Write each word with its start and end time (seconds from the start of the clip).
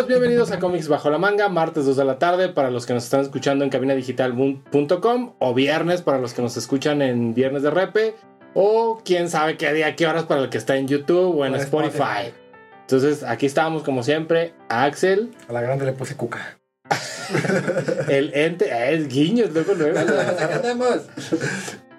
amigos? 0.00 0.08
Bienvenidos 0.08 0.50
a 0.50 0.58
Comics 0.58 0.88
Bajo 0.88 1.10
la 1.10 1.18
Manga, 1.18 1.48
martes 1.48 1.84
2 1.84 1.96
de 1.96 2.04
la 2.04 2.18
tarde 2.18 2.48
para 2.48 2.70
los 2.70 2.86
que 2.86 2.94
nos 2.94 3.04
están 3.04 3.20
escuchando 3.20 3.64
en 3.64 3.70
cabinadigital.com 3.70 5.34
o 5.38 5.54
viernes 5.54 6.02
para 6.02 6.18
los 6.18 6.32
que 6.32 6.42
nos 6.42 6.56
escuchan 6.56 7.02
en 7.02 7.34
Viernes 7.34 7.62
de 7.62 7.70
Repe 7.70 8.14
o 8.54 9.00
quién 9.04 9.28
sabe 9.28 9.56
qué 9.56 9.72
día, 9.72 9.96
qué 9.96 10.06
horas 10.06 10.24
para 10.24 10.42
el 10.42 10.48
que 10.48 10.58
está 10.58 10.76
en 10.76 10.88
YouTube 10.88 11.36
o 11.36 11.44
en 11.44 11.54
Spotify. 11.54 11.98
Spotify. 11.98 12.34
Entonces 12.82 13.22
aquí 13.24 13.46
estábamos 13.46 13.82
como 13.82 14.02
siempre, 14.02 14.54
Axel, 14.68 15.32
A 15.48 15.52
la 15.52 15.60
grande 15.60 15.84
le 15.84 15.92
puse 15.92 16.16
cuca. 16.16 16.58
el 18.08 18.32
ente, 18.34 18.66
eh, 18.66 18.94
es 18.94 19.08
guiños, 19.08 19.52
luego 19.52 19.74
luego. 19.74 19.98
Acá 19.98 20.56
andamos. 20.56 21.02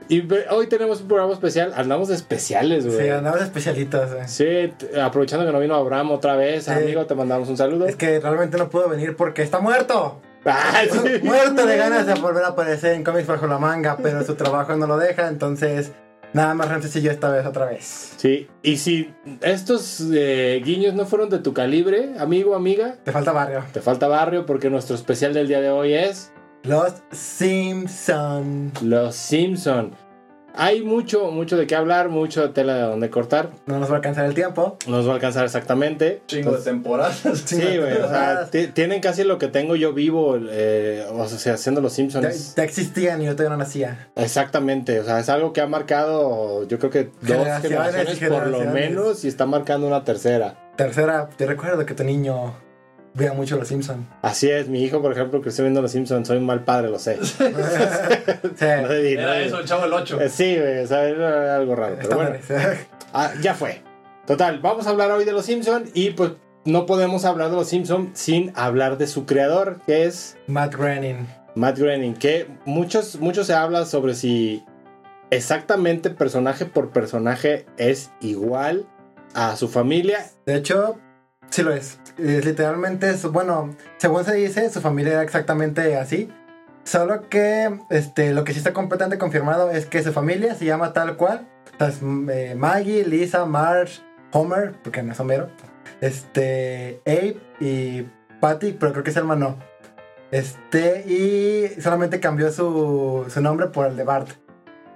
Y 0.10 0.28
hoy 0.50 0.68
tenemos 0.68 1.02
un 1.02 1.08
programa 1.08 1.34
especial, 1.34 1.73
andamos 1.76 2.09
de 2.09 2.16
especiales, 2.16 2.86
güey. 2.86 3.00
Sí, 3.05 3.09
andamos 3.09 3.42
especialitas. 3.42 4.12
eh. 4.12 4.28
Sí, 4.28 4.88
aprovechando 5.00 5.46
que 5.46 5.52
no 5.52 5.59
vino 5.59 5.76
Abraham 5.76 6.12
otra 6.12 6.36
vez, 6.36 6.66
Sí. 6.66 6.72
amigo, 6.72 7.05
te 7.05 7.16
mandamos 7.16 7.48
un 7.50 7.58
saludo. 7.58 7.86
Es 7.88 7.96
que 7.96 8.20
realmente 8.20 8.58
no 8.58 8.70
pudo 8.70 8.90
venir 8.90 9.16
porque 9.16 9.42
está 9.42 9.59
muerto. 9.59 10.22
Ah, 10.45 10.82
sí. 10.92 11.20
muerto 11.23 11.66
de 11.66 11.78
ganas 11.78 12.06
de 12.08 12.16
volver 12.16 12.44
a 12.44 12.50
aparecer 12.50 12.94
en 12.94 13.04
cómics 13.04 13.28
bajo 13.28 13.48
la 13.48 13.58
manga, 13.59 13.98
pero 14.02 14.23
su 14.26 14.36
trabajo 14.36 14.76
no 14.76 14.88
lo 14.88 14.98
deja, 14.98 15.28
entonces 15.28 15.92
nada 16.34 16.54
más 16.56 16.68
Ramses 16.70 16.95
y 16.95 17.02
yo 17.04 17.12
esta 17.12 17.30
vez 17.30 17.45
otra 17.45 17.66
vez. 17.66 18.14
Sí, 18.18 18.48
y 18.64 18.78
si 18.78 19.14
estos 19.42 20.02
eh, 20.14 20.59
guiños 20.66 20.94
no 20.95 21.06
fueron 21.06 21.30
de 21.30 21.40
tu 21.40 21.53
calibre, 21.53 22.14
amigo, 22.20 22.56
amiga, 22.56 22.95
Te 23.03 23.12
falta 23.12 23.31
barrio. 23.34 23.64
te 23.72 23.81
falta 23.81 24.08
barrio 24.08 24.45
porque 24.45 24.70
nuestro 24.70 24.95
especial 24.95 25.34
del 25.34 25.47
día 25.47 25.62
de 25.62 25.70
hoy 25.70 25.94
es 25.94 26.31
Los 26.64 26.94
Simpson. 27.12 28.72
Los 28.84 29.16
Simpson. 29.16 29.95
Hay 30.54 30.81
mucho, 30.84 31.31
mucho 31.31 31.58
de 31.58 31.66
qué 31.66 31.76
hablar, 31.76 32.09
mucho 32.09 32.52
tela 32.52 32.76
de 32.76 32.81
donde 32.81 33.09
cortar. 33.09 33.50
No 33.66 33.80
nos 33.80 33.90
va 33.90 33.94
a 33.94 33.95
alcanzar 33.98 34.26
el 34.26 34.34
tiempo. 34.34 34.78
No 34.86 34.98
Nos 34.98 35.08
va 35.08 35.12
a 35.12 35.16
alcanzar 35.16 35.45
exactamente. 35.45 36.22
Chingo 36.28 36.52
de 36.52 36.62
temporadas. 36.62 37.22
Sí, 37.45 37.56
güey, 37.56 37.94
o 37.94 38.08
sea, 38.08 38.50
tienen 38.73 39.02
casi 39.02 39.23
lo 39.23 39.38
que 39.38 39.48
tengo 39.48 39.76
yo 39.76 39.94
vivo, 39.94 40.38
eh, 40.40 41.06
o 41.12 41.28
sea, 41.28 41.53
haciendo 41.56 41.81
Los 41.81 41.94
Simpsons. 41.94 42.56
ya 42.56 42.64
existían 42.64 43.22
y 43.22 43.25
yo 43.25 43.31
todavía 43.36 43.58
no 43.58 43.64
nacía. 43.64 44.09
Exactamente, 44.16 45.00
o 45.00 45.03
sea, 45.06 45.20
es 45.20 45.30
algo 45.30 45.53
que 45.53 45.62
ha 45.62 45.68
marcado, 45.68 46.68
yo 46.68 46.78
creo 46.80 46.92
que 46.92 47.03
dos 47.06 47.38
Generaciones 47.38 47.92
generaciones 47.92 48.30
por 48.30 48.48
lo 48.48 48.59
menos 48.72 49.23
y 49.23 49.30
está 49.30 49.46
marcando 49.46 49.88
una 49.88 50.03
tercera. 50.03 50.72
Tercera, 50.75 51.30
te 51.36 51.46
recuerdo 51.46 51.86
que 51.86 51.94
tu 51.94 52.03
niño 52.03 52.53
vea 53.14 53.34
mucho 53.34 53.58
Los 53.58 53.67
Simpson. 53.67 54.08
Así 54.22 54.50
es, 54.50 54.67
mi 54.67 54.84
hijo, 54.84 55.02
por 55.02 55.12
ejemplo, 55.12 55.42
creció 55.42 55.64
viendo 55.64 55.81
Los 55.81 55.92
Simpsons, 55.92 56.28
soy 56.28 56.38
un 56.38 56.45
mal 56.45 56.64
padre, 56.64 56.90
lo 56.90 57.00
sé. 57.00 57.18
sí. 57.26 57.36
No 58.62 58.81
no 58.81 58.92
Era 58.92 59.40
eso, 59.42 59.59
el 59.59 59.66
chavo 59.66 59.86
el 59.86 59.94
8. 59.94 60.22
Eh, 60.22 60.30
Sí, 60.30 60.58
güey, 60.58 60.80
o 60.80 60.88
sea, 60.88 61.03
era 61.08 61.56
algo 61.56 61.76
raro, 61.76 61.98
pero 62.02 62.16
bueno, 62.16 62.36
ah, 63.14 63.31
ya 63.42 63.53
fue. 63.53 63.81
Total, 64.26 64.59
vamos 64.59 64.88
a 64.88 64.92
hablar 64.92 65.12
hoy 65.12 65.26
de 65.26 65.31
Los 65.34 65.45
Simpsons 65.45 65.90
y 65.94 66.12
pues 66.12 66.31
no 66.64 66.86
podemos 66.86 67.26
hablar 67.26 67.50
de 67.50 67.56
Los 67.56 67.68
Simpsons 67.70 68.12
sin 68.14 68.53
hablar 68.56 68.98
de 68.98 69.08
su 69.08 69.25
creador, 69.25 69.81
que 69.86 70.06
es 70.06 70.38
Matt 70.48 70.75
Groening. 70.75 71.28
Matt 71.56 71.78
Groening, 71.80 72.14
que 72.14 72.48
muchos, 72.66 73.20
mucho 73.20 73.44
se 73.44 73.53
habla 73.53 73.86
sobre 73.86 74.14
si 74.14 74.64
exactamente 75.31 76.09
personaje 76.12 76.66
por 76.66 76.92
personaje 76.92 77.66
es 77.78 78.12
igual 78.22 78.86
a 79.34 79.56
su 79.56 79.68
familia. 79.68 80.30
De 80.46 80.56
hecho, 80.56 80.98
sí 81.52 81.61
lo 81.61 81.71
es. 81.71 81.99
Es 82.17 82.44
literalmente, 82.45 83.16
su- 83.17 83.31
bueno, 83.31 83.75
según 83.97 84.25
se 84.25 84.33
dice, 84.33 84.69
su 84.72 84.81
familia 84.81 85.13
era 85.13 85.22
exactamente 85.23 85.95
así. 85.97 86.29
Solo 86.84 87.29
que 87.29 87.79
este, 87.91 88.34
lo 88.34 88.44
que 88.44 88.53
sí 88.53 88.57
está 88.57 88.73
completamente 88.73 89.19
confirmado 89.19 89.69
es 89.69 89.85
que 89.85 90.01
su 90.01 90.11
familia 90.11 90.56
se 90.56 90.66
llama 90.66 90.94
tal 90.94 91.16
cual. 91.16 91.47
Es, 91.79 92.01
mm, 92.01 92.29
eh, 92.31 92.56
Maggie, 92.56 93.06
Lisa, 93.06 93.45
Marge, 93.45 94.01
Homer, 94.31 94.73
porque 94.84 95.03
no 95.03 95.11
es 95.13 95.19
Homero. 95.19 95.50
Este, 96.01 97.01
Abe 97.06 97.38
y 97.59 98.07
Patty, 98.40 98.73
pero 98.73 98.91
creo 98.94 99.03
que 99.03 99.11
es 99.11 99.17
hermano. 99.17 99.57
Este, 100.31 101.01
y 101.07 101.79
solamente 101.81 102.19
cambió 102.19 102.51
su, 102.51 103.25
su 103.29 103.41
nombre 103.41 103.67
por 103.67 103.85
el 103.88 103.95
de 103.95 104.03
Bart. 104.03 104.29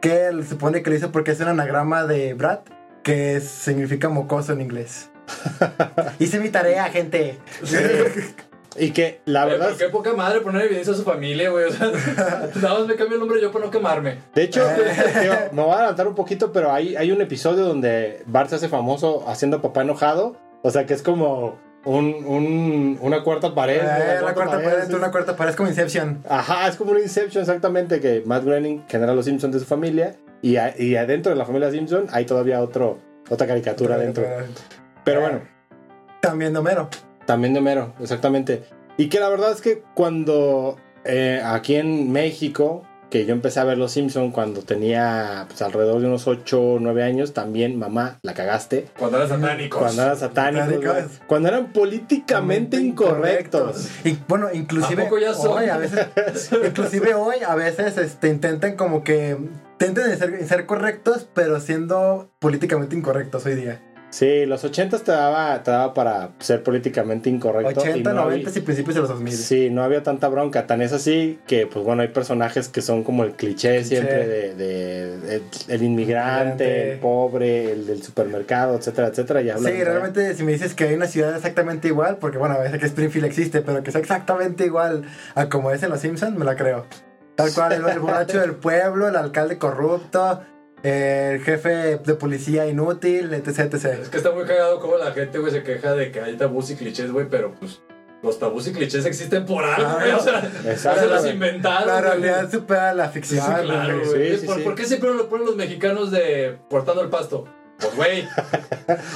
Que 0.02 0.28
él 0.28 0.46
supone 0.48 0.82
que 0.82 0.90
lo 0.90 0.96
hizo 0.96 1.12
porque 1.12 1.32
es 1.32 1.40
un 1.40 1.48
anagrama 1.50 2.06
de 2.06 2.34
Brad, 2.34 2.60
que 3.04 3.36
es- 3.36 3.48
significa 3.50 4.10
mocoso 4.10 4.54
en 4.54 4.62
inglés. 4.62 5.12
Hice 6.20 6.40
mi 6.40 6.50
tarea, 6.50 6.86
gente. 6.86 7.38
Y 8.78 8.92
que 8.92 9.22
la 9.24 9.46
verdad, 9.46 9.70
Qué 9.78 9.88
poca 9.88 10.12
madre 10.12 10.42
poner 10.42 10.64
en 10.64 10.68
evidencia 10.68 10.92
a 10.92 10.98
su 10.98 11.04
familia, 11.04 11.50
güey. 11.50 11.64
O 11.64 11.72
sea, 11.72 11.94
nada 12.62 12.80
más 12.80 12.88
me 12.88 12.96
cambio 12.96 13.14
el 13.14 13.22
nombre 13.22 13.42
yo 13.42 13.50
para 13.50 13.64
no 13.64 13.72
quemarme. 13.72 14.18
de 14.34 14.44
hecho, 14.44 14.70
Eh. 14.70 15.22
digo, 15.22 15.34
me 15.54 15.62
voy 15.62 15.72
a 15.72 15.76
adelantar 15.76 16.06
un 16.10 16.14
poquito, 16.16 16.52
pero 16.52 16.74
hay, 16.74 16.94
hay 16.98 17.10
un 17.14 17.22
episodio 17.22 17.64
donde 17.64 18.22
Bart 18.26 18.50
se 18.50 18.56
hace 18.58 18.68
famoso 18.68 19.24
haciendo 19.30 19.62
papá 19.62 19.84
enojado. 19.84 20.36
O 20.62 20.72
sea, 20.72 20.86
que 20.86 20.94
es 20.94 21.02
como 21.02 21.58
un, 21.86 22.06
un- 22.26 22.98
una 23.02 23.24
cuarta 23.24 23.56
pared. 23.56 23.78
Eh, 23.82 24.18
una 24.20 24.22
la 24.24 24.34
cuarta 24.34 24.62
pared, 24.62 24.84
sí. 24.90 24.94
una 24.94 25.10
cuarta 25.10 25.38
pared 25.38 25.52
es 25.52 25.56
como 25.56 25.70
Inception. 25.70 26.22
Ajá, 26.28 26.68
es 26.68 26.76
como 26.76 26.92
un 26.92 27.00
Inception 27.00 27.44
exactamente 27.44 28.02
que 28.02 28.24
Matt 28.26 28.44
Groening 28.44 28.84
genera 28.90 29.14
los 29.16 29.24
Simpsons 29.24 29.54
de 29.54 29.62
su 29.62 29.66
familia 29.66 30.18
y, 30.42 30.58
a- 30.58 30.76
y 30.78 30.98
adentro 30.98 31.30
de 31.32 31.38
la 31.38 31.46
familia 31.46 31.72
Simpson 31.72 32.08
hay 32.12 32.26
todavía 32.26 32.60
otro, 32.62 33.00
otra 33.30 33.48
caricatura 33.48 33.96
adentro. 33.96 34.26
Pero 35.06 35.22
bueno, 35.22 35.42
También 36.22 36.52
de 36.54 36.60
Homero. 36.60 36.90
también 37.26 37.54
de 37.54 37.60
Homero, 37.60 37.94
exactamente. 38.02 38.64
Y 38.98 39.08
que 39.10 39.20
la 39.20 39.30
verdad 39.30 39.52
es 39.52 39.62
que 39.62 39.84
cuando 39.94 40.78
eh, 41.06 41.42
aquí 41.46 41.76
en 41.76 42.12
México, 42.12 42.84
que 43.12 43.26
yo 43.26 43.34
empecé 43.34 43.60
a 43.60 43.64
ver 43.66 43.78
los 43.78 43.92
Simpsons 43.92 44.34
cuando 44.34 44.62
tenía 44.64 45.46
pues, 45.48 45.62
alrededor 45.62 46.02
de 46.02 46.08
unos 46.08 46.28
8 46.28 46.60
o 46.62 46.80
9 46.80 47.04
años, 47.04 47.34
también 47.34 47.78
mamá, 47.78 48.18
la 48.24 48.34
cagaste. 48.34 48.88
Cuando 48.98 49.18
era 49.18 49.28
satánico. 49.28 49.78
Cuando 49.80 50.02
eran 50.02 50.18
satánicos, 50.18 50.84
Satánicos. 50.84 51.22
cuando 51.28 51.50
eran 51.50 51.72
políticamente 51.72 52.78
incorrectos. 52.78 53.90
Y 54.04 54.18
bueno, 54.28 54.48
inclusive 54.54 55.04
¿A 55.04 55.06
poco 55.06 55.20
ya 55.20 55.34
son? 55.34 55.60
hoy 55.60 55.70
a 55.70 55.78
veces, 55.78 56.08
inclusive 56.66 57.14
hoy 57.14 57.36
a 57.48 57.54
veces 57.56 57.98
este, 57.98 58.30
intentan 58.30 58.76
como 58.76 59.04
que 59.04 59.38
de 59.78 60.18
ser, 60.18 60.48
ser 60.48 60.66
correctos, 60.66 61.28
pero 61.34 61.60
siendo 61.60 62.32
políticamente 62.40 62.96
incorrectos 62.96 63.46
hoy 63.46 63.56
día. 63.56 63.82
Sí, 64.16 64.46
los 64.46 64.64
80 64.64 65.00
te 65.00 65.12
daba, 65.12 65.62
te 65.62 65.72
daba 65.72 65.94
para 65.94 66.30
ser 66.40 66.64
políticamente 66.64 67.30
incorrecto. 67.30 67.82
y 67.86 67.90
80, 67.90 68.14
no 68.14 68.22
había- 68.22 68.38
90 68.38 68.60
y 68.60 68.62
principios 68.62 68.96
de 68.96 69.02
los 69.02 69.10
2000. 69.10 69.34
Sí, 69.36 69.70
no 69.70 69.84
había 69.84 70.04
tanta 70.04 70.30
bronca. 70.30 70.68
Tan 70.68 70.82
es 70.82 70.94
así 70.94 71.38
que, 71.48 71.68
pues 71.68 71.84
bueno, 71.84 72.02
hay 72.02 72.08
personajes 72.08 72.70
que 72.70 72.82
son 72.82 73.04
como 73.04 73.26
el 73.26 73.34
cliché, 73.34 73.84
siempre 73.84 74.26
de, 74.26 74.56
de- 74.56 75.18
de- 75.18 75.42
el 75.68 75.84
inmigrante, 75.84 76.64
Inmigrante. 76.64 76.92
el 76.94 77.00
pobre, 77.00 77.72
el 77.74 77.86
del 77.88 78.02
supermercado, 78.04 78.78
etcétera, 78.78 79.10
etcétera. 79.10 79.42
Y 79.42 79.50
Sí, 79.50 79.84
realmente 79.84 80.34
si 80.34 80.44
me 80.44 80.54
dices 80.54 80.74
que 80.76 80.86
hay 80.86 80.94
una 80.94 81.08
ciudad 81.08 81.36
exactamente 81.36 81.90
igual, 81.90 82.16
porque 82.16 82.38
bueno, 82.38 82.56
a 82.56 82.60
veces 82.60 82.80
que 82.80 82.86
Springfield 82.86 83.26
existe, 83.26 83.62
pero 83.64 83.84
que 83.84 83.92
sea 83.92 84.00
exactamente 84.00 84.66
igual 84.66 85.04
a 85.36 85.50
como 85.50 85.72
es 85.72 85.84
en 85.84 85.90
Los 85.90 86.00
Simpsons, 86.00 86.38
me 86.38 86.46
la 86.46 86.56
creo. 86.56 86.86
Tal 87.36 87.52
cual, 87.54 87.74
el, 87.74 87.86
el 87.90 88.00
borracho 88.00 88.40
del 88.40 88.54
pueblo, 88.56 89.10
el 89.10 89.18
alcalde 89.18 89.58
corrupto, 89.58 90.40
el 90.88 91.42
jefe 91.42 91.98
de 91.98 92.14
policía 92.16 92.68
inútil, 92.68 93.34
etc, 93.34 93.60
etc. 93.74 93.86
Es 94.02 94.10
que 94.10 94.18
está 94.18 94.32
muy 94.32 94.46
cagado 94.46 94.80
como 94.80 94.98
la 94.98 95.12
gente, 95.12 95.40
güey, 95.40 95.52
se 95.52 95.64
queja 95.64 95.94
de 95.94 96.12
que 96.12 96.22
hay 96.22 96.36
tabús 96.38 96.70
y 96.70 96.76
clichés, 96.76 97.12
güey, 97.12 97.28
pero 97.30 97.54
pues 97.60 97.82
los 98.22 98.38
tabús 98.40 98.68
y 98.68 98.74
clichés 98.74 99.06
existen 99.06 99.46
por 99.46 99.64
algo, 99.64 99.76
Claro. 99.84 100.00
güey. 100.00 100.12
O 100.12 100.20
sea, 100.20 100.52
Exacto, 100.66 101.02
se 101.02 101.08
los 101.08 101.26
inventaron. 101.28 101.88
La 101.88 101.94
güey. 102.02 102.04
realidad 102.22 102.52
supera 102.52 102.94
la 102.94 103.08
Sí, 103.08 103.14
ficción. 103.14 103.46
claro, 103.64 103.98
güey. 104.00 104.08
güey. 104.10 104.32
Sí, 104.34 104.38
sí, 104.42 104.46
¿Por, 104.46 104.58
sí. 104.58 104.62
por 104.64 104.76
qué 104.76 104.86
siempre 104.86 105.14
lo 105.14 105.28
ponen 105.30 105.46
los 105.48 105.56
mexicanos 105.56 106.12
de 106.12 106.58
cortando 106.70 107.02
el 107.02 107.10
pasto? 107.10 107.46
Pues, 107.78 107.96
güey, 107.96 108.28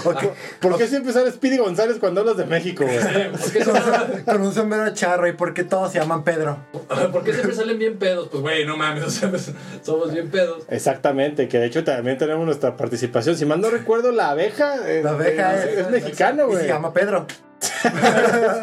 ¿Por 0.61 0.77
qué 0.77 0.87
siempre 0.87 1.13
sale 1.13 1.31
Speedy 1.31 1.57
González 1.57 1.97
cuando 1.99 2.21
hablas 2.21 2.35
de 2.37 2.45
México, 2.45 2.83
güey? 2.83 2.99
¿por 3.31 3.51
qué, 3.51 3.63
con, 4.25 4.41
un 4.41 4.53
sombrero 4.53 4.93
charro 4.93 5.27
y 5.27 5.33
porque 5.33 5.63
todos 5.63 5.91
se 5.93 5.99
llaman 5.99 6.23
Pedro. 6.25 6.57
por 7.11 7.23
qué 7.23 7.31
siempre 7.33 7.55
salen 7.55 7.79
bien 7.79 7.97
pedos? 7.97 8.27
Pues, 8.29 8.41
güey, 8.41 8.65
no 8.65 8.75
mames, 8.75 9.03
o 9.05 9.09
sea, 9.09 9.29
pues, 9.29 9.51
somos 9.81 10.11
bien 10.11 10.29
pedos. 10.29 10.63
Exactamente, 10.69 11.47
que 11.47 11.57
de 11.59 11.67
hecho 11.67 11.83
también 11.85 12.17
tenemos 12.17 12.45
nuestra 12.45 12.75
participación. 12.75 13.37
Si 13.37 13.45
mal 13.45 13.61
no 13.61 13.69
recuerdo, 13.69 14.11
la 14.11 14.31
abeja, 14.31 14.75
eh, 14.89 15.01
La 15.03 15.11
abeja 15.11 15.55
eh, 15.55 15.69
es- 15.71 15.77
es, 15.79 15.89
mexicano, 15.89 16.43
Y 16.43 16.47
güey. 16.47 16.61
se 16.61 16.67
llama 16.67 16.91
Pedro. 16.93 17.25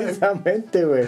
Exactamente, 0.01 0.85
güey. 0.85 1.05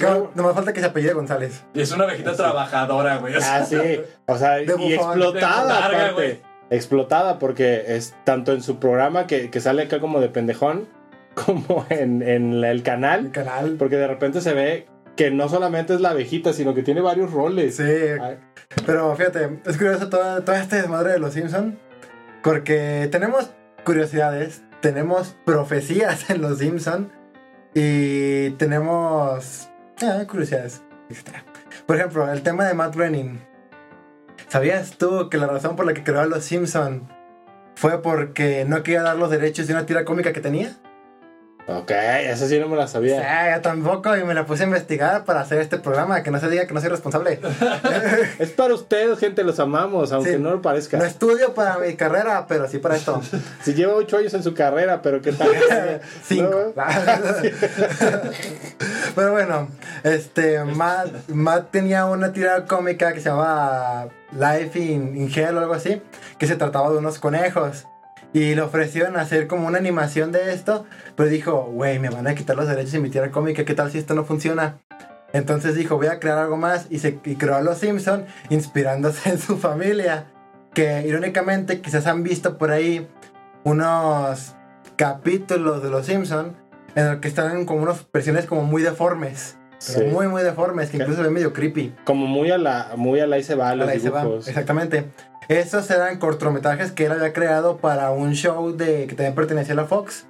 No, 0.00 0.30
no 0.34 0.48
me 0.48 0.54
falta 0.54 0.72
que 0.72 0.80
se 0.80 0.86
apellide 0.86 1.12
González. 1.12 1.60
Y 1.74 1.82
es 1.82 1.90
una 1.92 2.04
abejita 2.04 2.32
trabajadora, 2.34 3.18
güey. 3.18 3.36
o 3.36 3.40
sea, 3.40 3.56
Ah, 3.56 3.64
sí. 3.66 4.00
O 4.26 4.36
sea, 4.38 4.52
De 4.56 4.64
y 4.64 4.66
bufón. 4.68 4.92
explotada, 4.94 5.62
De 5.62 5.72
botarga, 5.74 5.98
aparte. 5.98 6.12
güey. 6.14 6.49
Explotada 6.70 7.38
porque 7.38 7.84
es 7.88 8.14
tanto 8.24 8.52
en 8.52 8.62
su 8.62 8.78
programa 8.78 9.26
que, 9.26 9.50
que 9.50 9.60
sale 9.60 9.82
acá 9.82 10.00
como 10.00 10.20
de 10.20 10.28
pendejón, 10.28 10.88
como 11.34 11.84
en, 11.90 12.22
en 12.22 12.52
el 12.52 12.64
El 12.64 12.82
canal. 12.82 13.30
canal. 13.32 13.76
Porque 13.78 13.96
de 13.96 14.06
repente 14.06 14.40
se 14.40 14.54
ve 14.54 14.86
que 15.16 15.30
no 15.30 15.48
solamente 15.48 15.94
es 15.94 16.00
la 16.00 16.10
abejita, 16.10 16.52
sino 16.52 16.74
que 16.74 16.82
tiene 16.82 17.00
varios 17.00 17.32
roles. 17.32 17.76
Sí, 17.76 17.82
Ay, 17.82 18.38
pero 18.86 19.14
fíjate, 19.16 19.60
es 19.66 19.76
curioso 19.76 20.08
todo, 20.08 20.42
todo 20.42 20.56
este 20.56 20.76
desmadre 20.76 21.12
de 21.12 21.18
los 21.18 21.34
Simpson 21.34 21.78
porque 22.42 23.08
tenemos 23.10 23.50
curiosidades, 23.84 24.62
tenemos 24.80 25.36
profecías 25.44 26.30
en 26.30 26.40
los 26.40 26.58
Simpson 26.58 27.12
y 27.74 28.50
tenemos 28.52 29.68
ah, 30.02 30.24
curiosidades. 30.28 30.82
Por 31.86 31.96
ejemplo, 31.96 32.30
el 32.30 32.42
tema 32.42 32.66
de 32.66 32.74
Matt 32.74 32.94
Groening. 32.94 33.40
¿Sabías 34.50 34.98
tú 34.98 35.28
que 35.28 35.38
la 35.38 35.46
razón 35.46 35.76
por 35.76 35.86
la 35.86 35.94
que 35.94 36.02
creó 36.02 36.22
a 36.22 36.26
los 36.26 36.42
Simpson 36.42 37.08
fue 37.76 38.02
porque 38.02 38.64
no 38.66 38.82
quería 38.82 39.02
dar 39.02 39.16
los 39.16 39.30
derechos 39.30 39.68
de 39.68 39.74
una 39.74 39.86
tira 39.86 40.04
cómica 40.04 40.32
que 40.32 40.40
tenía? 40.40 40.76
Ok, 41.66 41.90
esa 41.92 42.48
sí 42.48 42.58
no 42.58 42.68
me 42.68 42.76
la 42.76 42.84
O 42.84 42.88
sabía. 42.88 43.20
sea, 43.20 43.54
yo 43.56 43.62
tampoco 43.62 44.16
y 44.16 44.24
me 44.24 44.34
la 44.34 44.44
puse 44.44 44.64
a 44.64 44.66
investigar 44.66 45.24
para 45.24 45.40
hacer 45.40 45.60
este 45.60 45.78
programa, 45.78 46.22
que 46.24 46.30
no 46.32 46.40
se 46.40 46.48
diga 46.48 46.66
que 46.66 46.74
no 46.74 46.80
soy 46.80 46.88
responsable. 46.90 47.38
Es 48.40 48.50
para 48.50 48.74
ustedes, 48.74 49.18
gente, 49.20 49.44
los 49.44 49.60
amamos, 49.60 50.10
aunque 50.12 50.32
Sí. 50.32 50.38
no 50.38 50.50
lo 50.50 50.62
parezca. 50.62 50.96
No 50.98 51.04
estudio 51.04 51.54
para 51.54 51.78
mi 51.78 51.94
carrera, 51.94 52.46
pero 52.48 52.66
sí 52.68 52.78
para 52.78 52.96
esto. 52.96 53.20
Si 53.62 53.74
lleva 53.74 53.94
ocho 53.94 54.16
años 54.16 54.34
en 54.34 54.42
su 54.42 54.52
carrera, 54.54 55.00
pero 55.02 55.22
¿qué 55.22 55.32
tal? 55.32 55.48
Cinco. 56.24 56.72
No, 56.74 56.82
Pero 59.14 59.32
bueno, 59.32 59.68
este, 60.02 60.64
Matt, 60.64 61.28
Matt 61.28 61.70
tenía 61.70 62.06
una 62.06 62.32
tirada 62.32 62.64
cómica 62.64 63.12
que 63.12 63.20
se 63.20 63.28
llamaba 63.28 64.08
Life 64.32 64.78
in, 64.78 65.16
in 65.16 65.30
Hell 65.32 65.56
o 65.56 65.60
algo 65.60 65.74
así, 65.74 66.00
que 66.38 66.46
se 66.46 66.56
trataba 66.56 66.90
de 66.90 66.98
unos 66.98 67.18
conejos. 67.18 67.86
Y 68.32 68.54
le 68.54 68.62
ofrecieron 68.62 69.16
hacer 69.16 69.46
como 69.48 69.66
una 69.66 69.78
animación 69.78 70.30
de 70.30 70.52
esto, 70.52 70.86
pero 71.16 71.28
dijo, 71.28 71.64
güey, 71.72 71.98
me 71.98 72.10
van 72.10 72.26
a 72.28 72.34
quitar 72.34 72.56
los 72.56 72.68
derechos 72.68 72.92
de 72.92 73.00
mi 73.00 73.10
tirada 73.10 73.30
cómica, 73.32 73.64
¿qué 73.64 73.74
tal 73.74 73.90
si 73.90 73.98
esto 73.98 74.14
no 74.14 74.24
funciona? 74.24 74.78
Entonces 75.32 75.74
dijo, 75.74 75.96
voy 75.96 76.08
a 76.08 76.20
crear 76.20 76.38
algo 76.38 76.56
más 76.56 76.86
y, 76.90 76.98
se, 77.00 77.18
y 77.24 77.36
creó 77.36 77.56
a 77.56 77.60
Los 77.60 77.78
Simpson 77.78 78.26
inspirándose 78.48 79.30
en 79.30 79.38
su 79.38 79.56
familia. 79.58 80.26
Que 80.74 81.04
irónicamente 81.06 81.80
quizás 81.80 82.06
han 82.06 82.22
visto 82.22 82.56
por 82.56 82.70
ahí 82.70 83.08
unos 83.64 84.54
capítulos 84.96 85.82
de 85.82 85.90
Los 85.90 86.06
Simpson 86.06 86.56
en 86.94 87.06
los 87.06 87.16
que 87.16 87.28
están 87.28 87.64
como 87.64 87.82
unas 87.82 88.06
versiones 88.12 88.46
como 88.46 88.62
muy 88.62 88.82
deformes. 88.82 89.56
Pero 89.86 90.00
Sí. 90.00 90.14
muy, 90.14 90.28
muy 90.28 90.42
deformes, 90.42 90.90
que 90.90 90.98
incluso 90.98 91.22
ven 91.22 91.32
medio 91.32 91.54
creepy. 91.54 91.94
Como 92.04 92.26
muy 92.26 92.50
a 92.50 92.58
la, 92.58 92.92
muy 92.96 93.18
a 93.20 93.26
la 93.26 93.42
se 93.42 93.54
va 93.54 93.74
los 93.74 93.88
Ahí 93.88 93.98
se 93.98 94.10
va, 94.10 94.22
dibujos. 94.22 94.46
Exactamente. 94.46 95.06
Esos 95.50 95.90
eran 95.90 96.20
cortometrajes 96.20 96.92
que 96.92 97.06
él 97.06 97.12
había 97.12 97.32
creado 97.32 97.78
para 97.78 98.12
un 98.12 98.34
show 98.34 98.70
de 98.70 99.08
que 99.08 99.16
también 99.16 99.34
pertenecía 99.34 99.72
a 99.72 99.78
la 99.78 99.84
Fox. 99.84 100.26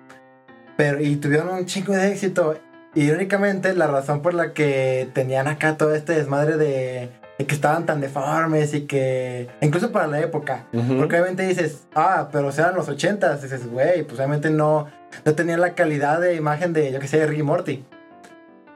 Pero, 0.79 0.99
y 0.99 1.17
tuvieron 1.17 1.51
un 1.51 1.67
chingo 1.67 1.93
de 1.93 2.11
éxito. 2.11 2.57
Irónicamente, 2.95 3.75
la 3.75 3.87
razón 3.87 4.23
por 4.23 4.33
la 4.33 4.55
que 4.55 5.11
tenían 5.13 5.47
acá 5.47 5.77
todo 5.77 5.95
este 5.95 6.15
desmadre 6.15 6.57
de, 6.57 7.11
de 7.39 7.47
que 7.47 7.55
estaban 7.55 7.85
tan 7.85 8.01
deformes 8.01 8.73
y 8.73 8.87
que. 8.87 9.51
Incluso 9.61 9.93
para 9.93 10.07
la 10.07 10.21
época. 10.21 10.65
Porque 10.73 11.17
obviamente 11.17 11.47
dices, 11.47 11.87
ah, 11.95 12.31
pero 12.33 12.49
eran 12.49 12.75
los 12.75 12.89
ochentas. 12.89 13.43
Dices, 13.43 13.71
güey, 13.71 14.05
pues 14.05 14.19
obviamente 14.19 14.49
no, 14.49 14.87
no 15.27 15.35
tenían 15.35 15.61
la 15.61 15.75
calidad 15.75 16.19
de 16.23 16.35
imagen 16.35 16.73
de, 16.73 16.93
yo 16.93 16.99
que 16.99 17.09
sé, 17.09 17.27
Ricky 17.27 17.43
Morty. 17.43 17.85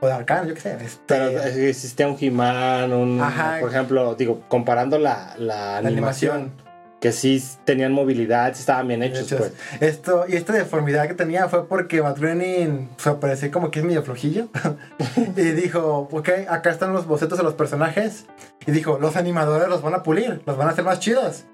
O 0.00 0.06
de 0.06 0.12
Arcano, 0.12 0.48
yo 0.48 0.54
que 0.54 0.60
sé. 0.60 0.76
este, 0.84 1.00
Pero 1.06 1.28
es 1.28 1.54
que 1.54 1.70
existía 1.70 2.08
un 2.08 2.16
He-Man, 2.20 2.92
un. 2.92 3.20
Ajá. 3.20 3.58
Por 3.60 3.70
ejemplo, 3.70 4.14
digo, 4.14 4.42
comparando 4.48 4.98
la, 4.98 5.34
la 5.38 5.80
la 5.80 5.88
animación, 5.88 6.32
animación. 6.34 6.64
que 7.00 7.12
sí 7.12 7.42
tenían 7.64 7.92
movilidad, 7.92 8.52
sí 8.54 8.60
estaban 8.60 8.88
bien 8.88 9.02
hechos, 9.02 9.30
Hechos. 9.32 9.38
pues. 9.38 9.52
Esto, 9.82 10.24
y 10.28 10.36
esta 10.36 10.52
deformidad 10.52 11.06
que 11.08 11.14
tenía 11.14 11.48
fue 11.48 11.66
porque 11.68 12.02
Matt 12.02 12.18
Groening 12.18 12.90
se 12.98 13.12
parecía 13.12 13.50
como 13.50 13.70
que 13.70 13.78
es 13.80 13.84
medio 13.84 14.02
flojillo. 14.02 14.48
y 15.36 15.42
dijo, 15.52 16.08
ok, 16.12 16.28
acá 16.48 16.70
están 16.70 16.92
los 16.92 17.06
bocetos 17.06 17.38
de 17.38 17.44
los 17.44 17.54
personajes. 17.54 18.26
Y 18.66 18.72
dijo, 18.72 18.98
los 19.00 19.16
animadores 19.16 19.68
los 19.68 19.80
van 19.82 19.94
a 19.94 20.02
pulir, 20.02 20.42
los 20.46 20.56
van 20.56 20.68
a 20.68 20.70
hacer 20.72 20.84
más 20.84 20.98
chidos. 21.00 21.44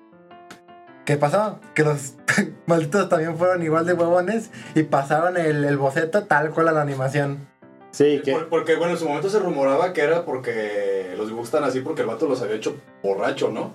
¿Qué 1.05 1.17
pasó? 1.17 1.59
Que 1.75 1.83
los 1.83 2.15
malditos 2.67 3.09
también 3.09 3.37
fueron 3.37 3.63
igual 3.63 3.87
de 3.87 3.95
huevones 3.95 4.51
y 4.77 4.85
pasaron 4.85 5.37
el, 5.37 5.65
el 5.65 5.77
boceto 5.77 6.25
tal 6.25 6.51
cual 6.51 6.69
a 6.69 6.73
la 6.73 6.83
animación. 6.83 7.49
Sí, 7.91 8.21
que. 8.25 8.33
Por- 8.33 8.49
porque, 8.49 8.77
bueno, 8.77 8.93
en 8.93 8.99
su 8.99 9.07
momento 9.07 9.29
se 9.29 9.39
rumoraba 9.39 9.93
que 9.93 10.01
era 10.03 10.25
porque 10.25 11.15
los 11.17 11.27
dibujos 11.27 11.49
están 11.49 11.65
así 11.65 11.81
porque 11.81 12.03
el 12.03 12.09
vato 12.09 12.27
los 12.29 12.41
había 12.43 12.57
hecho 12.57 12.77
borracho, 13.03 13.51
¿no? 13.51 13.73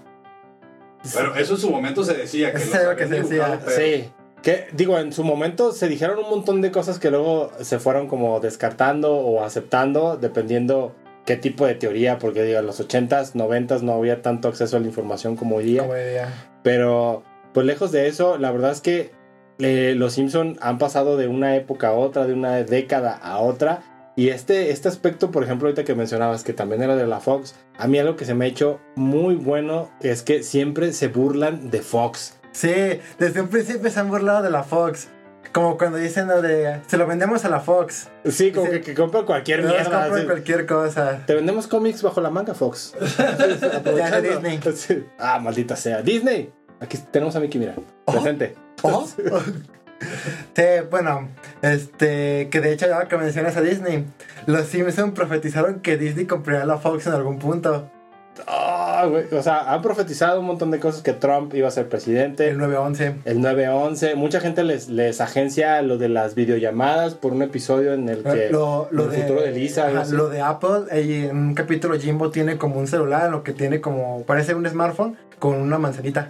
Pero 1.14 1.36
eso 1.36 1.54
en 1.56 1.60
su 1.60 1.70
momento 1.70 2.04
se 2.04 2.14
decía 2.16 2.52
que 2.54 2.66
lo 2.66 2.76
habían 2.76 2.96
que 2.96 3.08
se 3.08 3.22
decía. 3.22 3.60
pero- 3.64 3.78
Sí. 3.78 4.10
Que, 4.42 4.68
digo, 4.74 5.00
en 5.00 5.12
su 5.12 5.24
momento 5.24 5.72
se 5.72 5.88
dijeron 5.88 6.20
un 6.20 6.30
montón 6.30 6.62
de 6.62 6.72
cosas 6.72 7.00
que 7.00 7.10
luego 7.10 7.52
se 7.62 7.80
fueron 7.80 8.08
como 8.08 8.40
descartando 8.40 9.16
o 9.16 9.44
aceptando, 9.44 10.18
dependiendo 10.18 10.94
qué 11.26 11.36
tipo 11.36 11.66
de 11.66 11.74
teoría, 11.74 12.20
porque 12.20 12.44
digo, 12.44 12.60
en 12.60 12.68
los 12.68 12.80
80s, 12.80 13.34
90s 13.34 13.82
no 13.82 13.94
había 13.94 14.22
tanto 14.22 14.48
acceso 14.48 14.78
a 14.78 14.80
la 14.80 14.86
información 14.86 15.36
como 15.36 15.56
hoy 15.56 15.64
día. 15.66 15.82
Como 15.82 15.96
diría. 15.96 16.30
Pero, 16.62 17.24
pues 17.54 17.66
lejos 17.66 17.92
de 17.92 18.08
eso, 18.08 18.38
la 18.38 18.52
verdad 18.52 18.72
es 18.72 18.82
que 18.82 19.12
eh, 19.58 19.94
los 19.98 20.14
Simpson 20.14 20.58
han 20.62 20.78
pasado 20.78 21.18
de 21.18 21.28
una 21.28 21.56
época 21.56 21.88
a 21.88 21.94
otra, 21.94 22.28
de 22.28 22.34
una 22.34 22.58
década 22.64 23.14
a 23.16 23.40
otra. 23.40 23.82
Y 24.16 24.30
este, 24.30 24.72
este 24.72 24.88
aspecto, 24.88 25.30
por 25.32 25.44
ejemplo, 25.44 25.68
ahorita 25.68 25.84
que 25.84 25.94
mencionabas 25.94 26.44
que 26.44 26.54
también 26.54 26.82
era 26.82 26.96
de 26.96 27.06
la 27.06 27.20
Fox, 27.20 27.56
a 27.78 27.88
mí 27.88 28.00
algo 28.00 28.16
que 28.16 28.26
se 28.26 28.34
me 28.34 28.46
ha 28.46 28.48
hecho 28.48 28.80
muy 28.96 29.36
bueno 29.36 29.92
es 30.02 30.22
que 30.22 30.42
siempre 30.44 30.94
se 30.94 31.10
burlan 31.10 31.70
de 31.70 31.82
Fox. 31.82 32.38
Sí, 32.54 33.02
desde 33.20 33.42
un 33.42 33.50
principio 33.50 33.90
se 33.90 34.00
han 34.00 34.10
burlado 34.10 34.42
de 34.42 34.50
la 34.50 34.64
Fox. 34.64 35.10
Como 35.52 35.78
cuando 35.78 35.98
dicen 35.98 36.28
lo 36.28 36.42
de, 36.42 36.82
se 36.88 36.98
lo 36.98 37.08
vendemos 37.08 37.46
a 37.46 37.50
la 37.50 37.60
Fox. 37.60 38.10
Sí, 38.26 38.52
como 38.52 38.70
que, 38.70 38.82
que 38.82 38.94
compran 38.94 39.26
cualquier 39.26 39.64
mierda. 39.64 40.06
así. 40.06 40.26
cualquier 40.26 40.66
cosa. 40.66 41.24
Te 41.26 41.36
vendemos 41.36 41.68
cómics 41.68 42.02
bajo 42.02 42.22
la 42.22 42.30
manga, 42.30 42.54
Fox. 42.54 42.94
Ya 43.96 44.22
Disney. 44.22 44.60
Sí. 44.76 45.06
Ah, 45.18 45.40
maldita 45.40 45.76
sea. 45.76 46.02
Disney. 46.02 46.52
Aquí 46.80 46.98
tenemos 47.12 47.36
a 47.36 47.40
Mickey, 47.40 47.60
mira. 47.60 47.76
Presente. 48.06 48.56
¿Oh? 48.82 49.08
sí, 50.56 50.64
bueno, 50.90 51.30
este, 51.74 52.50
que 52.50 52.62
de 52.62 52.74
hecho 52.74 52.88
ya 52.88 53.08
que 53.08 53.18
mencionas 53.18 53.58
a 53.58 53.62
Disney, 53.62 54.06
los 54.46 54.66
Simpson 54.66 55.14
profetizaron 55.14 55.80
que 55.82 55.98
Disney 55.98 56.26
compraría 56.26 56.66
la 56.66 56.78
Fox 56.78 57.08
en 57.08 57.14
algún 57.14 57.40
punto, 57.40 57.90
Ah. 58.48 59.10
O 59.32 59.42
sea, 59.42 59.74
han 59.74 59.82
profetizado 59.82 60.40
un 60.40 60.46
montón 60.48 60.72
de 60.72 60.80
cosas 60.80 61.02
que 61.02 61.14
Trump 61.14 61.54
iba 61.54 61.68
a 61.68 61.72
ser 61.72 61.88
presidente. 61.88 62.48
el 62.50 62.58
911. 62.58 63.16
El 63.26 63.42
911, 63.42 64.16
mucha 64.16 64.40
gente 64.40 64.64
les, 64.64 64.90
les 64.90 65.22
agencia 65.22 65.82
lo 65.82 65.98
de 65.98 66.10
las 66.10 66.36
videollamadas 66.36 67.16
por 67.16 67.34
un 67.34 67.42
episodio 67.42 67.94
en 67.94 68.10
el 68.10 68.24
que 68.24 68.50
Lo, 68.50 68.88
lo 68.92 69.06
el 69.06 69.12
de, 69.12 69.18
futuro 69.18 69.42
de 69.42 69.52
Lisa, 69.52 69.88
ajá, 69.88 70.06
lo 70.12 70.30
de 70.30 70.42
Apple, 70.42 70.86
en 70.92 71.38
un 71.38 71.56
capítulo 71.56 72.00
Jimbo 72.00 72.30
tiene 72.30 72.58
como 72.58 72.80
un 72.80 72.88
celular, 72.88 73.30
lo 73.30 73.44
que 73.44 73.54
tiene 73.54 73.82
como, 73.82 74.24
parece 74.24 74.56
un 74.56 74.68
smartphone 74.68 75.18
con 75.40 75.56
una 75.56 75.78
manzanita. 75.78 76.30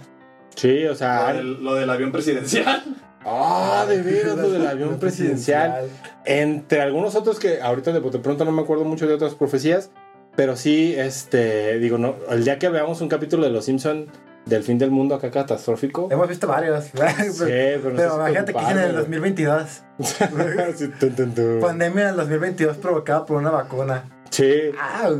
Sí, 0.54 0.84
o 0.84 0.90
Lo 0.90 0.94
sea, 0.94 1.32
del, 1.32 1.62
lo 1.62 1.74
del 1.74 1.90
avión 1.90 2.12
presidencial. 2.12 2.82
ah, 3.26 3.84
de 3.88 4.00
veras 4.02 4.36
lo 4.36 4.50
del 4.50 4.66
avión 4.66 4.98
presidencial. 4.98 5.88
Entre 6.24 6.80
algunos 6.80 7.14
otros 7.14 7.38
que 7.38 7.60
ahorita 7.60 7.92
de 7.92 8.00
pronto 8.00 8.44
no 8.44 8.52
me 8.52 8.62
acuerdo 8.62 8.84
mucho 8.84 9.06
de 9.06 9.14
otras 9.14 9.34
profecías, 9.34 9.90
pero 10.36 10.56
sí, 10.56 10.94
este, 10.96 11.78
digo, 11.78 11.98
no, 11.98 12.14
el 12.30 12.44
día 12.44 12.58
que 12.58 12.68
veamos 12.68 13.00
un 13.00 13.08
capítulo 13.08 13.44
de 13.44 13.50
Los 13.50 13.64
Simpson 13.66 14.06
del 14.44 14.62
fin 14.62 14.78
del 14.78 14.90
mundo 14.92 15.14
acá 15.16 15.30
catastrófico. 15.30 16.08
Hemos 16.10 16.28
visto 16.28 16.46
varios. 16.46 16.84
Sí, 16.84 16.92
pero 16.94 17.90
no 17.90 17.96
pero 17.96 18.14
imagínate 18.16 18.52
que 18.52 18.58
en 18.60 18.64
el 18.78 18.94
culpable. 18.94 18.98
2022. 18.98 19.82
Sí, 20.76 20.88
tun, 21.00 21.10
tun, 21.16 21.34
tun. 21.34 21.58
Pandemia 21.60 22.06
del 22.08 22.16
2022 22.16 22.76
provocada 22.76 23.24
por 23.26 23.38
una 23.38 23.50
vacuna. 23.50 24.04
Sí, 24.30 24.70
Ah, 24.80 25.10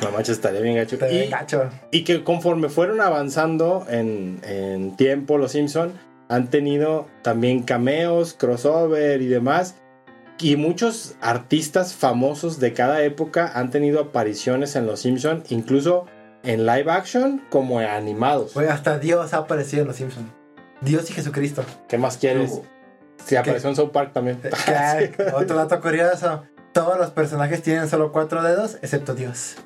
no 0.00 0.10
manches, 0.10 0.36
estaría 0.36 0.60
bien 0.60 0.76
gacho. 0.76 0.96
está 0.96 1.10
Y- 1.10 1.16
bien 1.18 1.30
gacho. 1.30 1.70
Y 1.90 2.04
que 2.04 2.22
conforme 2.24 2.68
fueron 2.68 3.00
avanzando 3.00 3.86
en, 3.88 4.40
en 4.44 4.96
tiempo 4.96 5.38
los 5.38 5.52
Simpson 5.52 5.92
han 6.32 6.48
tenido 6.48 7.08
también 7.20 7.62
cameos, 7.62 8.32
crossover 8.32 9.20
y 9.20 9.26
demás. 9.26 9.74
Y 10.38 10.56
muchos 10.56 11.14
artistas 11.20 11.92
famosos 11.94 12.58
de 12.58 12.72
cada 12.72 13.02
época 13.02 13.52
han 13.54 13.70
tenido 13.70 14.00
apariciones 14.00 14.74
en 14.74 14.86
los 14.86 15.00
Simpson, 15.00 15.44
incluso 15.50 16.06
en 16.42 16.64
live 16.64 16.90
action 16.90 17.42
como 17.50 17.82
en 17.82 17.86
animados. 17.88 18.56
Oye, 18.56 18.70
hasta 18.70 18.98
Dios 18.98 19.34
ha 19.34 19.36
aparecido 19.38 19.82
en 19.82 19.88
Los 19.88 19.96
Simpsons. 19.96 20.26
Dios 20.80 21.10
y 21.10 21.12
Jesucristo. 21.12 21.64
¿Qué 21.86 21.98
más 21.98 22.16
quieres? 22.16 22.62
Si 23.24 23.36
apareció 23.36 23.68
en 23.68 23.76
South 23.76 23.90
Park 23.92 24.12
también. 24.14 24.40
Que- 24.40 25.14
Otro 25.34 25.56
dato 25.56 25.80
curioso. 25.82 26.44
Todos 26.72 26.98
los 26.98 27.10
personajes 27.10 27.62
tienen 27.62 27.88
solo 27.90 28.10
cuatro 28.10 28.42
dedos, 28.42 28.78
excepto 28.80 29.14
Dios. 29.14 29.56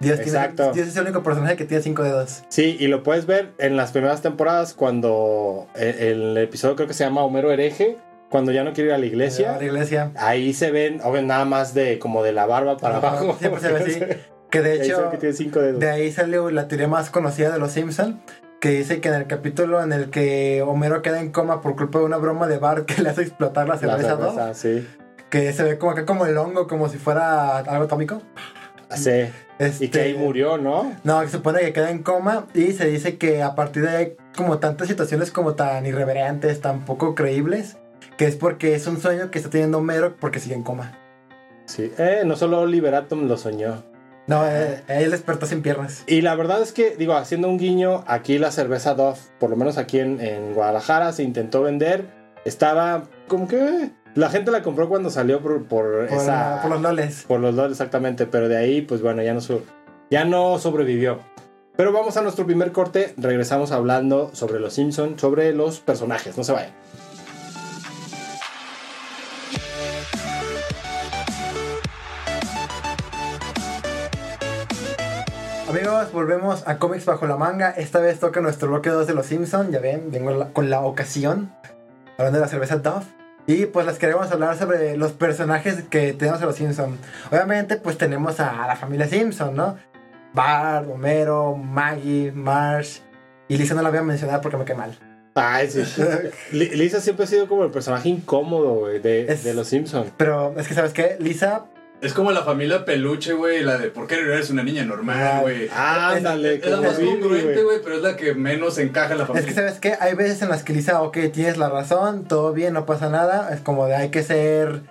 Dios, 0.00 0.16
tiene- 0.20 0.32
Exacto. 0.38 0.72
Dios 0.72 0.88
es 0.88 0.96
el 0.96 1.04
único 1.04 1.22
personaje 1.22 1.56
que 1.56 1.64
tiene 1.64 1.82
cinco 1.82 2.02
dedos. 2.02 2.42
Sí, 2.48 2.76
y 2.78 2.88
lo 2.88 3.02
puedes 3.02 3.26
ver 3.26 3.52
en 3.58 3.76
las 3.76 3.92
primeras 3.92 4.20
temporadas 4.22 4.74
cuando 4.74 5.66
el, 5.76 5.98
el 5.98 6.36
episodio 6.38 6.76
creo 6.76 6.88
que 6.88 6.94
se 6.94 7.04
llama 7.04 7.22
Homero 7.22 7.50
hereje, 7.52 7.96
cuando 8.28 8.50
ya 8.52 8.64
no 8.64 8.72
quiere 8.72 8.88
ir 8.90 8.94
a 8.94 8.98
la 8.98 9.04
A 9.04 9.06
iglesia. 9.06 9.56
la 9.56 9.64
iglesia. 9.64 10.10
Ahí 10.16 10.52
se 10.52 10.70
ven, 10.70 11.00
o 11.04 11.12
ven 11.12 11.26
nada 11.26 11.44
más 11.44 11.72
de 11.74 11.98
como 11.98 12.22
de 12.22 12.32
la 12.32 12.46
barba 12.46 12.76
para 12.76 12.98
Ajá, 12.98 13.08
abajo. 13.10 13.36
siempre 13.38 13.60
se 13.60 13.72
ve 13.72 13.78
así. 13.80 14.00
Que 14.50 14.60
de 14.62 14.84
hecho, 14.84 15.10
que 15.10 15.16
tiene 15.18 15.34
cinco 15.34 15.60
dedos. 15.60 15.80
de 15.80 15.90
ahí 15.90 16.12
salió 16.12 16.50
la 16.50 16.68
teoría 16.68 16.86
más 16.88 17.10
conocida 17.10 17.50
de 17.50 17.58
los 17.58 17.72
Simpson 17.72 18.20
que 18.60 18.70
dice 18.70 19.00
que 19.00 19.08
en 19.08 19.14
el 19.14 19.26
capítulo 19.26 19.82
en 19.82 19.92
el 19.92 20.10
que 20.10 20.62
Homero 20.66 21.02
queda 21.02 21.20
en 21.20 21.32
coma 21.32 21.60
por 21.60 21.76
culpa 21.76 21.98
de 21.98 22.04
una 22.06 22.16
broma 22.18 22.46
de 22.46 22.58
bar 22.58 22.86
que 22.86 23.02
le 23.02 23.10
hace 23.10 23.22
explotar 23.22 23.68
la 23.68 23.74
La 23.74 23.80
cerveza, 23.98 24.54
sí. 24.54 24.86
que 25.28 25.52
se 25.52 25.62
ve 25.64 25.76
como 25.76 25.92
acá 25.92 26.06
como 26.06 26.24
el 26.24 26.36
hongo, 26.38 26.66
como 26.66 26.88
si 26.88 26.96
fuera 26.98 27.58
algo 27.58 27.84
atómico. 27.84 28.22
Sí. 28.96 29.24
Este, 29.58 29.84
Y 29.84 29.88
que 29.88 30.00
ahí 30.00 30.14
murió, 30.14 30.58
¿no? 30.58 30.92
No, 31.04 31.22
se 31.22 31.28
supone 31.28 31.60
que 31.60 31.72
queda 31.72 31.90
en 31.90 32.02
coma 32.02 32.46
y 32.54 32.72
se 32.72 32.86
dice 32.86 33.18
que 33.18 33.42
a 33.42 33.54
partir 33.54 33.88
de 33.88 34.16
como 34.36 34.58
tantas 34.58 34.88
situaciones 34.88 35.30
como 35.30 35.54
tan 35.54 35.86
irreverentes, 35.86 36.60
tan 36.60 36.84
poco 36.84 37.14
creíbles, 37.14 37.76
que 38.16 38.26
es 38.26 38.36
porque 38.36 38.74
es 38.74 38.86
un 38.86 39.00
sueño 39.00 39.30
que 39.30 39.38
está 39.38 39.50
teniendo 39.50 39.78
Homero 39.78 40.16
porque 40.16 40.40
sigue 40.40 40.54
en 40.54 40.62
coma. 40.64 40.98
Sí. 41.66 41.92
Eh, 41.98 42.22
no 42.24 42.36
solo 42.36 42.66
Liberatum 42.66 43.28
lo 43.28 43.36
soñó. 43.36 43.84
No, 44.26 44.46
eh, 44.46 44.82
él 44.88 45.10
despertó 45.10 45.46
sin 45.46 45.62
piernas. 45.62 46.02
Y 46.06 46.22
la 46.22 46.34
verdad 46.34 46.62
es 46.62 46.72
que, 46.72 46.96
digo, 46.96 47.14
haciendo 47.14 47.48
un 47.48 47.58
guiño, 47.58 48.04
aquí 48.06 48.38
la 48.38 48.50
cerveza 48.50 48.94
Dove, 48.94 49.18
por 49.38 49.50
lo 49.50 49.56
menos 49.56 49.76
aquí 49.76 50.00
en, 50.00 50.20
en 50.20 50.54
Guadalajara, 50.54 51.12
se 51.12 51.22
intentó 51.22 51.62
vender. 51.62 52.06
Estaba 52.44 53.04
como 53.28 53.46
que 53.46 53.90
La 54.14 54.28
gente 54.30 54.50
la 54.52 54.62
compró 54.62 54.88
cuando 54.88 55.10
salió 55.10 55.40
por, 55.40 55.64
por, 55.64 56.06
Por, 56.08 56.18
esa... 56.18 56.60
por 56.62 56.70
los 56.70 56.80
loles. 56.80 57.24
Por 57.26 57.40
los 57.40 57.56
dos, 57.56 57.70
exactamente. 57.72 58.26
Pero 58.26 58.48
de 58.48 58.56
ahí, 58.56 58.82
pues 58.82 59.02
bueno, 59.02 59.22
ya 59.22 59.34
no, 59.34 59.40
su- 59.40 59.62
ya 60.10 60.24
no 60.24 60.58
sobrevivió. 60.58 61.18
Pero 61.76 61.92
vamos 61.92 62.16
a 62.16 62.22
nuestro 62.22 62.46
primer 62.46 62.70
corte. 62.70 63.14
Regresamos 63.16 63.72
hablando 63.72 64.30
sobre 64.32 64.60
los 64.60 64.72
Simpsons, 64.74 65.20
sobre 65.20 65.52
los 65.52 65.80
personajes. 65.80 66.36
No 66.38 66.44
se 66.44 66.52
vayan. 66.52 66.72
Amigos, 75.68 76.12
volvemos 76.12 76.62
a 76.66 76.78
Comics 76.78 77.04
Bajo 77.06 77.26
la 77.26 77.36
Manga. 77.36 77.70
Esta 77.70 77.98
vez 78.00 78.20
toca 78.20 78.40
nuestro 78.40 78.68
bloque 78.68 78.90
2 78.90 79.06
de 79.06 79.14
los 79.14 79.26
Simpsons. 79.26 79.70
Ya 79.70 79.80
ven, 79.80 80.10
vengo 80.10 80.52
con 80.52 80.70
la 80.70 80.80
ocasión. 80.82 81.52
Hablando 82.18 82.38
de 82.38 82.44
la 82.44 82.48
cerveza 82.48 82.76
Duff. 82.76 83.04
Y 83.46 83.66
pues 83.66 83.84
les 83.86 83.98
queremos 83.98 84.30
hablar 84.32 84.56
sobre 84.56 84.96
los 84.96 85.12
personajes 85.12 85.82
que 85.90 86.12
tenemos 86.14 86.40
en 86.40 86.46
los 86.46 86.56
Simpsons. 86.56 86.98
Obviamente, 87.30 87.76
pues 87.76 87.98
tenemos 87.98 88.40
a 88.40 88.66
la 88.66 88.74
familia 88.76 89.06
Simpson, 89.06 89.54
¿no? 89.54 89.76
Bart, 90.32 90.88
Homero, 90.90 91.54
Maggie, 91.54 92.32
Marsh. 92.32 93.00
Y 93.48 93.58
Lisa 93.58 93.74
no 93.74 93.82
la 93.82 93.90
voy 93.90 93.98
a 93.98 94.02
mencionar 94.02 94.40
porque 94.40 94.56
me 94.56 94.64
quedé 94.64 94.76
mal. 94.76 94.98
Ay, 95.34 95.68
sí. 95.68 95.82
Li- 96.52 96.70
Lisa 96.70 97.00
siempre 97.00 97.24
ha 97.24 97.28
sido 97.28 97.46
como 97.48 97.64
el 97.64 97.70
personaje 97.70 98.08
incómodo, 98.08 98.76
güey, 98.76 99.00
de, 99.00 99.26
de 99.26 99.54
los 99.54 99.68
Simpsons. 99.68 100.10
Pero 100.16 100.54
es 100.58 100.66
que, 100.66 100.74
¿sabes 100.74 100.92
qué? 100.92 101.16
Lisa 101.20 101.66
Es 102.04 102.12
como 102.12 102.30
la 102.32 102.42
familia 102.42 102.84
peluche, 102.84 103.32
güey, 103.32 103.62
la 103.62 103.78
de 103.78 103.88
¿por 103.88 104.06
qué 104.06 104.16
eres 104.16 104.50
una 104.50 104.62
niña 104.62 104.84
normal, 104.84 105.40
güey? 105.42 105.68
Ándale, 105.74 106.56
Es 106.56 106.66
la 106.66 106.80
más 106.80 106.98
congruente, 106.98 107.62
güey. 107.62 107.78
pero 107.82 107.96
es 107.96 108.02
la 108.02 108.14
que 108.16 108.34
menos 108.34 108.78
encaja 108.78 109.12
en 109.12 109.18
la 109.18 109.24
Es 109.24 109.28
familia. 109.28 109.48
que, 109.48 109.54
¿sabes 109.54 109.80
qué? 109.80 109.96
Hay 109.98 110.14
veces 110.14 110.42
en 110.42 110.48
las 110.50 110.62
que 110.64 110.72
Lisa, 110.74 111.00
ok, 111.02 111.16
tienes 111.32 111.56
la 111.56 111.68
razón, 111.70 112.24
todo 112.24 112.52
bien, 112.52 112.74
no 112.74 112.84
pasa 112.86 113.08
nada. 113.08 113.52
Es 113.54 113.60
como 113.60 113.86
de 113.86 113.96
hay 113.96 114.10
que 114.10 114.22
ser 114.22 114.82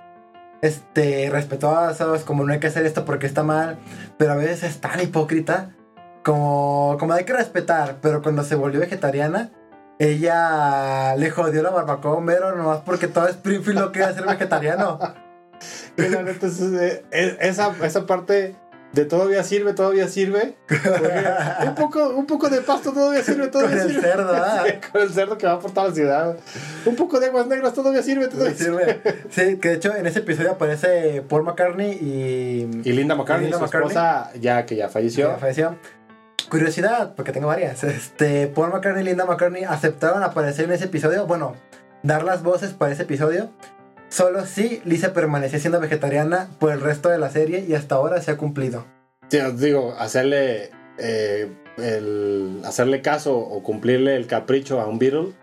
este, 0.62 1.30
respetuosos, 1.30 2.24
como 2.24 2.44
no 2.46 2.54
hay 2.54 2.60
que 2.60 2.68
hacer 2.68 2.86
esto 2.86 3.06
porque 3.06 3.28
está 3.28 3.44
mal. 3.44 3.78
Pero 4.18 4.32
a 4.34 4.36
veces 4.36 4.64
es 4.64 4.82
tan 4.82 5.00
hipócrita, 5.00 5.70
como, 6.24 6.98
como 7.00 7.14
hay 7.14 7.26
que 7.26 7.34
respetar. 7.34 7.98
Pero 8.02 8.22
cuando 8.22 8.44
se 8.44 8.56
volvió 8.56 8.80
vegetariana, 8.80 9.52
ella 10.00 11.16
le 11.16 11.30
jodió 11.30 11.62
la 11.62 11.70
barbacoa 11.70 12.12
a 12.12 12.16
Homero 12.16 12.56
nomás 12.56 12.80
porque 12.84 13.08
todo 13.08 13.28
Springfield 13.28 13.80
lo 13.82 13.92
quería 13.92 14.14
ser 14.14 14.26
vegetariano. 14.26 15.00
Que 15.96 16.10
la 16.10 16.24
neta 16.24 16.48
es- 16.48 16.60
es- 16.62 17.38
esa, 17.40 17.74
esa 17.84 18.06
parte 18.06 18.56
de 18.94 19.06
todavía 19.06 19.44
sirve, 19.44 19.74
todavía 19.74 20.08
sirve. 20.08 20.56
un, 21.66 21.76
poco, 21.76 22.10
un 22.10 22.28
poco 22.28 22.48
de 22.50 22.62
pasto 22.62 22.92
todavía 22.94 23.24
sirve, 23.24 23.50
Con 23.50 23.52
todavía 23.52 23.82
el 23.84 23.90
sirve. 23.90 24.02
cerdo, 24.02 24.34
¿ah? 24.36 24.64
Sí, 24.68 24.74
con 24.92 25.02
el 25.02 25.10
cerdo 25.12 25.38
que 25.38 25.48
va 25.48 25.60
por 25.60 25.72
toda 25.72 25.88
la 25.88 25.96
ciudad. 25.96 26.38
Un 26.86 26.96
poco 26.96 27.20
de 27.20 27.28
aguas 27.28 27.48
negras 27.48 27.74
todavía 27.74 28.04
sirve, 28.04 28.28
todavía 28.28 28.54
Sí, 28.56 28.66
sirve. 28.66 29.02
Sí, 29.32 29.58
que 29.58 29.70
de 29.70 29.74
hecho 29.76 29.96
en 29.96 30.06
ese 30.06 30.20
episodio 30.20 30.52
aparece 30.52 31.24
Paul 31.28 31.44
McCartney 31.44 31.92
y, 31.94 32.82
Y 32.88 32.92
Linda 32.94 33.16
McCartney, 33.16 33.46
Linda 33.50 33.58
su 33.58 33.64
McCartney. 33.64 33.90
esposa, 33.90 34.32
ya 34.40 34.66
que 34.68 34.76
ya 34.76 34.90
falleció. 34.90 35.30
Ya 35.30 35.38
falleció. 35.38 35.76
Curiosidad, 36.50 37.16
porque 37.16 37.32
tengo 37.32 37.48
varias. 37.48 37.84
Este, 37.84 38.46
Paul 38.48 38.70
McCartney 38.72 39.02
y 39.04 39.08
Linda 39.08 39.26
McCartney 39.26 39.64
aceptaron 39.64 40.22
aparecer 40.22 40.66
en 40.66 40.74
ese 40.74 40.86
episodio. 40.86 41.26
Bueno, 41.26 41.56
dar 42.04 42.24
las 42.24 42.44
voces 42.44 42.74
para 42.74 42.92
ese 42.92 43.04
episodio. 43.04 43.50
Solo 44.14 44.46
si 44.46 44.80
Lisa 44.86 45.12
permanecía 45.12 45.58
siendo 45.58 45.80
vegetariana 45.80 46.48
por 46.60 46.72
el 46.72 46.82
resto 46.82 47.10
de 47.10 47.18
la 47.18 47.32
serie 47.32 47.66
y 47.68 47.74
hasta 47.74 47.96
ahora 47.96 48.22
se 48.22 48.30
ha 48.30 48.38
cumplido. 48.38 48.86
Sí, 49.30 49.40
os 49.40 49.60
digo, 49.60 49.96
hacerle 49.98 50.70
eh, 51.00 51.52
el 51.78 52.62
hacerle 52.64 53.02
caso 53.02 53.36
o 53.36 53.64
cumplirle 53.64 54.16
el 54.16 54.28
capricho 54.28 54.80
a 54.80 54.86
un 54.86 55.00
Beatle. 55.00 55.34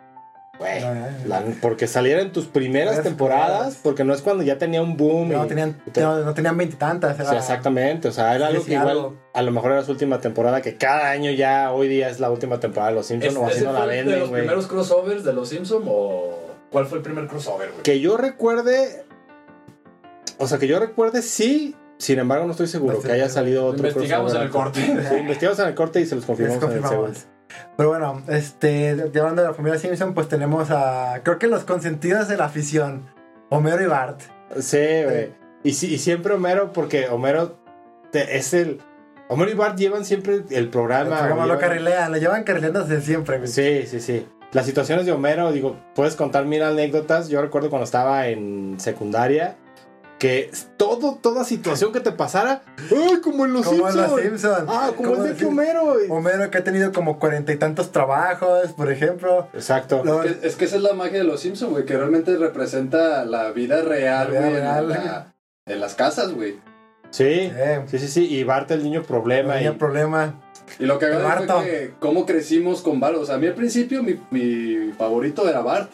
güey, 0.60 0.82
la- 1.26 1.42
porque 1.60 1.88
saliera 1.88 2.20
en 2.22 2.30
tus 2.30 2.46
primeras 2.46 3.02
temporadas, 3.02 3.46
temporadas. 3.48 3.78
porque 3.82 4.04
no 4.04 4.14
es 4.14 4.22
cuando 4.22 4.44
ya 4.44 4.56
tenía 4.58 4.82
un 4.82 4.96
boom. 4.96 5.30
No 5.30 5.44
y- 5.46 5.48
tenían, 5.48 5.76
te- 5.92 6.02
no, 6.02 6.20
no 6.20 6.32
tenían 6.34 6.56
veintitantas. 6.56 7.16
Sí, 7.16 7.34
exactamente, 7.34 8.06
o 8.06 8.12
sea, 8.12 8.36
era 8.36 8.46
algo 8.48 8.64
que 8.64 8.74
igual 8.74 8.90
algo. 8.90 9.16
a 9.34 9.42
lo 9.42 9.50
mejor 9.50 9.72
era 9.72 9.82
su 9.82 9.90
última 9.90 10.20
temporada, 10.20 10.60
que 10.62 10.76
cada 10.76 11.10
año 11.10 11.32
ya 11.32 11.72
hoy 11.72 11.88
día 11.88 12.08
es 12.08 12.20
la 12.20 12.30
última 12.30 12.60
temporada 12.60 12.90
de 12.90 12.96
Los 12.96 13.06
Simpsons 13.06 13.36
o 13.36 13.46
así 13.46 13.56
¿Ese 13.56 13.64
no 13.64 13.72
la 13.72 13.86
de 13.86 13.96
venden, 13.96 14.20
los 14.20 14.28
güey. 14.28 14.42
primeros 14.42 14.68
crossovers 14.68 15.24
de 15.24 15.32
los 15.32 15.48
Simpsons 15.48 15.84
o 15.88 16.50
cuál 16.70 16.86
fue 16.86 16.98
el 16.98 17.04
primer 17.04 17.26
crossover, 17.26 17.70
güey? 17.70 17.82
Que 17.82 18.00
yo 18.00 18.16
recuerde, 18.16 19.04
o 20.38 20.46
sea, 20.46 20.58
que 20.58 20.66
yo 20.66 20.78
recuerde 20.80 21.22
sí, 21.22 21.76
sin 21.98 22.18
embargo 22.18 22.46
no 22.46 22.52
estoy 22.52 22.66
seguro 22.66 23.00
que 23.00 23.12
haya 23.12 23.28
salido 23.28 23.66
otro 23.66 23.86
investigamos 23.86 24.34
en 24.34 24.42
el 24.42 24.50
corte. 24.50 24.80
Sí, 24.80 25.14
investigamos 25.16 25.58
en 25.60 25.66
el 25.68 25.74
corte 25.74 26.00
y 26.00 26.06
se 26.06 26.14
los 26.14 26.22
Les 26.22 26.26
confirmamos 26.26 26.62
en 26.64 26.70
el 26.70 26.82
segundo. 26.82 26.96
confirmamos. 27.06 27.26
Pero 27.76 27.88
bueno, 27.88 28.22
este, 28.28 28.90
hablando 28.90 29.42
de 29.42 29.48
la 29.48 29.54
familia 29.54 29.78
Simpson, 29.78 30.14
pues 30.14 30.28
tenemos 30.28 30.70
a, 30.70 31.20
creo 31.24 31.38
que 31.38 31.48
los 31.48 31.64
consentidos 31.64 32.28
de 32.28 32.36
la 32.36 32.44
afición, 32.44 33.06
Homero 33.48 33.82
y 33.82 33.86
Bart. 33.86 34.20
Sí, 34.60 34.78
güey. 35.04 35.32
Y, 35.64 35.72
sí- 35.74 35.92
y 35.92 35.98
siempre 35.98 36.34
Homero, 36.34 36.72
porque 36.72 37.08
Homero 37.08 37.58
te- 38.12 38.36
es 38.38 38.54
el... 38.54 38.80
Homero 39.28 39.50
y 39.50 39.54
Bart 39.54 39.76
llevan 39.78 40.04
siempre 40.04 40.42
el 40.50 40.68
programa. 40.70 41.10
El 41.10 41.18
programa 41.18 41.46
lo 41.46 41.54
llevan- 41.54 41.60
carrilean, 41.60 42.12
lo 42.12 42.18
llevan 42.18 42.44
carrileando 42.44 42.84
desde 42.84 43.02
siempre. 43.04 43.38
güey. 43.38 43.48
Sí, 43.48 43.84
sí, 43.86 44.00
sí. 44.00 44.26
Las 44.52 44.66
situaciones 44.66 45.07
de 45.07 45.12
Homero, 45.12 45.52
digo, 45.52 45.76
puedes 45.95 46.16
contar 46.16 46.45
mil 46.45 46.62
anécdotas. 46.62 47.28
Yo 47.28 47.40
recuerdo 47.40 47.71
cuando 47.71 47.85
estaba 47.85 48.26
en 48.28 48.76
secundaria 48.80 49.57
que 50.19 50.50
todo, 50.76 51.14
toda 51.14 51.45
situación 51.45 51.92
que 51.92 52.00
te 52.00 52.12
pasara, 52.12 52.62
¡ay, 52.90 53.21
como 53.23 53.47
en 53.47 53.54
los 53.54 53.64
Como 53.64 53.87
en 53.88 53.92
Simpsons! 53.95 54.11
los 54.12 54.21
Simpsons. 54.21 54.64
Ah, 54.69 54.90
como, 54.95 55.25
el 55.25 55.35
de 55.37 55.47
Homero. 55.47 55.95
Homero 56.11 56.50
que 56.50 56.59
ha 56.59 56.64
tenido 56.64 56.92
como 56.92 57.19
cuarenta 57.19 57.52
y 57.52 57.57
tantos 57.57 57.90
trabajos, 57.90 58.73
por 58.73 58.90
ejemplo. 58.92 59.49
Exacto. 59.54 60.02
Luego- 60.04 60.25
Es 60.25 60.37
que, 60.37 60.47
es 60.49 60.57
que 60.57 60.64
esa 60.66 60.76
es 60.76 60.83
la 60.83 60.92
magia 60.92 61.19
de 61.19 61.25
los 61.25 61.40
Simpsons, 61.40 61.73
güey, 61.73 61.87
que 61.87 61.97
realmente 61.97 62.37
representa 62.37 63.25
la 63.25 63.50
vida 63.52 63.80
real, 63.83 64.26
La 64.26 64.30
vida 64.30 64.40
güey, 64.40 64.57
en, 64.57 64.61
real. 64.62 64.88
la- 64.90 65.35
en 65.66 65.80
las 65.80 65.95
casas, 65.95 66.33
güey. 66.35 66.59
Sí, 67.11 67.50
sí, 67.87 67.99
sí, 67.99 68.09
sí. 68.09 68.26
Y 68.28 68.45
Bart 68.45 68.71
el 68.73 68.83
niño 68.83 69.02
problema. 69.02 69.54
había 69.54 69.71
y- 69.71 69.75
problema. 69.76 70.35
Y 70.78 70.84
lo 70.86 70.98
que 70.98 71.08
Barto. 71.08 71.60
fue 71.60 71.64
que 71.64 71.90
cómo 71.98 72.24
crecimos 72.26 72.82
con 72.82 73.00
Bart. 73.00 73.16
O 73.16 73.24
sea, 73.26 73.34
a 73.34 73.38
mí 73.38 73.46
al 73.46 73.54
principio 73.54 74.02
mi, 74.02 74.18
mi 74.30 74.92
favorito 74.96 75.48
era 75.48 75.60
Bart. 75.60 75.90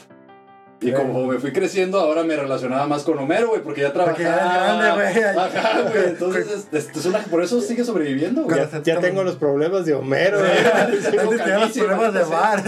Y 0.78 0.88
Sí. 0.88 0.92
como 0.92 1.24
me 1.26 1.38
fui 1.38 1.52
creciendo, 1.54 1.98
ahora 1.98 2.22
me 2.22 2.36
relacionaba 2.36 2.86
más 2.86 3.02
con 3.02 3.18
Homero, 3.18 3.48
güey, 3.48 3.62
porque 3.62 3.80
ya 3.80 3.94
Porque 3.94 4.24
ya 4.24 4.36
trabajaba. 4.36 5.10
eres 5.10 5.14
grande, 5.16 5.32
güey. 5.32 5.38
Ajá, 5.46 5.80
güey. 5.90 6.04
Entonces, 6.08 6.66
es, 6.70 6.88
es- 6.90 6.96
es 6.98 7.06
una- 7.06 7.20
por 7.20 7.42
eso 7.42 7.62
sigue 7.62 7.82
sobreviviendo, 7.82 8.42
güey. 8.42 8.58
ya, 8.58 8.82
ya 8.82 9.00
tengo 9.00 9.24
los 9.24 9.36
problemas 9.36 9.86
de 9.86 9.94
Homero. 9.94 10.44
eh. 10.44 10.50
Antes 10.74 11.10
tenía 11.10 11.58
los 11.60 11.72
problemas 11.72 12.12
de. 12.12 12.24
Bart. 12.24 12.66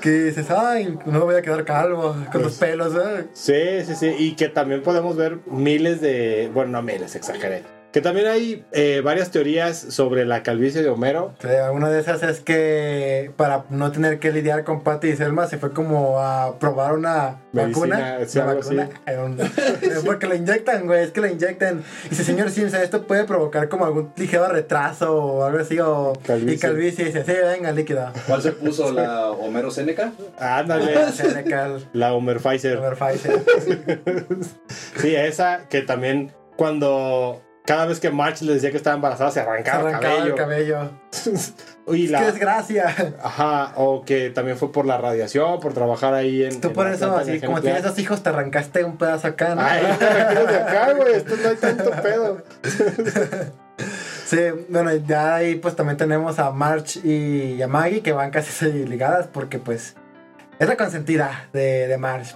Que 0.00 0.08
dices, 0.10 0.50
ay, 0.50 0.96
no 1.04 1.12
me 1.12 1.24
voy 1.24 1.34
a 1.34 1.42
quedar 1.42 1.64
calvo 1.66 2.16
con 2.32 2.40
los 2.42 2.54
pelos, 2.56 2.94
¿eh? 2.94 3.26
Sí, 3.34 3.84
sí, 3.86 3.94
sí. 3.94 4.14
Y 4.18 4.34
que 4.34 4.48
también 4.48 4.82
podemos 4.82 5.14
ver 5.14 5.36
miles 5.46 6.00
de. 6.00 6.50
Bueno, 6.54 6.70
no 6.72 6.82
miles, 6.82 7.14
exageré. 7.14 7.62
Que 7.92 8.00
también 8.00 8.26
hay 8.26 8.64
eh, 8.72 9.02
varias 9.04 9.30
teorías 9.30 9.76
sobre 9.76 10.24
la 10.24 10.42
calvicie 10.42 10.82
de 10.82 10.88
Homero. 10.88 11.34
Sí, 11.42 11.48
una 11.74 11.90
de 11.90 12.00
esas 12.00 12.22
es 12.22 12.40
que 12.40 13.30
para 13.36 13.64
no 13.68 13.92
tener 13.92 14.18
que 14.18 14.32
lidiar 14.32 14.64
con 14.64 14.82
Patty 14.82 15.08
y 15.08 15.16
Selma 15.16 15.46
se 15.46 15.58
fue 15.58 15.72
como 15.72 16.18
a 16.18 16.58
probar 16.58 16.94
una 16.94 17.42
Medicina, 17.52 17.98
vacuna. 17.98 18.26
sí, 18.26 18.38
una 18.38 18.48
algo 18.50 18.60
vacuna. 18.62 18.88
Eh, 19.06 19.18
un- 19.18 19.38
eh, 19.38 19.50
Porque 20.06 20.26
la 20.26 20.36
inyectan, 20.36 20.86
güey, 20.86 21.04
es 21.04 21.10
que 21.10 21.20
la 21.20 21.30
inyectan. 21.30 21.82
Y 22.06 22.08
dice, 22.08 22.24
señor 22.24 22.48
Simpson, 22.50 22.80
esto 22.80 23.06
puede 23.06 23.24
provocar 23.24 23.68
como 23.68 23.84
algún 23.84 24.10
ligero 24.16 24.48
retraso 24.48 25.14
o 25.14 25.44
algo 25.44 25.58
así. 25.58 25.78
O, 25.78 26.14
Calvicie. 26.26 26.54
Y 26.54 26.58
calvicie. 26.58 27.04
Dice, 27.04 27.24
sí, 27.24 27.32
venga, 27.44 27.72
líquido. 27.72 28.10
¿Cuál 28.26 28.40
se 28.40 28.52
puso 28.52 28.90
la 28.90 29.30
Homero 29.32 29.70
Seneca? 29.70 30.12
Ándale. 30.38 31.12
Senecal, 31.12 31.86
la 31.92 32.14
Homer 32.14 32.38
Pfizer. 32.38 32.76
Robert 32.78 32.98
Pfizer. 32.98 33.42
Sí, 34.96 35.14
esa 35.14 35.68
que 35.68 35.82
también 35.82 36.32
cuando 36.56 37.42
cada 37.64 37.86
vez 37.86 38.00
que 38.00 38.10
March 38.10 38.42
le 38.42 38.54
decía 38.54 38.70
que 38.70 38.76
estaba 38.76 38.96
embarazada 38.96 39.30
se 39.30 39.34
Se 39.34 39.40
arrancaba, 39.40 39.88
el 39.90 39.94
el 39.94 40.00
cabello. 40.00 40.36
cabello. 40.36 40.90
Y 41.88 42.06
la- 42.06 42.20
que 42.20 42.26
desgracia. 42.26 42.94
Ajá, 43.22 43.72
o 43.76 44.04
que 44.04 44.30
también 44.30 44.56
fue 44.56 44.70
por 44.70 44.86
la 44.86 44.98
radiación, 44.98 45.58
por 45.58 45.72
trabajar 45.74 46.14
ahí 46.14 46.44
en. 46.44 46.60
Tú 46.60 46.68
en 46.68 46.74
por 46.74 46.86
eso, 46.86 47.16
así, 47.16 47.40
como 47.40 47.60
tienes 47.60 47.82
dos 47.82 47.98
hijos, 47.98 48.22
te 48.22 48.28
arrancaste 48.28 48.84
un 48.84 48.96
pedazo 48.96 49.26
acá, 49.26 49.56
¿no? 49.56 49.62
Ay, 49.62 49.82
tranquilos 49.98 50.46
de 50.48 50.56
acá, 50.60 50.92
güey. 50.92 51.14
Esto 51.14 51.34
no 51.42 51.48
hay 51.48 51.56
tanto 51.56 51.90
pedo. 52.02 52.42
Sí, 54.24 54.38
bueno, 54.68 54.94
ya 54.94 55.34
ahí 55.34 55.56
pues 55.56 55.74
también 55.76 55.96
tenemos 55.98 56.38
a 56.38 56.50
March 56.52 56.96
y 57.04 57.60
a 57.60 57.68
Maggie 57.68 58.00
que 58.02 58.12
van 58.12 58.30
casi 58.30 58.66
ligadas 58.86 59.26
porque 59.26 59.58
pues 59.58 59.94
es 60.58 60.68
la 60.68 60.76
consentida 60.76 61.48
de, 61.52 61.88
de 61.88 61.98
March. 61.98 62.34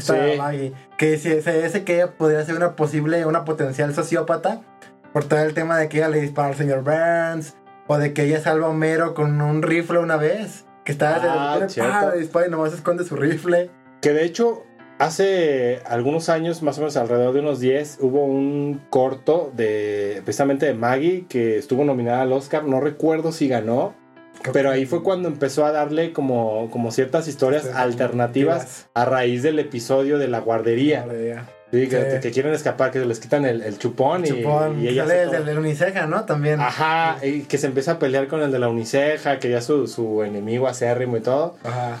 Esta 0.00 0.14
Sí. 0.32 0.38
Maggie. 0.38 0.72
Que 0.98 1.16
si 1.18 1.40
se 1.40 1.62
dice 1.62 1.84
que 1.84 1.94
ella 1.96 2.12
podría 2.16 2.44
ser 2.44 2.56
una 2.56 2.74
posible, 2.76 3.24
una 3.26 3.44
potencial 3.44 3.94
sociópata 3.94 4.60
por 5.12 5.24
todo 5.24 5.40
el 5.40 5.54
tema 5.54 5.78
de 5.78 5.88
que 5.88 5.98
ella 5.98 6.08
le 6.08 6.20
dispara 6.20 6.48
al 6.48 6.54
señor 6.56 6.82
Burns 6.82 7.54
o 7.86 7.98
de 7.98 8.12
que 8.12 8.24
ella 8.24 8.40
salva 8.40 8.66
a 8.66 8.70
Homero 8.70 9.14
con 9.14 9.40
un 9.40 9.62
rifle 9.62 9.98
una 9.98 10.16
vez. 10.16 10.64
Que 10.84 10.92
está 10.92 11.16
Ah. 11.22 11.58
¡pah! 11.76 12.10
le 12.14 12.20
dispara 12.20 12.46
y 12.46 12.50
nomás 12.50 12.72
esconde 12.72 13.04
su 13.04 13.14
rifle. 13.16 13.70
Que 14.00 14.12
de 14.12 14.24
hecho, 14.24 14.62
hace 14.98 15.80
algunos 15.86 16.28
años, 16.28 16.62
más 16.62 16.78
o 16.78 16.80
menos 16.82 16.96
alrededor 16.96 17.34
de 17.34 17.40
unos 17.40 17.60
10, 17.60 17.98
hubo 18.00 18.24
un 18.24 18.80
corto 18.90 19.52
de 19.54 20.22
precisamente 20.24 20.66
de 20.66 20.74
Maggie 20.74 21.26
que 21.28 21.58
estuvo 21.58 21.84
nominada 21.84 22.22
al 22.22 22.32
Oscar. 22.32 22.64
No 22.64 22.80
recuerdo 22.80 23.32
si 23.32 23.48
ganó. 23.48 23.94
Pero 24.52 24.70
ahí 24.70 24.86
fue 24.86 25.02
cuando 25.02 25.28
empezó 25.28 25.64
a 25.66 25.72
darle 25.72 26.12
como, 26.12 26.70
como 26.70 26.90
ciertas 26.90 27.28
historias 27.28 27.64
Sí, 27.64 27.68
alternativas 27.74 28.86
a 28.94 29.04
raíz 29.04 29.42
del 29.42 29.58
episodio 29.58 30.18
de 30.18 30.28
la 30.28 30.40
guardería. 30.40 31.02
Guardería. 31.02 31.46
Sí, 31.70 31.86
que, 31.88 32.10
Sí. 32.14 32.20
que 32.20 32.30
quieren 32.32 32.52
escapar, 32.52 32.90
que 32.90 32.98
les 33.04 33.20
quitan 33.20 33.44
el, 33.44 33.62
el 33.62 33.78
chupón, 33.78 34.24
y- 34.24 34.28
Chupón. 34.28 34.82
y, 34.82 34.88
ella 34.88 35.06
Sale 35.06 35.22
el 35.22 35.30
del 35.30 35.46
del 35.46 35.58
Uniceja, 35.58 36.06
¿no? 36.06 36.24
También. 36.24 36.58
Ajá, 36.60 37.18
y 37.24 37.42
que 37.42 37.58
se 37.58 37.66
empieza 37.68 37.92
a 37.92 37.98
pelear 38.00 38.26
con 38.26 38.40
el 38.42 38.50
de 38.50 38.58
la 38.58 38.68
Uniceja, 38.68 39.38
que 39.38 39.50
ya 39.50 39.60
su, 39.60 39.86
su 39.86 40.24
enemigo 40.24 40.66
acérrimo 40.66 41.16
y 41.16 41.20
todo. 41.20 41.54
Ajá. 41.62 41.98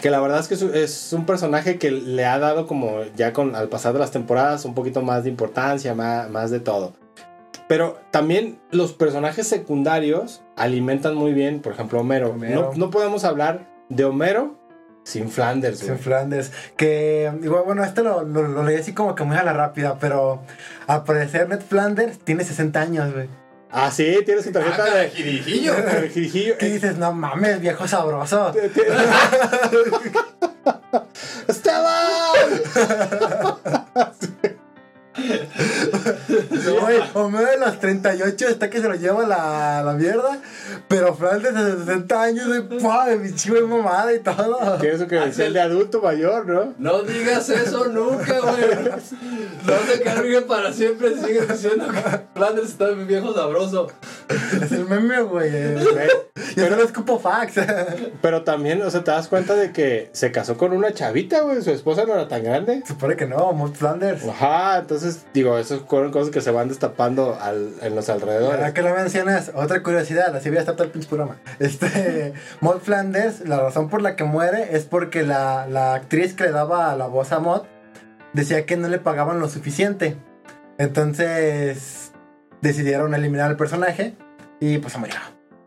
Que 0.00 0.10
la 0.10 0.20
verdad 0.20 0.38
es 0.40 0.46
que 0.48 0.54
es, 0.54 0.62
es 0.62 1.12
un 1.14 1.24
personaje 1.26 1.78
que 1.78 1.90
le 1.90 2.26
ha 2.26 2.38
dado 2.38 2.66
como 2.66 3.00
ya 3.16 3.32
con 3.32 3.56
al 3.56 3.68
pasar 3.68 3.92
de 3.94 3.98
las 3.98 4.10
temporadas 4.12 4.64
un 4.66 4.74
poquito 4.74 5.00
más 5.02 5.24
de 5.24 5.30
importancia, 5.30 5.94
más, 5.94 6.28
más 6.30 6.50
de 6.50 6.60
todo. 6.60 6.92
Pero 7.68 7.98
también 8.10 8.60
los 8.70 8.92
personajes 8.92 9.46
secundarios 9.48 10.42
alimentan 10.56 11.14
muy 11.16 11.32
bien, 11.32 11.60
por 11.60 11.72
ejemplo, 11.72 12.00
Homero. 12.00 12.30
Homero. 12.30 12.70
No, 12.72 12.86
no 12.86 12.90
podemos 12.90 13.24
hablar 13.24 13.66
de 13.88 14.04
Homero 14.04 14.56
sin 15.02 15.30
Flanders. 15.30 15.78
Sí, 15.80 15.86
güey. 15.86 15.98
Flandes. 15.98 16.52
Que, 16.76 17.32
igual, 17.42 17.64
bueno, 17.64 17.82
este 17.84 18.02
lo, 18.02 18.22
lo, 18.22 18.42
lo 18.46 18.62
leí 18.62 18.76
así 18.76 18.92
como 18.92 19.14
que 19.14 19.24
muy 19.24 19.36
a 19.36 19.42
la 19.42 19.52
rápida, 19.52 19.98
pero 20.00 20.42
al 20.86 21.04
parecer 21.04 21.48
Ned 21.48 21.60
Flanders 21.60 22.18
tiene 22.20 22.44
60 22.44 22.80
años, 22.80 23.12
güey. 23.12 23.28
Ah, 23.70 23.90
sí, 23.90 24.18
tiene 24.24 24.42
su 24.42 24.52
tarjeta 24.52 24.84
Ah, 24.88 24.94
de 24.96 25.10
jirijillo. 25.10 25.74
de 26.00 26.08
jirijillo. 26.08 26.56
¿Qué 26.58 26.66
dices? 26.66 26.96
No 26.98 27.12
mames, 27.12 27.60
viejo 27.60 27.86
sabroso. 27.88 28.52
¡Estela! 31.48 32.32
Güey, 36.72 37.00
Homero 37.14 37.50
de 37.50 37.58
los 37.58 37.78
38 37.80 38.48
está 38.48 38.70
que 38.70 38.80
se 38.80 38.88
lo 38.88 38.94
lleva 38.94 39.26
la, 39.26 39.82
la 39.82 39.92
mierda, 39.92 40.38
pero 40.88 41.14
Flanders 41.14 41.54
de 41.54 41.84
60 41.84 42.22
años, 42.22 42.50
de 42.50 42.62
¡pua! 42.62 43.06
de 43.06 43.16
mi 43.16 43.34
chivo 43.34 43.56
de 43.56 43.62
mamada 43.62 44.12
y 44.12 44.20
todo. 44.20 44.78
Que 44.80 44.92
eso 44.92 45.06
que 45.06 45.16
decía 45.16 45.46
el 45.46 45.52
de 45.52 45.60
adulto 45.60 46.00
mayor, 46.00 46.46
¿no? 46.46 46.74
No 46.78 47.02
digas 47.02 47.48
eso 47.48 47.86
nunca, 47.86 48.40
güey. 48.40 48.90
No 49.66 49.92
se 49.92 50.00
carguen 50.02 50.46
para 50.46 50.72
siempre. 50.72 51.14
Sigue 51.16 51.46
diciendo 51.46 51.86
que 51.88 52.20
Flanders 52.34 52.68
está 52.68 52.88
bien 52.88 53.06
viejo 53.06 53.34
sabroso. 53.34 53.88
Es 54.62 54.72
el 54.72 54.86
meme, 54.86 55.22
güey. 55.22 55.50
Yo 56.56 56.68
solo 56.68 56.82
escupo 56.82 57.18
fax. 57.18 57.54
Pero 58.22 58.42
también, 58.42 58.80
o 58.82 58.90
sea, 58.90 59.04
te 59.04 59.10
das 59.10 59.28
cuenta 59.28 59.54
de 59.54 59.72
que 59.72 60.10
se 60.12 60.32
casó 60.32 60.56
con 60.56 60.72
una 60.72 60.92
chavita, 60.92 61.40
güey. 61.40 61.62
Su 61.62 61.70
esposa 61.70 62.04
no 62.06 62.14
era 62.14 62.28
tan 62.28 62.42
grande. 62.42 62.82
Supone 62.86 63.16
que 63.16 63.26
no, 63.26 63.54
Flanders. 63.74 64.24
Ajá, 64.26 64.78
entonces, 64.78 65.26
digo, 65.34 65.58
eso 65.58 65.84
fueron 65.88 66.12
cosas 66.12 66.30
que 66.30 66.40
se 66.40 66.50
van 66.56 66.68
destapando 66.68 67.38
al- 67.40 67.74
en 67.82 67.94
los 67.94 68.08
Ahora 68.08 68.22
alrededores. 68.24 68.72
que 68.72 68.82
lo 68.82 68.94
mencionas, 68.94 69.52
otra 69.54 69.82
curiosidad, 69.82 70.34
así 70.34 70.48
voy 70.48 70.58
a 70.58 70.60
estar 70.60 70.74
todo 70.74 70.84
el 70.84 70.90
pinche 70.90 71.08
programa. 71.08 71.36
Este, 71.60 72.32
Maud 72.60 72.78
Flanders, 72.80 73.46
la 73.48 73.60
razón 73.60 73.88
por 73.88 74.02
la 74.02 74.16
que 74.16 74.24
muere 74.24 74.74
es 74.76 74.84
porque 74.84 75.22
la, 75.22 75.66
la 75.68 75.94
actriz 75.94 76.34
que 76.34 76.44
le 76.44 76.50
daba 76.50 76.94
la 76.96 77.06
voz 77.06 77.30
a 77.32 77.38
Maud 77.38 77.62
decía 78.32 78.66
que 78.66 78.76
no 78.76 78.88
le 78.88 78.98
pagaban 78.98 79.38
lo 79.38 79.48
suficiente. 79.48 80.16
Entonces 80.78 82.12
decidieron 82.62 83.14
eliminar 83.14 83.50
al 83.50 83.56
personaje 83.56 84.14
y 84.60 84.78
pues 84.78 84.92
se 84.94 84.98
murió. 84.98 85.14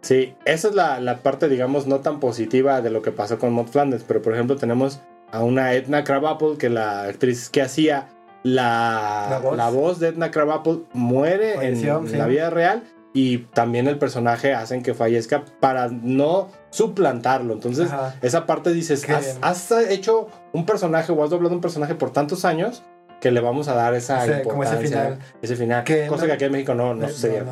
Sí, 0.02 0.36
esa 0.46 0.70
es 0.70 0.76
la, 0.76 1.00
la 1.00 1.18
parte, 1.18 1.50
digamos, 1.50 1.86
no 1.88 2.00
tan 2.00 2.20
positiva 2.20 2.82
de 2.82 2.90
lo 2.90 3.02
que 3.02 3.12
pasó 3.12 3.38
con 3.38 3.54
Maud 3.54 3.68
Flanders. 3.68 4.04
Pero, 4.08 4.22
por 4.22 4.34
ejemplo, 4.34 4.56
tenemos 4.56 5.02
a 5.32 5.44
una 5.44 5.74
Edna 5.74 6.04
Krabappel, 6.04 6.58
que 6.58 6.70
la 6.70 7.04
actriz 7.04 7.50
que 7.50 7.62
hacía 7.62 8.08
la, 8.44 9.28
La 9.30 9.40
voz. 9.40 9.58
la 9.58 9.70
voz 9.70 10.00
de 10.00 10.08
Edna 10.10 10.32
Krabappel 10.32 10.84
muere 10.94 11.52
en, 11.54 11.58
Falleció, 11.58 12.00
en 12.00 12.08
sí. 12.10 12.16
la 12.18 12.26
vida 12.28 12.50
real. 12.50 12.84
Y 13.12 13.40
también 13.40 13.88
el 13.88 13.98
personaje 13.98 14.54
hacen 14.54 14.84
que 14.84 14.94
fallezca 14.94 15.44
para 15.60 15.88
no 15.90 16.50
suplantarlo. 16.70 17.54
Entonces, 17.54 17.92
Ajá. 17.92 18.16
esa 18.22 18.46
parte 18.46 18.72
dices, 18.72 19.10
has, 19.10 19.38
has 19.42 19.72
hecho 19.90 20.28
un 20.54 20.66
personaje 20.68 21.12
o 21.12 21.24
has 21.24 21.32
doblado 21.32 21.56
un 21.56 21.62
personaje 21.62 21.96
por 21.96 22.12
tantos 22.14 22.46
años 22.46 22.84
que 23.20 23.32
le 23.32 23.42
vamos 23.42 23.68
a 23.68 23.74
dar 23.74 23.96
esa 23.96 24.24
Sí, 24.26 24.32
como 24.44 24.64
ese 24.64 24.76
importancia, 24.76 25.02
final. 25.16 25.20
ese 25.42 25.56
final. 25.56 25.84
Que 25.84 26.06
cosa 26.08 26.22
no- 26.22 26.28
que 26.28 26.34
aquí 26.34 26.44
en 26.46 26.52
México 26.54 26.74
no, 26.76 26.94
no 26.94 27.08
no 27.08 27.10
sé, 27.10 27.44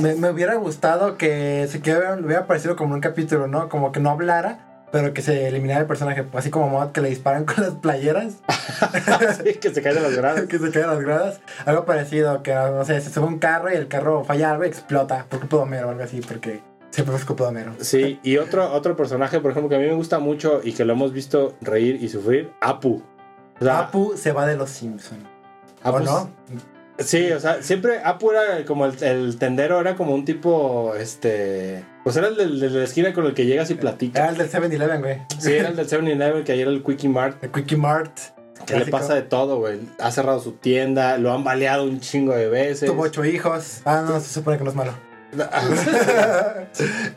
me, 0.00 0.14
me 0.16 0.30
hubiera 0.30 0.54
gustado 0.56 1.16
que 1.18 1.68
se 1.70 1.80
que 1.80 1.92
hubiera, 1.92 2.14
hubiera 2.14 2.46
parecido 2.46 2.74
como 2.74 2.94
un 2.94 3.00
capítulo, 3.00 3.46
¿no? 3.46 3.68
Como 3.68 3.92
que 3.92 4.00
no 4.00 4.10
hablara, 4.10 4.71
pero 4.92 5.14
que 5.14 5.22
se 5.22 5.48
eliminara 5.48 5.80
el 5.80 5.86
personaje. 5.86 6.24
Así 6.34 6.50
como 6.50 6.68
Maud 6.68 6.92
que 6.92 7.00
le 7.00 7.08
disparan 7.08 7.44
con 7.46 7.64
las 7.64 7.74
playeras. 7.74 8.34
Sí, 9.42 9.54
que 9.54 9.72
se 9.72 9.82
caen 9.82 9.96
de 9.96 10.02
las 10.02 10.14
gradas. 10.14 10.42
que 10.48 10.58
se 10.58 10.70
caen 10.70 10.88
las 10.88 11.00
gradas. 11.00 11.40
Algo 11.64 11.84
parecido, 11.84 12.42
que 12.42 12.54
no 12.54 12.84
sé, 12.84 13.00
se 13.00 13.10
sube 13.10 13.26
un 13.26 13.38
carro 13.38 13.72
y 13.72 13.74
el 13.74 13.88
carro 13.88 14.24
falla 14.24 14.52
algo 14.52 14.64
y 14.64 14.68
explota 14.68 15.26
por 15.28 15.40
culpa 15.40 15.56
de 15.56 15.62
Homero 15.62 15.88
o 15.88 15.90
algo 15.90 16.02
así, 16.02 16.20
porque 16.20 16.62
siempre 16.90 17.16
es 17.16 17.24
culpa 17.24 17.44
de 17.44 17.50
Homero. 17.50 17.72
Sí, 17.80 18.20
y 18.22 18.36
otro, 18.36 18.72
otro 18.72 18.96
personaje, 18.96 19.40
por 19.40 19.52
ejemplo, 19.52 19.68
que 19.68 19.76
a 19.76 19.78
mí 19.78 19.86
me 19.86 19.94
gusta 19.94 20.18
mucho 20.18 20.60
y 20.62 20.72
que 20.72 20.84
lo 20.84 20.92
hemos 20.92 21.12
visto 21.12 21.54
reír 21.60 22.02
y 22.02 22.08
sufrir, 22.08 22.52
Apu. 22.60 23.02
O 23.60 23.64
sea, 23.64 23.80
Apu 23.80 24.14
se 24.16 24.32
va 24.32 24.46
de 24.46 24.56
los 24.56 24.70
Simpsons. 24.70 25.24
Apu 25.82 25.96
¿O 25.96 26.00
no? 26.00 26.30
Sí, 26.98 27.32
o 27.32 27.40
sea, 27.40 27.62
siempre 27.62 28.00
Apu 28.04 28.30
era 28.32 28.64
como 28.66 28.86
el, 28.86 29.02
el 29.02 29.38
tendero, 29.38 29.80
era 29.80 29.96
como 29.96 30.14
un 30.14 30.24
tipo, 30.24 30.94
este... 30.94 31.84
Pues 32.04 32.16
era 32.16 32.28
el 32.28 32.36
del- 32.36 32.60
de 32.60 32.70
la 32.70 32.84
esquina 32.84 33.12
con 33.12 33.24
el 33.26 33.34
que 33.34 33.46
llegas 33.46 33.70
y 33.70 33.74
Era 33.74 33.80
platicas. 33.82 34.28
el 34.30 34.38
del 34.38 34.50
7-Eleven, 34.50 35.00
güey. 35.00 35.18
Sí, 35.40 35.52
era 35.54 35.68
el 35.70 35.76
del 35.76 35.88
7-Eleven, 35.88 36.44
que 36.44 36.52
ayer 36.52 36.66
era 36.68 36.76
el 36.76 36.82
Quickie 36.84 37.08
Mart. 37.08 37.42
El 37.42 37.50
Quickie 37.50 37.76
Mart. 37.76 38.12
Que 38.66 38.78
le 38.78 38.86
pasa 38.86 39.14
de 39.14 39.22
todo, 39.22 39.58
güey. 39.58 39.80
Ha 39.98 40.12
cerrado 40.12 40.38
su 40.40 40.52
tienda, 40.52 41.18
lo 41.18 41.32
han 41.32 41.42
baleado 41.42 41.82
un 41.84 41.98
chingo 41.98 42.34
de 42.34 42.48
veces. 42.48 42.88
Tuvo 42.88 43.02
ocho 43.02 43.24
hijos. 43.24 43.80
Ah, 43.84 44.04
no, 44.06 44.20
se 44.20 44.28
supone 44.34 44.58
que 44.58 44.64
no 44.64 44.70
es 44.70 44.76
malo. 44.76 44.92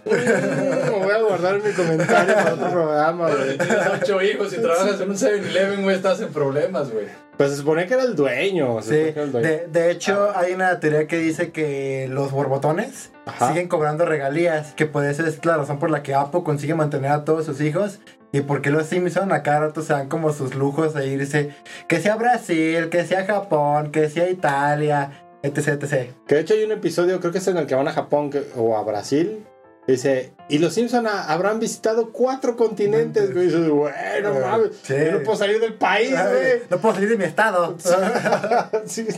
Me 0.06 1.00
voy 1.00 1.12
a 1.12 1.22
guardar 1.22 1.62
mi 1.62 1.72
comentario 1.74 2.34
para 2.36 2.54
otro 2.54 2.70
programa, 2.72 3.30
güey. 3.30 3.58
Tienes 3.58 3.78
ocho 4.02 4.22
hijos 4.22 4.54
y 4.54 4.58
trabajas 4.62 5.02
en 5.02 5.10
un 5.10 5.16
7-Eleven, 5.16 5.84
güey. 5.84 5.96
Estás 5.96 6.22
en 6.22 6.30
problemas, 6.30 6.92
güey. 6.92 7.06
Pues 7.38 7.52
se 7.52 7.58
supone 7.58 7.86
que 7.86 7.94
era 7.96 8.04
el 8.04 8.16
dueño. 8.16 8.82
Sí, 8.82 8.88
supone 8.88 9.04
que 9.04 9.10
era 9.12 9.24
el 9.24 9.32
dueño. 9.32 9.48
de, 9.48 9.68
de 9.68 9.92
hecho 9.92 10.32
hay 10.36 10.54
una 10.54 10.80
teoría 10.80 11.08
que 11.08 11.18
dice 11.18 11.52
que 11.52 12.08
los 12.10 12.32
borbotones 12.32 13.12
Ajá. 13.26 13.50
siguen 13.50 13.68
cobrando 13.68 14.06
regalías, 14.06 14.74
que 14.74 14.86
por 14.86 15.06
eso 15.06 15.26
es 15.26 15.44
la 15.46 15.58
razón 15.58 15.80
por 15.80 15.92
la 15.92 16.04
que 16.04 16.14
Apu 16.14 16.44
consigue 16.44 16.76
mantener 16.76 17.12
a 17.12 17.26
todos 17.26 17.46
sus 17.46 17.60
hijos 17.62 18.00
y 18.32 18.42
porque 18.42 18.70
los 18.70 18.88
Simpson 18.88 19.32
a 19.32 19.44
cada 19.44 19.62
rato 19.62 19.82
se 19.82 19.94
dan 19.94 20.10
como 20.10 20.34
sus 20.34 20.56
lujos 20.56 20.94
de 20.94 21.08
irse, 21.08 21.56
que 21.88 22.00
sea 22.00 22.16
Brasil, 22.16 22.90
que 22.90 23.06
sea 23.06 23.26
Japón, 23.26 23.92
que 23.92 24.10
sea 24.10 24.30
Italia, 24.30 25.12
etc, 25.42 25.82
etc. 25.82 26.12
Que 26.28 26.36
de 26.36 26.42
hecho 26.42 26.54
hay 26.54 26.64
un 26.64 26.72
episodio, 26.74 27.20
creo 27.20 27.32
que 27.32 27.38
es 27.38 27.48
en 27.48 27.58
el 27.58 27.66
que 27.66 27.76
van 27.76 27.88
a 27.88 27.94
Japón 27.94 28.32
o 28.58 28.76
a 28.76 28.84
Brasil. 28.84 29.46
Dice, 29.88 30.34
y 30.50 30.58
los 30.58 30.74
Simpson 30.74 31.06
ha- 31.06 31.26
habrán 31.32 31.60
visitado 31.60 32.12
cuatro 32.12 32.56
continentes, 32.56 33.32
güey. 33.34 33.46
Dices, 33.46 33.70
bueno, 33.70 33.96
Eh, 33.96 34.40
mames, 34.42 34.72
sí. 34.82 34.96
yo 35.06 35.12
no 35.12 35.20
puedo 35.24 35.38
salir 35.38 35.60
del 35.60 35.76
país, 35.76 36.10
güey. 36.12 36.62
no 36.72 36.78
puedo 36.80 36.96
salir 36.96 37.10
de 37.10 37.18
mi 37.18 37.24
estado. 37.26 37.78
Sí. 38.86 39.08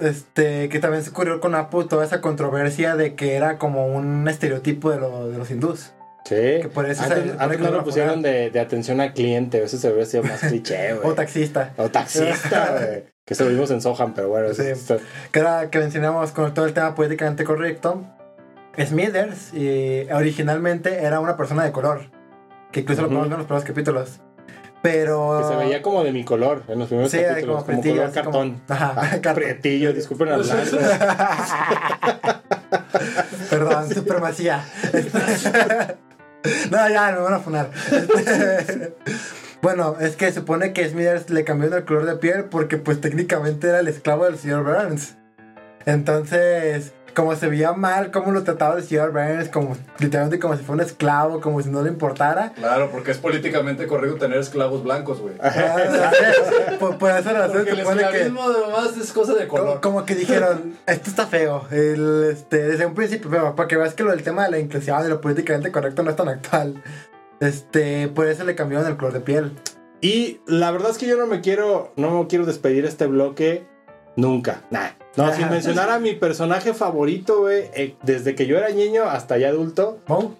Este, 0.00 0.68
que 0.68 0.78
también 0.78 1.02
se 1.04 1.10
ocurrió 1.10 1.40
con 1.40 1.54
Apu 1.54 1.84
toda 1.84 2.04
esa 2.04 2.20
controversia 2.20 2.96
de 2.96 3.14
que 3.14 3.34
era 3.34 3.58
como 3.58 3.86
un 3.86 4.26
estereotipo 4.28 4.90
de, 4.90 4.98
lo- 4.98 5.28
de 5.28 5.38
los 5.38 5.50
hindús. 5.50 5.92
Sí. 6.24 6.34
Que 6.62 6.70
por 6.72 6.88
eso 6.88 7.02
antes 7.02 7.24
se- 7.24 7.36
antes 7.38 7.60
no 7.60 7.70
lo 7.70 7.84
pusieron 7.84 8.22
de, 8.22 8.50
de 8.50 8.60
atención 8.60 9.00
al 9.00 9.12
cliente, 9.12 9.62
eso 9.62 9.76
se 9.76 9.88
hubiera 9.88 10.06
sido 10.06 10.22
más 10.22 10.40
cliché, 10.48 10.94
güey. 10.94 11.08
O 11.10 11.14
taxista. 11.14 11.72
O 11.76 11.90
taxista, 11.90 12.76
güey. 12.78 13.04
Que 13.26 13.34
se 13.34 13.44
lo 13.44 13.50
vimos 13.50 13.70
en 13.70 13.80
Sohan, 13.82 14.14
pero 14.14 14.28
bueno. 14.28 14.48
eso- 14.48 14.62
Sí. 14.62 14.70
eso- 14.70 14.98
que 15.30 15.40
era 15.40 15.70
que 15.70 15.78
mencionamos 15.78 16.32
con 16.32 16.52
todo 16.54 16.64
el 16.66 16.72
tema 16.72 16.94
políticamente 16.94 17.44
correcto. 17.44 18.02
Smithers 18.78 19.52
y 19.54 20.06
originalmente 20.12 21.02
era 21.04 21.20
una 21.20 21.36
persona 21.36 21.64
de 21.64 21.72
color, 21.72 22.10
que 22.72 22.80
incluso 22.80 23.02
lo 23.02 23.08
podemos 23.08 23.28
ver 23.28 23.34
en 23.34 23.38
los 23.38 23.46
primeros 23.46 23.64
capítulos. 23.68 24.20
Pero. 24.82 25.38
Que 25.40 25.48
se 25.48 25.56
veía 25.56 25.80
como 25.82 26.04
de 26.04 26.12
mi 26.12 26.24
color 26.24 26.62
en 26.68 26.78
los 26.78 26.88
primeros 26.88 27.10
Sí, 27.10 27.18
capítulos, 27.22 27.64
como 27.64 27.80
como, 27.80 27.82
color 27.82 28.04
así 28.06 28.18
como- 28.20 28.30
cartón. 28.32 28.62
Ajá, 28.68 28.92
Ah, 28.96 29.08
cartón. 29.22 29.34
Prietillo, 29.36 29.92
disculpen 29.94 30.28
al 30.28 30.42
blanco. 30.42 30.64
Perdón, 33.50 33.90
supremacía. 33.94 34.64
no, 36.70 36.88
ya, 36.88 37.12
me 37.12 37.18
van 37.20 37.34
a 37.34 37.38
funar. 37.38 37.70
bueno, 39.62 39.96
es 40.00 40.16
que 40.16 40.32
supone 40.32 40.72
que 40.72 40.88
Smithers 40.88 41.30
le 41.30 41.44
cambió 41.44 41.74
el 41.74 41.84
color 41.84 42.06
de 42.06 42.16
piel 42.16 42.44
porque 42.46 42.76
pues 42.76 43.00
técnicamente 43.00 43.68
era 43.68 43.80
el 43.80 43.88
esclavo 43.88 44.24
del 44.24 44.38
señor 44.38 44.64
Burns. 44.64 45.16
Entonces, 45.86 46.92
como 47.14 47.34
se 47.36 47.48
veía 47.48 47.72
mal, 47.72 48.10
cómo 48.10 48.32
lo 48.32 48.42
trataba 48.42 48.76
el 48.76 48.84
señor 48.84 49.12
Burns, 49.12 49.48
como 49.48 49.76
literalmente 49.98 50.38
como 50.38 50.56
si 50.56 50.62
fuera 50.64 50.82
un 50.82 50.88
esclavo, 50.88 51.40
como 51.40 51.62
si 51.62 51.70
no 51.70 51.82
le 51.82 51.88
importara. 51.88 52.52
Claro, 52.54 52.90
porque 52.90 53.12
es 53.12 53.18
políticamente 53.18 53.86
correcto 53.86 54.16
tener 54.16 54.38
esclavos 54.38 54.82
blancos, 54.82 55.20
güey. 55.20 55.34
Por, 56.78 56.98
por 56.98 57.10
esa 57.10 57.32
razón 57.32 57.56
Porque 57.58 57.70
el 57.70 57.78
supone 57.78 57.98
que... 58.00 58.04
esclavismo 58.06 58.42
además 58.42 58.96
es 58.96 59.12
cosa 59.12 59.34
de 59.34 59.46
Como, 59.46 59.62
color. 59.62 59.80
como 59.80 60.04
que 60.04 60.14
dijeron, 60.14 60.74
esto 60.86 61.10
está 61.10 61.26
feo. 61.26 61.66
El, 61.70 62.28
este, 62.32 62.62
desde 62.62 62.86
un 62.86 62.94
principio, 62.94 63.30
pero 63.30 63.54
para 63.54 63.68
que 63.68 63.76
veas 63.76 63.94
que 63.94 64.02
lo 64.02 64.10
del 64.10 64.22
tema 64.22 64.44
de 64.44 64.50
la 64.50 64.58
inclusión 64.58 65.04
y 65.04 65.08
lo 65.08 65.20
políticamente 65.20 65.70
correcto 65.72 66.02
no 66.02 66.10
es 66.10 66.16
tan 66.16 66.28
actual. 66.28 66.82
Este, 67.40 68.08
por 68.08 68.26
eso 68.28 68.44
le 68.44 68.54
cambiaron 68.54 68.86
el 68.88 68.96
color 68.96 69.12
de 69.12 69.20
piel. 69.20 69.52
Y 70.00 70.40
la 70.46 70.70
verdad 70.70 70.90
es 70.90 70.98
que 70.98 71.06
yo 71.06 71.16
no 71.16 71.26
me 71.26 71.40
quiero, 71.40 71.92
no 71.96 72.10
me 72.22 72.26
quiero 72.26 72.44
despedir 72.44 72.84
este 72.84 73.06
bloque 73.06 73.66
Nunca, 74.16 74.62
nah. 74.70 74.90
No, 75.16 75.32
sin 75.32 75.48
mencionar 75.48 75.90
a 75.90 75.98
mi 76.00 76.14
personaje 76.14 76.74
favorito, 76.74 77.40
güey, 77.40 77.70
eh, 77.74 77.96
desde 78.02 78.34
que 78.34 78.46
yo 78.46 78.58
era 78.58 78.68
niño 78.70 79.04
hasta 79.04 79.38
ya 79.38 79.48
adulto. 79.48 79.98
Moe. 80.08 80.30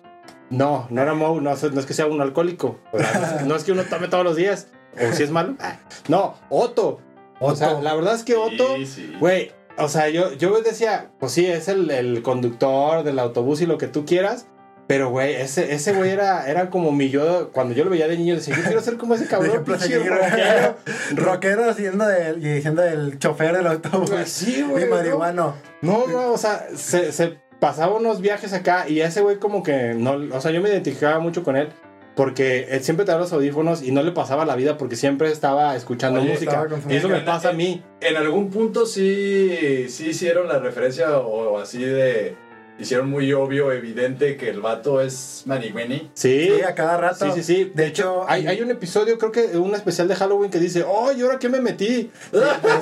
No, 0.51 0.87
no 0.91 1.01
era 1.03 1.15
Moe, 1.15 1.41
no, 1.41 1.55
no 1.55 1.81
es 1.81 1.87
que 1.87 1.95
sea 1.95 2.07
un 2.07 2.21
alcohólico. 2.21 2.79
O 2.93 2.99
sea, 2.99 3.13
no, 3.21 3.27
es, 3.39 3.47
no 3.47 3.57
es 3.57 3.65
que 3.65 3.73
uno 3.73 3.85
tome 3.85 4.09
todos 4.09 4.25
los 4.25 4.37
días. 4.37 4.69
O 4.97 5.13
si 5.13 5.23
es 5.23 5.31
malo. 5.31 5.55
Ah, 5.61 5.79
No, 6.09 6.35
Otto. 6.51 7.01
O 7.41 7.55
sea, 7.57 7.81
la 7.81 7.95
verdad 7.95 8.15
es 8.15 8.23
que 8.23 8.37
Otto, 8.37 8.77
Sí, 8.77 8.87
sí. 8.87 9.13
güey, 9.19 9.53
o 9.77 9.89
sea, 9.89 10.09
yo, 10.09 10.33
yo 10.35 10.61
decía, 10.61 11.11
pues 11.19 11.33
sí, 11.33 11.47
es 11.47 11.69
el, 11.69 11.91
el 11.91 12.23
conductor 12.23 13.03
del 13.03 13.19
autobús 13.19 13.61
y 13.61 13.67
lo 13.67 13.77
que 13.79 13.89
tú 13.89 14.05
quieras. 14.05 14.47
Pero, 14.87 15.09
güey, 15.09 15.35
ese, 15.35 15.73
ese 15.73 15.93
güey 15.95 16.11
era, 16.11 16.49
era 16.51 16.69
como 16.69 16.93
mi 16.93 17.09
yo. 17.09 17.51
Cuando 17.53 17.75
yo 17.75 17.85
lo 17.85 17.91
veía 17.91 18.07
de 18.07 18.19
niño, 18.19 18.35
decía, 18.35 18.55
yo 18.57 18.63
quiero 18.65 18.83
ser 18.83 18.97
como 18.99 19.15
ese 19.15 19.27
cabrón. 19.27 19.65
pinche 19.65 19.99
rockero. 19.99 20.77
rockero 21.17 21.73
siendo 21.75 22.11
el, 22.11 22.47
y 22.47 22.61
siendo 22.61 22.83
el 22.85 23.19
chofer 23.19 23.57
del 23.57 23.67
autobús. 23.67 24.11
Pues 24.11 24.29
sí, 24.31 24.63
güey, 24.63 24.85
Y 24.85 24.89
¿no? 24.89 24.95
marihuano. 24.97 25.55
No, 25.81 26.07
no, 26.07 26.33
o 26.33 26.39
sea, 26.39 26.67
se, 26.77 27.13
se 27.13 27.39
pasaba 27.61 27.97
unos 27.97 28.21
viajes 28.21 28.53
acá 28.53 28.87
y 28.89 29.01
ese 29.01 29.23
güey 29.23 29.39
como 29.39 29.63
que 29.63 29.95
no, 29.95 30.19
o 30.37 30.41
sea, 30.43 30.51
yo 30.51 30.61
me 30.61 30.69
identificaba 30.69 31.19
mucho 31.19 31.43
con 31.45 31.57
él 31.57 31.69
porque 32.15 32.67
él 32.71 32.85
siempre 32.85 33.05
traía 33.07 33.21
los 33.21 33.33
audífonos 33.33 33.83
y 33.83 33.91
no 33.91 34.03
le 34.03 34.13
pasaba 34.13 34.45
la 34.45 34.55
vida 34.55 34.77
porque 34.77 34.97
siempre 34.97 35.33
estaba 35.33 35.75
escuchando 35.75 36.21
Oye, 36.21 36.33
música. 36.33 36.63
estaba 36.65 36.93
Y 36.93 36.97
eso 36.97 37.09
me 37.09 37.19
en- 37.19 37.25
pasa 37.25 37.49
a 37.49 37.53
mí. 37.55 37.83
En 38.03 38.17
algún 38.17 38.51
punto 38.51 38.85
sí, 38.87 39.87
sí 39.89 40.11
hicieron 40.11 40.47
la 40.47 40.59
referencia 40.59 41.19
o 41.19 41.59
así 41.59 41.83
de... 41.83 42.37
Hicieron 42.79 43.09
muy 43.09 43.33
obvio, 43.33 43.71
evidente 43.71 44.37
que 44.37 44.51
el 44.51 44.61
vato 44.61 45.01
es 45.01 45.45
marihuani. 45.47 46.11
Sí. 46.15 46.51
Sí, 46.57 46.63
a 46.63 46.75
cada 46.75 46.97
rato. 46.97 47.27
Sí, 47.33 47.43
sí, 47.43 47.43
sí. 47.43 47.73
De 47.75 47.87
hecho, 47.87 48.25
Hay, 48.29 48.47
hay 48.49 48.61
un 48.63 48.71
episodio, 48.71 49.17
creo 49.17 49.31
que 49.31 49.57
un 49.57 49.75
especial 49.77 50.09
de 50.09 50.17
Halloween 50.17 50.51
que 50.51 50.59
dice, 50.59 50.85
oh, 50.87 51.13
¿y 51.13 51.23
ahora 51.23 51.39
qué 51.39 51.49
me 51.49 51.61
metí? 51.61 52.11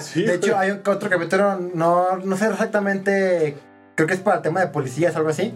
Sí, 0.01 0.23
De 0.25 0.35
hecho, 0.37 0.57
hay 0.57 0.71
otro 0.71 1.11
capítulo, 1.11 1.57
no, 1.75 2.17
no 2.17 2.37
sé 2.39 2.47
exactamente, 2.47 3.55
creo 3.95 4.09
que 4.09 4.15
es 4.15 4.21
para 4.21 4.37
el 4.39 4.43
tema 4.43 4.61
de 4.61 4.69
policías 4.69 5.15
o 5.15 5.19
algo 5.19 5.29
así. 5.31 5.53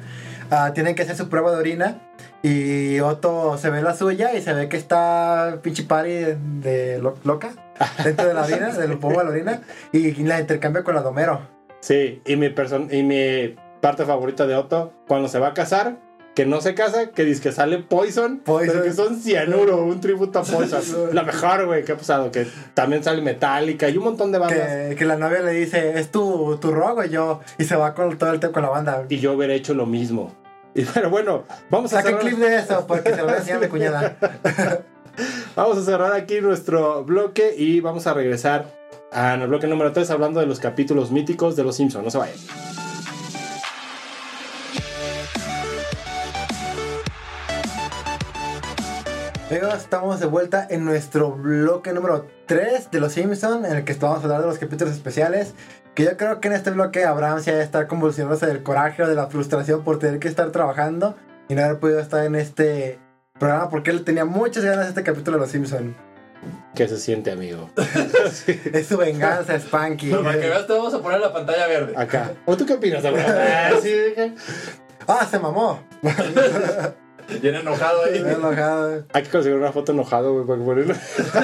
Ah, 0.51 0.73
tienen 0.75 0.95
que 0.95 1.03
hacer 1.03 1.17
su 1.17 1.29
prueba 1.29 1.51
de 1.53 1.57
orina 1.57 1.99
y 2.43 3.01
Otto 3.01 3.59
se 3.59 3.71
ve 3.71 3.83
la 3.83 3.97
suya 3.97 4.35
y 4.35 4.43
se 4.43 4.53
ve 4.53 4.69
que 4.69 4.77
está 4.77 5.59
pinche 5.63 5.83
party 5.83 6.11
de, 6.11 6.37
de 6.61 6.99
lo- 7.01 7.17
loca 7.25 7.53
dentro 8.05 8.29
de 8.29 8.35
la 8.35 8.43
orina, 8.45 8.69
del 8.73 8.99
polvo 8.99 9.19
de 9.21 9.25
la 9.25 9.31
orina 9.31 9.63
y 9.93 10.13
la 10.23 10.39
intercambia 10.39 10.85
con 10.85 10.95
la 10.95 11.01
Domero. 11.03 11.41
Sí, 11.81 12.21
y 12.27 12.37
mi, 12.37 12.51
person 12.51 12.89
y 12.93 13.03
mi 13.03 13.57
parte 13.87 14.05
favorita 14.05 14.49
de 14.49 14.57
Otto, 14.57 14.93
cuando 15.07 15.29
se 15.29 15.39
va 15.39 15.47
a 15.47 15.55
casar, 15.55 15.99
que 16.35 16.45
no 16.45 16.61
se 16.61 16.75
casa, 16.75 17.11
que 17.11 17.25
dice 17.25 17.41
que 17.41 17.53
sale 17.53 17.79
Poison, 17.79 18.39
Poison. 18.39 18.73
pero 18.73 18.83
que 18.85 18.93
son 18.93 19.15
cianuro, 19.21 19.85
un 19.85 20.01
tributo 20.01 20.41
a 20.41 20.43
Poison. 20.45 20.83
la 21.13 21.23
mejor, 21.23 21.67
güey, 21.67 21.85
que 21.85 21.93
ha 21.93 21.97
pasado, 21.97 22.33
que 22.33 22.49
también 22.75 23.05
sale 23.05 23.23
Metallica 23.23 23.89
y 23.89 23.97
un 23.97 24.03
montón 24.03 24.33
de 24.33 24.39
bandas. 24.39 24.89
Que, 24.89 24.97
que 24.97 25.05
la 25.05 25.17
novia 25.17 25.41
le 25.41 25.53
dice, 25.53 26.01
es 26.01 26.11
tu, 26.11 26.59
tu 26.61 26.73
rogo 26.73 27.05
y 27.05 27.11
yo, 27.11 27.39
y 27.59 27.65
se 27.65 27.77
va 27.77 27.95
con 27.95 28.19
todo 28.19 28.33
el 28.33 28.41
tema 28.41 28.53
con 28.53 28.63
la 28.65 28.71
banda. 28.71 29.05
Y 29.09 29.19
yo 29.19 29.35
hubiera 29.35 29.55
hecho 29.55 29.73
lo 29.73 29.87
mismo. 29.87 30.35
Y 30.75 30.83
pero 30.83 31.09
bueno, 31.09 31.45
vamos 31.71 31.93
a, 31.93 31.99
Saca 32.03 32.09
un 32.09 32.23
cerrar, 32.23 32.35
clip 32.35 32.39
de 32.41 32.57
eso 32.57 32.87
porque 32.89 33.11
se 33.11 33.19
lo 33.19 33.27
voy 33.27 33.35
a 33.35 33.37
enseñar 33.37 33.59
a 33.59 33.61
mi 33.61 33.69
cuñada. 33.69 34.17
vamos 35.55 35.79
a 35.79 35.83
cerrar 35.85 36.13
aquí 36.13 36.41
nuestro 36.41 37.05
bloque 37.05 37.55
y 37.57 37.79
vamos 37.79 38.09
a 38.09 38.15
regresar 38.15 38.67
al 39.13 39.47
bloque 39.47 39.69
número 39.69 39.93
3 39.93 40.11
hablando 40.11 40.41
de 40.41 40.47
los 40.47 40.59
capítulos 40.59 41.13
míticos 41.13 41.55
de 41.55 41.63
Los 41.63 41.77
Simpsons. 41.77 42.05
No 42.05 42.11
se 42.11 42.19
vayan. 42.19 42.37
Amigos, 49.49 49.75
estamos 49.77 50.19
de 50.19 50.27
vuelta 50.27 50.67
en 50.69 50.85
nuestro 50.85 51.31
bloque 51.31 51.93
número 51.93 52.27
3 52.47 52.91
de 52.91 52.99
Los 52.99 53.13
Simpson, 53.13 53.65
en 53.65 53.77
el 53.77 53.85
que 53.85 53.95
vamos 53.95 54.19
a 54.19 54.23
hablar 54.25 54.41
de 54.41 54.49
los 54.49 54.59
capítulos 54.59 54.93
especiales. 54.93 55.55
Que 55.95 56.03
yo 56.03 56.17
creo 56.17 56.41
que 56.41 56.49
en 56.49 56.55
este 56.55 56.73
bloque 56.73 57.05
Abraham 57.05 57.41
se 57.41 57.53
ha 57.53 57.55
de 57.55 57.63
estar 57.63 57.87
convulsionándose 57.87 58.47
del 58.47 58.65
coraje 58.65 59.05
o 59.05 59.09
de 59.09 59.15
la 59.15 59.29
frustración 59.29 59.85
por 59.85 60.01
tener 60.01 60.19
que 60.19 60.27
estar 60.27 60.51
trabajando 60.51 61.15
y 61.49 61.55
no 61.55 61.63
haber 61.63 61.79
podido 61.79 62.01
estar 62.01 62.25
en 62.25 62.35
este 62.35 62.99
programa 63.39 63.71
porque 63.71 63.93
él 63.93 64.03
tenía 64.03 64.25
muchas 64.25 64.65
ganas 64.65 64.87
de 64.87 64.89
este 64.89 65.05
capítulo 65.05 65.37
de 65.37 65.43
Los 65.43 65.53
Simpson. 65.53 65.95
¿Qué 66.75 66.89
se 66.89 66.99
siente, 66.99 67.31
amigo? 67.31 67.71
Es 68.73 68.89
su 68.89 68.97
venganza, 68.97 69.57
Spanky. 69.61 70.11
Para 70.11 70.33
que 70.33 70.49
veas, 70.49 70.67
te 70.67 70.73
vamos 70.73 70.93
a 70.93 71.01
poner 71.01 71.21
la 71.21 71.33
pantalla 71.33 71.69
verde. 71.69 71.95
Acá. 71.97 72.33
¿O 72.47 72.57
tú 72.57 72.67
qué 72.67 72.75
opinas, 72.75 73.05
Abraham? 73.05 73.37
Ah, 73.39 73.71
sí, 73.81 73.93
dije. 73.93 74.35
Ah, 75.07 75.25
se 75.31 75.39
mamó. 75.39 75.87
Bien 77.41 77.55
enojado 77.55 78.05
ahí. 78.05 78.17
Estoy 78.17 78.35
enojado. 78.35 79.05
Hay 79.13 79.23
que 79.23 79.31
conseguir 79.31 79.59
una 79.59 79.73
foto 79.73 79.93
enojado, 79.93 80.33
güey, 80.33 80.47
para 80.47 80.65
ponerlo. 80.65 80.95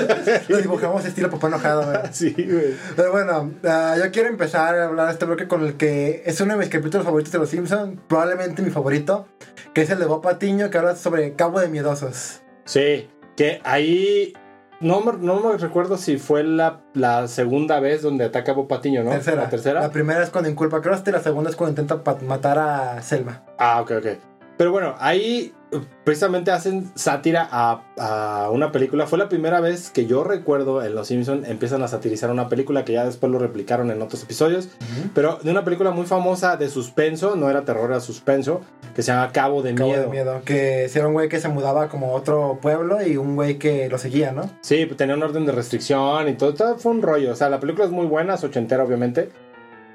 Lo 0.48 0.56
dibujamos 0.58 1.04
estilo 1.04 1.30
papá 1.30 1.48
enojado, 1.48 1.84
güey. 1.84 1.98
Sí, 2.12 2.32
güey. 2.32 2.74
Pero 2.96 3.12
bueno, 3.12 3.52
ah, 3.64 3.96
yo 3.98 4.10
quiero 4.10 4.28
empezar 4.28 4.78
a 4.78 4.84
hablar 4.86 5.06
de 5.06 5.12
este 5.12 5.24
bloque 5.24 5.48
con 5.48 5.64
el 5.64 5.76
que 5.76 6.22
es 6.24 6.40
uno 6.40 6.54
de 6.54 6.60
mis 6.60 6.68
capítulos 6.68 7.04
favoritos 7.04 7.32
de 7.32 7.38
Los 7.38 7.50
Simpsons, 7.50 7.98
probablemente 8.08 8.62
mi 8.62 8.70
favorito, 8.70 9.26
que 9.74 9.82
es 9.82 9.90
el 9.90 9.98
de 9.98 10.06
Bob 10.06 10.22
Patiño, 10.22 10.70
que 10.70 10.78
habla 10.78 10.96
sobre 10.96 11.34
Cabo 11.34 11.60
de 11.60 11.68
Miedosos. 11.68 12.42
Sí, 12.64 13.08
que 13.36 13.60
ahí. 13.64 14.34
No 14.80 15.00
me, 15.00 15.12
no 15.12 15.38
me 15.38 15.56
recuerdo 15.58 15.96
si 15.96 16.18
fue 16.18 16.42
la, 16.42 16.80
la 16.94 17.28
segunda 17.28 17.78
vez 17.78 18.02
donde 18.02 18.24
ataca 18.24 18.50
a 18.50 18.54
Bob 18.56 18.66
Patiño, 18.66 19.04
¿no? 19.04 19.10
Tercera. 19.10 19.42
La 19.42 19.48
tercera. 19.48 19.80
La 19.80 19.92
primera 19.92 20.20
es 20.24 20.30
cuando 20.30 20.50
inculpa 20.50 20.78
a 20.78 20.80
Krusty, 20.80 21.12
la 21.12 21.20
segunda 21.20 21.50
es 21.50 21.56
cuando 21.56 21.80
intenta 21.80 22.02
matar 22.24 22.58
a 22.58 23.00
Selma. 23.00 23.44
Ah, 23.58 23.80
ok, 23.80 23.92
ok. 23.98 24.31
Pero 24.56 24.70
bueno, 24.70 24.94
ahí 24.98 25.52
precisamente 26.04 26.50
hacen 26.50 26.92
sátira 26.94 27.48
a, 27.50 27.82
a 27.98 28.50
una 28.50 28.72
película. 28.72 29.06
Fue 29.06 29.18
la 29.18 29.28
primera 29.28 29.60
vez 29.60 29.90
que 29.90 30.06
yo 30.06 30.22
recuerdo 30.22 30.84
en 30.84 30.94
Los 30.94 31.08
Simpson 31.08 31.44
empiezan 31.46 31.82
a 31.82 31.88
satirizar 31.88 32.30
una 32.30 32.48
película 32.48 32.84
que 32.84 32.92
ya 32.92 33.04
después 33.04 33.32
lo 33.32 33.38
replicaron 33.38 33.90
en 33.90 34.02
otros 34.02 34.22
episodios. 34.22 34.68
Pero 35.14 35.38
de 35.42 35.50
una 35.50 35.64
película 35.64 35.90
muy 35.90 36.06
famosa 36.06 36.56
de 36.56 36.68
suspenso, 36.68 37.36
no 37.36 37.48
era 37.48 37.64
terror, 37.64 37.90
era 37.90 38.00
suspenso, 38.00 38.60
que 38.94 39.02
se 39.02 39.12
llama 39.12 39.32
Cabo 39.32 39.62
de 39.62 39.74
Cabo 39.74 39.90
Miedo. 39.90 40.02
de 40.02 40.08
Miedo. 40.08 40.42
Que 40.44 40.90
era 40.94 41.06
un 41.06 41.14
güey 41.14 41.28
que 41.28 41.40
se 41.40 41.48
mudaba 41.48 41.88
como 41.88 42.08
a 42.08 42.12
otro 42.12 42.58
pueblo 42.60 43.04
y 43.04 43.16
un 43.16 43.34
güey 43.34 43.58
que 43.58 43.88
lo 43.88 43.98
seguía, 43.98 44.32
¿no? 44.32 44.50
Sí, 44.60 44.84
pues, 44.84 44.98
tenía 44.98 45.14
un 45.14 45.22
orden 45.22 45.46
de 45.46 45.52
restricción 45.52 46.28
y 46.28 46.34
todo, 46.34 46.54
todo 46.54 46.78
fue 46.78 46.92
un 46.92 47.02
rollo. 47.02 47.32
O 47.32 47.36
sea, 47.36 47.48
la 47.48 47.60
película 47.60 47.86
es 47.86 47.90
muy 47.90 48.06
buena, 48.06 48.34
es 48.34 48.44
ochentera 48.44 48.84
obviamente, 48.84 49.30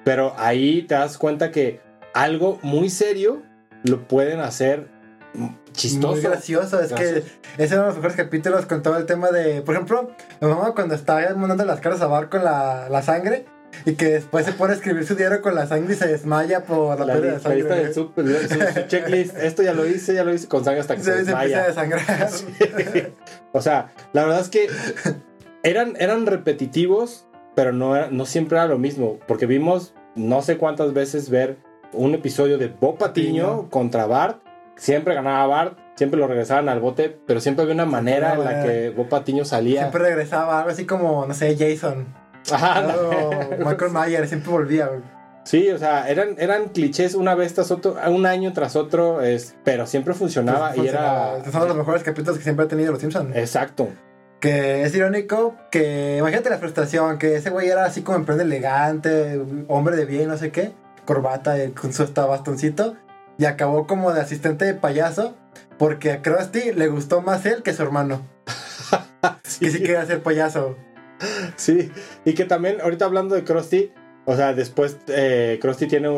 pero 0.04 0.34
ahí 0.38 0.82
te 0.84 0.96
das 0.96 1.18
cuenta 1.18 1.52
que 1.52 1.82
algo 2.14 2.58
muy 2.64 2.90
serio 2.90 3.44
lo 3.84 4.08
pueden 4.08 4.40
hacer 4.40 4.88
chistoso. 5.74 6.14
Muy 6.14 6.22
gracioso, 6.22 6.80
es 6.82 6.92
que 6.94 7.04
ese 7.20 7.26
es 7.58 7.72
uno 7.74 7.82
de 7.82 7.88
los 7.88 7.96
mejores 7.98 8.16
capítulos 8.18 8.66
con 8.66 8.82
todo 8.82 8.98
el 8.98 9.06
tema 9.06 9.30
de, 9.32 9.62
por 9.62 9.76
ejemplo, 9.76 10.12
mi 10.42 10.48
mamá 10.48 10.74
cuando 10.74 10.96
está 10.96 11.34
mandando 11.36 11.66
las 11.66 11.80
caras 11.80 12.02
a 12.02 12.08
bar 12.08 12.30
con 12.30 12.44
la, 12.44 12.90
la 12.90 13.02
sangre 13.04 13.46
y 13.86 13.94
que 13.94 14.06
después 14.06 14.46
se 14.46 14.54
pone 14.54 14.74
a 14.74 14.76
escribir 14.78 15.06
su 15.06 15.14
diario 15.16 15.42
con 15.42 15.54
la 15.54 15.68
sangre 15.68 15.94
y 15.94 15.98
se 15.98 16.08
desmaya 16.08 16.64
por 16.64 16.98
la, 17.00 17.06
La, 17.06 17.14
pérdida 17.14 17.38
de 17.38 17.50
la 17.50 17.56
lista 17.56 17.76
sangre. 17.76 17.94
súper, 17.94 18.26
su, 18.50 18.80
su 18.82 18.82
checklist, 18.88 19.38
esto 19.38 19.62
ya 19.62 19.74
lo 19.74 19.86
hice, 19.86 20.16
ya 20.16 20.24
lo 20.24 20.34
hice 20.34 20.48
con 20.48 20.64
sangre 20.64 20.82
hasta 20.82 20.96
que 20.96 21.04
se, 21.04 21.12
se, 21.20 21.26
se 21.26 21.32
empieza 21.32 21.64
a 21.64 21.68
desmaya. 21.68 22.08
o 23.52 23.62
sea, 23.62 23.90
la 24.14 24.24
verdad 24.24 24.40
es 24.42 24.50
que 24.50 24.68
eran, 25.64 25.94
eran 26.00 26.26
repetitivos, 26.26 27.28
pero 27.56 27.74
no, 27.74 27.96
era- 27.96 28.10
no 28.10 28.26
siempre 28.26 28.58
era 28.58 28.68
lo 28.68 28.80
mismo, 28.80 29.20
porque 29.28 29.46
vimos 29.46 29.94
no 30.16 30.42
sé 30.42 30.58
cuántas 30.58 30.94
veces 30.94 31.30
ver 31.30 31.58
un 31.94 32.14
episodio 32.14 32.58
de 32.58 32.68
Bob 32.68 32.98
Patiño 32.98 33.48
Patiño. 33.48 33.70
contra 33.70 34.06
Bart, 34.06 34.42
siempre 34.76 35.16
ganaba 35.16 35.46
Bart, 35.48 35.78
siempre 35.96 36.20
lo 36.20 36.28
regresaban 36.28 36.70
al 36.70 36.80
bote, 36.80 37.18
pero 37.26 37.42
siempre 37.42 37.64
había 37.64 37.76
una 37.76 37.86
manera 37.86 38.34
en 38.34 38.44
la 38.44 38.64
que 38.64 38.90
Bob 38.90 39.10
Patiño 39.10 39.46
salía. 39.46 39.82
Siempre 39.82 40.02
regresaba, 40.02 40.60
algo 40.60 40.72
así 40.72 40.86
como, 40.86 41.26
no 41.26 41.34
sé, 41.34 41.56
Jason. 41.58 42.06
Ajá, 42.52 42.96
o 42.96 43.32
Michael 43.66 43.92
Myers, 43.92 44.30
siempre 44.30 44.52
volvía. 44.52 44.88
güey. 44.88 45.02
Sí, 45.48 45.70
o 45.70 45.78
sea, 45.78 46.10
eran, 46.10 46.36
eran 46.40 46.70
clichés 46.70 47.16
una 47.16 47.34
vez 47.34 47.54
tras 47.54 47.72
otro, 47.72 47.96
un 48.10 48.26
año 48.26 48.52
tras 48.52 48.76
otro, 48.76 49.22
es, 49.22 49.56
pero 49.64 49.88
siempre 49.88 50.14
funcionaba 50.14 50.76
y 50.76 50.86
era... 50.86 51.38
Estos 51.38 51.54
son 51.54 51.70
los 51.70 51.78
mejores 51.78 52.04
capítulos 52.04 52.38
que 52.38 52.44
siempre 52.44 52.66
ha 52.66 52.68
tenido 52.68 52.92
los 52.92 53.00
Simpsons. 53.00 53.34
Exacto. 53.34 53.88
Que 54.42 54.84
es 54.84 54.94
irónico 54.94 55.56
que, 55.72 56.18
imagínate 56.20 56.50
la 56.50 56.58
frustración, 56.58 57.18
que 57.18 57.38
ese 57.38 57.50
güey 57.50 57.70
era 57.70 57.86
así 57.86 58.02
como 58.02 58.18
emprende 58.18 58.44
elegante, 58.44 59.42
hombre 59.70 59.96
de 59.96 60.06
bien, 60.06 60.28
no 60.28 60.38
sé 60.38 60.52
qué, 60.52 60.74
corbata 61.08 61.58
eh, 61.58 61.72
con 61.72 61.94
su 61.94 62.04
hasta 62.04 62.26
bastoncito, 62.26 62.96
y 63.40 63.46
acabó 63.46 63.88
como 63.88 64.14
de 64.14 64.22
asistente 64.22 64.66
de 64.66 64.76
payaso, 64.76 65.36
porque 65.80 66.12
a 66.12 66.22
Krusty 66.22 66.74
le 66.74 66.88
gustó 66.88 67.22
más 67.22 67.46
él 67.46 67.64
que 67.64 67.74
su 67.74 67.82
hermano, 67.82 68.22
que 69.60 69.72
sí 69.72 69.80
quería 69.80 70.06
ser 70.06 70.22
payaso. 70.22 70.76
Sí, 71.56 71.92
y 72.26 72.34
que 72.34 72.46
también, 72.46 72.80
ahorita 72.82 73.06
hablando 73.06 73.34
de 73.34 73.44
Krusty, 73.44 73.92
o 74.26 74.36
sea, 74.36 74.54
después 74.54 74.98
eh, 75.08 75.58
Krusty 75.62 75.88
tiene 75.88 76.10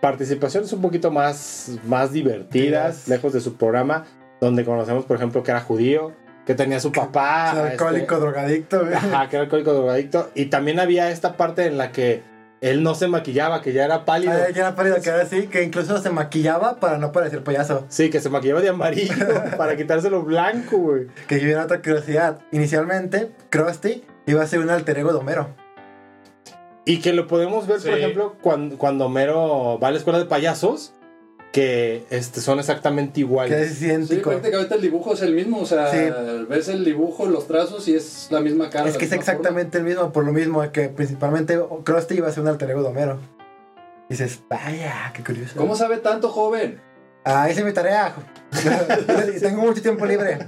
participaciones 0.00 0.72
un 0.72 0.80
poquito 0.80 1.10
más, 1.10 1.78
más 1.84 2.12
divertidas, 2.12 3.08
lejos 3.08 3.32
de 3.32 3.40
su 3.40 3.56
programa, 3.56 4.04
donde 4.40 4.64
conocemos, 4.64 5.04
por 5.04 5.16
ejemplo, 5.16 5.42
que 5.42 5.50
era 5.50 5.60
judío, 5.60 6.12
que 6.46 6.54
tenía 6.54 6.80
su 6.80 6.92
papá. 6.92 7.52
Es 7.52 7.72
alcohólico, 7.72 8.14
este, 8.14 8.20
drogadicto, 8.20 8.80
güey. 8.80 8.94
ajá, 8.94 9.28
que 9.28 9.36
era 9.36 9.42
alcohólico 9.44 9.74
drogadicto, 9.74 10.30
y 10.34 10.46
también 10.46 10.78
había 10.80 11.10
esta 11.10 11.36
parte 11.36 11.66
en 11.66 11.76
la 11.76 11.92
que 11.92 12.22
él 12.60 12.82
no 12.82 12.94
se 12.94 13.06
maquillaba, 13.08 13.62
que 13.62 13.72
ya 13.72 13.84
era 13.84 14.04
pálido. 14.04 14.32
Ay, 14.32 14.52
ya 14.52 14.62
era 14.62 14.74
pálido 14.74 14.96
que 15.00 15.08
era 15.08 15.22
así, 15.22 15.46
que 15.46 15.62
incluso 15.62 15.98
se 16.02 16.10
maquillaba 16.10 16.80
para 16.80 16.98
no 16.98 17.12
parecer 17.12 17.44
payaso. 17.44 17.84
Sí, 17.88 18.10
que 18.10 18.20
se 18.20 18.30
maquillaba 18.30 18.60
de 18.60 18.68
amarillo 18.70 19.14
para 19.56 19.76
quitárselo 19.76 20.22
blanco, 20.22 20.76
güey. 20.78 21.06
Que 21.28 21.36
viene 21.36 21.56
otra 21.56 21.78
curiosidad. 21.80 22.40
Inicialmente, 22.52 23.30
Krusty 23.50 24.04
iba 24.26 24.42
a 24.42 24.46
ser 24.46 24.58
un 24.60 24.70
alter 24.70 24.98
ego 24.98 25.12
de 25.12 25.18
Homero. 25.18 25.54
Y 26.84 27.00
que 27.00 27.12
lo 27.12 27.26
podemos 27.26 27.66
ver, 27.66 27.76
por 27.80 27.84
Sí. 27.92 27.98
ejemplo, 27.98 28.36
cuando, 28.40 28.78
cuando 28.78 29.06
Homero 29.06 29.78
va 29.78 29.88
a 29.88 29.90
la 29.90 29.98
escuela 29.98 30.18
de 30.18 30.24
payasos, 30.24 30.94
que 31.52 32.04
este, 32.10 32.40
son 32.40 32.58
exactamente 32.58 33.14
Que 33.14 33.20
iguales. 33.20 33.70
es 33.72 33.78
Sí, 33.78 33.86
idéntico. 33.86 34.30
prácticamente 34.30 34.74
el 34.74 34.80
dibujo 34.82 35.14
es 35.14 35.22
el 35.22 35.34
mismo, 35.34 35.60
o 35.60 35.66
sea, 35.66 35.90
Sí. 35.90 35.98
ves 36.48 36.68
el 36.68 36.84
dibujo, 36.84 37.26
los 37.26 37.46
trazos 37.46 37.88
y 37.88 37.94
es 37.94 38.28
la 38.30 38.40
misma 38.40 38.68
cara. 38.70 38.88
es 38.88 38.96
que 38.98 39.04
es 39.06 39.10
forma. 39.10 39.20
exactamente 39.22 39.78
el 39.78 39.84
mismo, 39.84 40.12
por 40.12 40.24
lo 40.24 40.32
mismo 40.32 40.70
que 40.72 40.88
principalmente 40.90 41.58
Krusty 41.84 42.16
iba 42.16 42.28
a 42.28 42.32
ser 42.32 42.42
un 42.42 42.48
alter 42.48 42.70
ego 42.70 42.82
de 42.82 42.88
Homero. 42.88 43.18
Dices, 44.08 44.40
vaya, 44.48 45.10
qué 45.14 45.22
curioso. 45.22 45.54
¿Cómo 45.56 45.74
sabe 45.76 45.98
tanto, 45.98 46.28
joven? 46.30 46.80
Ah, 47.24 47.48
esa 47.50 47.60
es 47.60 47.66
mi 47.66 47.72
tarea. 47.72 48.14
Tengo 49.40 49.60
mucho 49.62 49.82
tiempo 49.82 50.06
libre. 50.06 50.38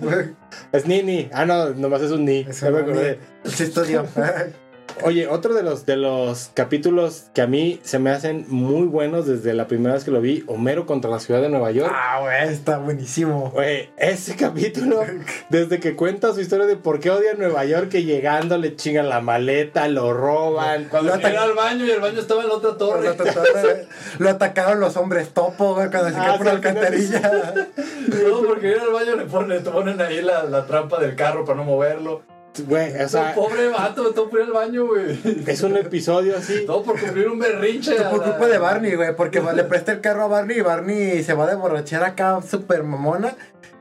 Es 0.73 0.87
Nini. 0.87 1.29
Ah, 1.33 1.45
no, 1.45 1.71
nomás 1.71 2.01
es 2.01 2.11
un 2.11 2.25
Ni. 2.25 2.41
Es 2.49 2.61
Ya 2.61 2.71
me 2.71 2.79
un 2.79 2.83
acordé. 2.85 3.19
Sí, 3.45 3.65
estudio. 3.65 4.07
Oye, 5.03 5.27
otro 5.29 5.55
de 5.55 5.63
los, 5.63 5.87
de 5.87 5.97
los 5.97 6.51
capítulos 6.55 7.27
que 7.35 7.41
a 7.43 7.47
mí 7.47 7.81
se 7.83 7.99
me 7.99 8.11
hacen 8.11 8.45
muy 8.49 8.87
buenos 8.87 9.27
desde 9.27 9.55
la 9.55 9.67
primera 9.67 9.95
vez 9.95 10.05
que 10.05 10.11
lo 10.11 10.21
vi, 10.21 10.45
Homero 10.47 10.85
contra 10.87 11.11
la 11.11 11.21
ciudad 11.21 11.41
de 11.41 11.49
Nueva 11.49 11.71
York. 11.71 11.91
Ah, 11.95 12.19
güey, 12.21 12.53
está 12.53 12.79
buenísimo. 12.79 13.51
Güey, 13.51 13.91
ese 13.97 14.37
capítulo, 14.37 15.03
desde 15.49 15.81
que 15.81 15.97
cuenta 15.97 16.33
su 16.35 16.41
historia 16.41 16.67
de 16.67 16.77
por 16.77 17.01
qué 17.01 17.11
odia 17.11 17.35
Nueva 17.35 17.65
York, 17.65 17.89
que 17.89 18.05
llegando 18.05 18.59
le 18.59 18.77
chingan 18.77 19.09
la 19.09 19.21
maleta, 19.21 19.89
lo 19.89 20.13
roban. 20.13 20.85
Cuando 20.91 21.11
Lo 21.11 21.15
ataca- 21.17 21.43
al 21.43 21.55
baño 21.55 21.87
y 21.87 21.91
el 21.91 22.01
baño 22.01 22.21
estaba 22.21 22.43
en 22.43 22.49
la 22.49 22.55
otra 22.55 22.77
torre. 22.77 23.05
Lo, 23.05 23.11
atacaron- 23.15 23.87
lo 24.19 24.29
atacaron 24.31 24.81
los 24.81 24.97
hombres 24.97 25.31
topo, 25.31 25.75
güey, 25.75 25.91
cuando 25.91 26.11
se 26.11 26.17
Ah, 26.17 26.25
quedó 26.27 26.37
por 26.37 26.47
la 26.47 26.53
alcantarilla. 26.53 27.55
No, 28.11 28.43
porque 28.47 28.69
ir 28.71 28.79
al 28.81 28.91
baño 28.93 29.15
le 29.17 29.25
ponen, 29.25 29.49
le 29.65 29.71
ponen 29.71 30.01
ahí 30.01 30.21
la, 30.21 30.43
la 30.45 30.67
trampa 30.67 30.99
del 31.01 31.15
carro 31.15 31.45
para 31.45 31.57
no 31.59 31.65
moverlo. 31.65 32.23
Güey, 32.67 33.01
o 33.03 33.09
sea, 33.09 33.35
pobre 33.35 33.69
vato, 33.69 34.11
todo 34.13 34.29
por 34.29 34.41
ir 34.41 34.47
al 34.47 34.53
baño, 34.53 34.87
güey. 34.87 35.19
es 35.47 35.63
un 35.63 35.77
episodio 35.77 36.37
así. 36.37 36.65
Todo 36.67 36.83
por 36.83 36.99
cumplir 37.01 37.29
un 37.29 37.39
berrinche. 37.39 37.97
a 37.99 38.11
Por 38.11 38.23
culpa 38.25 38.47
de 38.49 38.59
Barney, 38.59 38.95
güey, 38.97 39.15
porque 39.15 39.41
le 39.55 39.65
presta 39.65 39.93
el 39.93 40.01
carro 40.01 40.25
a 40.25 40.27
Barney 40.29 40.59
y 40.59 40.61
Barney 40.61 41.23
se 41.23 41.33
va 41.35 41.47
de 41.47 41.55
borrachera 41.55 42.09
acá, 42.09 42.41
súper 42.43 42.83
mamona, 42.83 43.37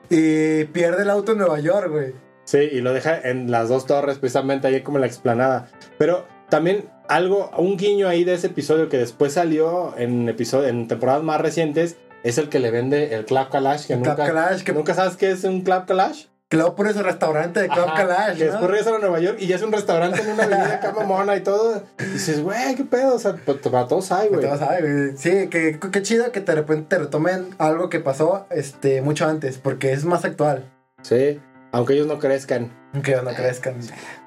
y 0.10 0.65
pierde 0.65 1.03
el 1.03 1.10
auto 1.10 1.32
en 1.34 1.39
Nueva 1.39 1.60
York, 1.60 1.89
güey. 1.91 2.13
Sí, 2.45 2.58
y 2.60 2.82
lo 2.82 2.93
deja 2.93 3.19
en 3.19 3.51
las 3.51 3.69
dos 3.69 3.86
torres, 3.86 4.17
precisamente 4.17 4.67
ahí 4.67 4.82
como 4.82 4.97
en 4.97 5.01
la 5.01 5.08
explanada. 5.08 5.69
Pero 5.97 6.25
también 6.49 6.89
algo, 7.08 7.51
un 7.58 7.77
guiño 7.77 8.08
ahí 8.08 8.23
de 8.23 8.34
ese 8.36 8.47
episodio 8.47 8.89
que 8.89 8.97
después 8.97 9.34
salió 9.34 9.93
en, 9.97 10.27
episodio, 10.29 10.67
en 10.67 10.88
temporadas 10.88 11.21
más 11.23 11.41
recientes, 11.41 11.97
es 12.23 12.38
el 12.38 12.49
que 12.49 12.60
le 12.60 12.71
vende 12.71 13.13
el 13.15 13.25
Club 13.25 13.49
Kalash, 13.51 13.86
que 13.88 13.93
El 13.93 13.99
nunca, 13.99 14.15
Club 14.15 14.27
Kalash, 14.27 14.63
que- 14.63 14.73
nunca 14.73 14.93
sabes 14.93 15.15
qué 15.15 15.32
es 15.32 15.43
un 15.43 15.62
Club 15.62 15.86
Kalash. 15.86 16.25
Luego 16.52 16.74
pone 16.76 16.94
su 16.94 17.04
restaurante 17.04 17.60
de 17.62 17.68
Club 17.70 17.86
Ajá, 17.88 18.34
Que 18.34 18.46
¿no? 18.46 18.52
después 18.52 18.72
regresan 18.72 18.96
a 18.96 19.00
Nueva 19.00 19.20
York 19.20 19.38
y 19.40 19.46
ya 19.46 19.56
es 19.58 19.62
un 19.62 19.72
restaurante 19.72 20.20
en 20.22 20.30
una 20.32 20.46
avenida 20.46 20.76
acá 20.76 20.92
mamona 20.94 21.36
y 21.36 21.42
todo. 21.42 21.84
Y 22.00 22.04
dices, 22.06 22.42
güey, 22.42 22.74
qué 22.76 22.86
pedo, 22.86 23.14
o 23.16 23.20
sea, 23.20 23.36
pa- 23.36 23.54
para 23.70 23.88
todos 23.88 24.12
hay, 24.12 24.30
güey. 24.30 24.44
A 24.48 24.56
ver, 24.56 24.82
güey. 24.82 25.18
Sí, 25.18 25.48
que 25.48 26.02
chido 26.02 26.32
que 26.32 26.42
de 26.42 26.56
repente 26.56 26.88
te 26.96 26.98
retomen 27.04 27.50
algo 27.60 27.90
que 27.90 28.00
pasó 28.00 28.48
este, 28.50 29.04
mucho 29.04 29.28
antes, 29.28 29.60
porque 29.60 29.92
es 29.94 30.06
más 30.06 30.26
actual. 30.26 30.66
Sí, 31.04 31.40
aunque 31.72 31.94
ellos 31.94 32.08
no 32.08 32.18
crezcan. 32.18 32.72
Aunque 32.94 33.16
no 33.16 33.32
crezcan. 33.32 33.76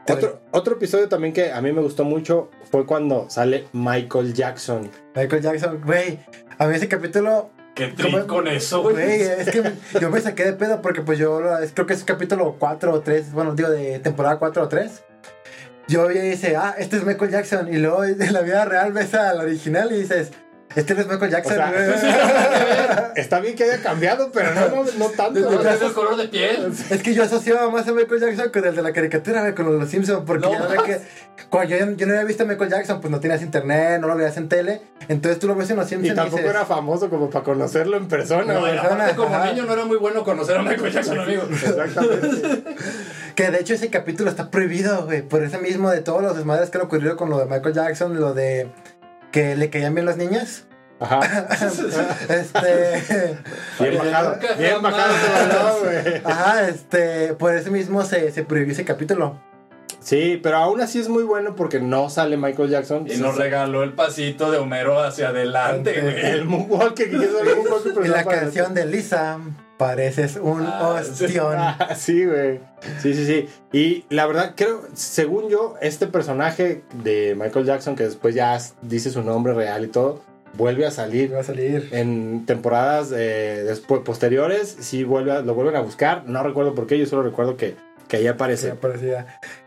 Otro, 0.09 0.41
otro 0.53 0.75
episodio 0.77 1.09
también 1.09 1.33
que 1.35 1.51
a 1.53 1.61
mí 1.61 1.73
me 1.73 1.81
gustó 1.81 2.05
mucho 2.05 2.51
fue 2.71 2.87
cuando 2.87 3.29
sale 3.31 3.67
Michael 3.73 4.33
Jackson. 4.33 4.89
Michael 5.17 5.43
Jackson, 5.43 5.81
güey. 5.85 6.21
A 6.59 6.67
mí 6.69 6.77
ese 6.77 6.87
capítulo, 6.89 7.51
Qué 7.75 7.89
trip 7.89 8.27
con 8.27 8.49
eso, 8.49 8.83
güey, 8.83 9.23
es 9.23 9.51
que 9.51 9.63
yo 9.99 10.11
me 10.11 10.21
saqué 10.21 10.45
de 10.45 10.53
pedo 10.53 10.83
porque 10.83 11.01
pues 11.01 11.19
yo 11.19 11.41
creo 11.73 11.87
que 11.87 11.95
es 11.95 12.05
capítulo 12.05 12.57
4 12.59 12.93
o 12.93 13.01
3, 13.01 13.33
bueno, 13.33 13.55
digo 13.55 13.71
de 13.71 13.99
temporada 13.99 14.39
4 14.39 14.63
o 14.63 14.69
3. 14.69 15.03
Yo 15.89 16.11
ya 16.11 16.23
dice, 16.23 16.57
ah, 16.57 16.75
este 16.79 16.97
es 16.97 17.05
Michael 17.05 17.31
Jackson. 17.31 17.73
Y 17.73 17.79
luego 17.79 18.05
en 18.05 18.33
la 18.33 18.43
vida 18.43 18.65
real 18.65 18.93
ves 18.93 19.15
al 19.15 19.41
original 19.41 19.91
y 19.93 20.01
dices, 20.01 20.31
este 20.75 20.95
no 20.95 21.01
es 21.01 21.09
Michael 21.09 21.31
Jackson. 21.31 21.53
O 21.53 21.57
sea, 21.57 21.71
güey. 21.71 23.13
Está 23.17 23.41
bien 23.41 23.55
que 23.55 23.65
haya 23.65 23.83
cambiado, 23.83 24.31
pero 24.33 24.55
no, 24.55 24.69
no, 24.69 24.85
no 24.99 25.09
tanto. 25.11 25.41
No, 25.41 25.59
güey. 25.59 25.75
es 25.75 25.83
el 25.83 25.93
color 25.93 26.17
de 26.17 26.29
piel. 26.29 26.73
Es 26.91 27.03
que 27.03 27.15
yo 27.15 27.23
asociaba 27.23 27.71
más 27.71 27.87
a 27.89 27.93
Michael 27.93 28.21
Jackson 28.21 28.51
con 28.51 28.65
el 28.65 28.75
de 28.75 28.83
la 28.83 28.93
caricatura, 28.93 29.41
güey, 29.41 29.55
con 29.55 29.79
los 29.79 29.89
Simpsons, 29.89 30.23
porque 30.27 30.47
No 30.47 30.75
ya 30.75 30.83
que 30.83 31.01
cuando 31.49 31.77
yo, 31.77 31.91
yo 31.93 32.07
no 32.07 32.13
había 32.13 32.25
visto 32.25 32.45
a 32.45 32.47
Michael 32.47 32.71
Jackson, 32.71 33.01
pues 33.01 33.11
no 33.11 33.21
tenías 33.21 33.43
internet, 33.43 34.01
no 34.01 34.09
lo 34.09 34.17
veías 34.17 34.37
en 34.37 34.49
tele, 34.49 34.83
entonces 35.09 35.39
tú 35.39 35.47
lo 35.47 35.55
ves 35.55 35.71
en 35.71 35.77
los 35.77 35.89
Simpsons 35.89 36.13
Y 36.13 36.15
tampoco 36.15 36.39
dices, 36.39 36.51
era 36.51 36.65
famoso 36.65 37.11
como 37.11 37.29
para 37.29 37.45
conocerlo 37.45 37.97
en 37.97 38.09
persona, 38.09 38.55
No, 38.55 38.67
Aparte, 38.67 39.15
como 39.15 39.35
Ajá. 39.35 39.53
niño 39.53 39.65
no 39.67 39.73
era 39.73 39.85
muy 39.85 39.97
bueno 39.97 40.25
conocer 40.25 40.57
a 40.57 40.63
Michael 40.63 40.93
Jackson, 40.93 41.19
amigo. 41.19 41.43
Exactamente. 41.51 42.65
que 43.35 43.51
de 43.51 43.61
hecho 43.61 43.75
ese 43.75 43.91
capítulo 43.91 44.31
está 44.31 44.51
prohibido, 44.51 45.05
güey, 45.05 45.23
por 45.23 45.43
eso 45.43 45.59
mismo 45.59 45.91
de 45.91 46.01
todos 46.01 46.23
los 46.23 46.37
desmadres 46.37 46.71
que 46.71 46.79
han 46.79 46.85
ocurrido 46.85 47.17
con 47.17 47.31
lo 47.31 47.39
de 47.39 47.47
Michael 47.47 47.75
Jackson, 47.75 48.19
lo 48.19 48.35
de 48.35 48.69
que 49.33 49.57
le 49.57 49.71
caían 49.71 49.95
bien 49.95 50.07
las 50.07 50.17
niñas. 50.17 50.67
Ajá. 51.01 51.49
este, 52.29 53.39
Bien 53.81 53.99
bajado. 53.99 54.39
Bien 54.57 54.81
bajado 54.81 55.81
güey. 55.81 56.23
ajá, 56.25 56.69
este, 56.69 57.35
por 57.35 57.55
eso 57.55 57.73
mismo 57.73 58.05
se, 58.05 58.31
se 58.31 58.45
prohibió 58.45 58.73
ese 58.73 58.85
capítulo. 58.85 59.41
Sí, 59.99 60.39
pero 60.43 60.57
aún 60.59 60.81
así 60.81 61.01
es 61.01 61.09
muy 61.09 61.23
bueno 61.23 61.55
porque 61.55 61.81
no 61.81 62.11
sale 62.11 62.37
Michael 62.37 62.71
Jackson. 62.71 63.07
Y 63.09 63.17
nos 63.17 63.37
regaló 63.37 63.83
el 63.83 63.93
pasito 63.93 64.51
de 64.51 64.59
Homero 64.59 65.01
hacia 65.01 65.29
adelante, 65.29 66.01
güey. 66.01 66.27
El 66.27 66.45
moonwalk 66.45 66.95
que 66.95 67.09
quiso 67.11 67.41
el 67.41 67.57
moonwalk, 67.57 67.83
pero 67.85 68.05
Y 68.05 68.09
la 68.09 68.25
canción 68.25 68.75
de 68.75 68.87
Lisa, 68.87 69.39
pareces 69.87 70.37
un 70.37 70.65
Ah, 70.67 70.97
ostión. 71.01 71.55
Ah, 71.59 71.95
sí, 71.97 72.25
güey. 72.25 72.61
Sí, 73.01 73.15
sí, 73.15 73.27
sí. 73.27 73.49
Y 73.73 74.05
la 74.15 74.27
verdad, 74.27 74.55
creo, 74.57 74.83
según 74.95 75.49
yo, 75.49 75.75
este 75.81 76.07
personaje 76.07 76.83
de 77.03 77.35
Michael 77.39 77.65
Jackson, 77.67 77.97
que 77.97 78.05
después 78.05 78.35
ya 78.35 78.59
dice 78.83 79.11
su 79.11 79.23
nombre 79.23 79.55
real 79.55 79.85
y 79.85 79.89
todo, 79.89 80.23
vuelve 80.55 80.87
a 80.87 80.91
salir 80.91 81.35
Va 81.35 81.41
a 81.41 81.45
salir. 81.45 81.89
en 81.93 82.45
temporadas 82.47 83.13
eh, 83.15 83.65
después, 83.67 84.03
posteriores. 84.03 84.77
Sí, 84.81 85.05
vuelve 85.05 85.33
a- 85.33 85.41
lo 85.41 85.55
vuelven 85.55 85.77
a 85.77 85.81
buscar. 85.81 86.25
No 86.27 86.43
recuerdo 86.43 86.75
por 86.75 86.87
qué, 86.87 86.99
yo 86.99 87.07
solo 87.07 87.23
recuerdo 87.23 87.57
que, 87.57 87.75
que 88.09 88.19
ahí 88.19 88.27
aparece. 88.27 88.75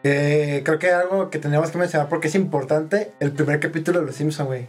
Eh, 0.03 0.61
creo 0.63 0.79
que 0.79 0.91
algo 0.91 1.29
que 1.29 1.39
teníamos 1.39 1.71
que 1.71 1.77
mencionar 1.77 2.07
porque 2.09 2.27
es 2.27 2.35
importante, 2.35 3.13
el 3.19 3.31
primer 3.31 3.59
capítulo 3.59 3.99
de 3.99 4.05
Los 4.05 4.15
Simpsons, 4.15 4.47
güey. 4.47 4.67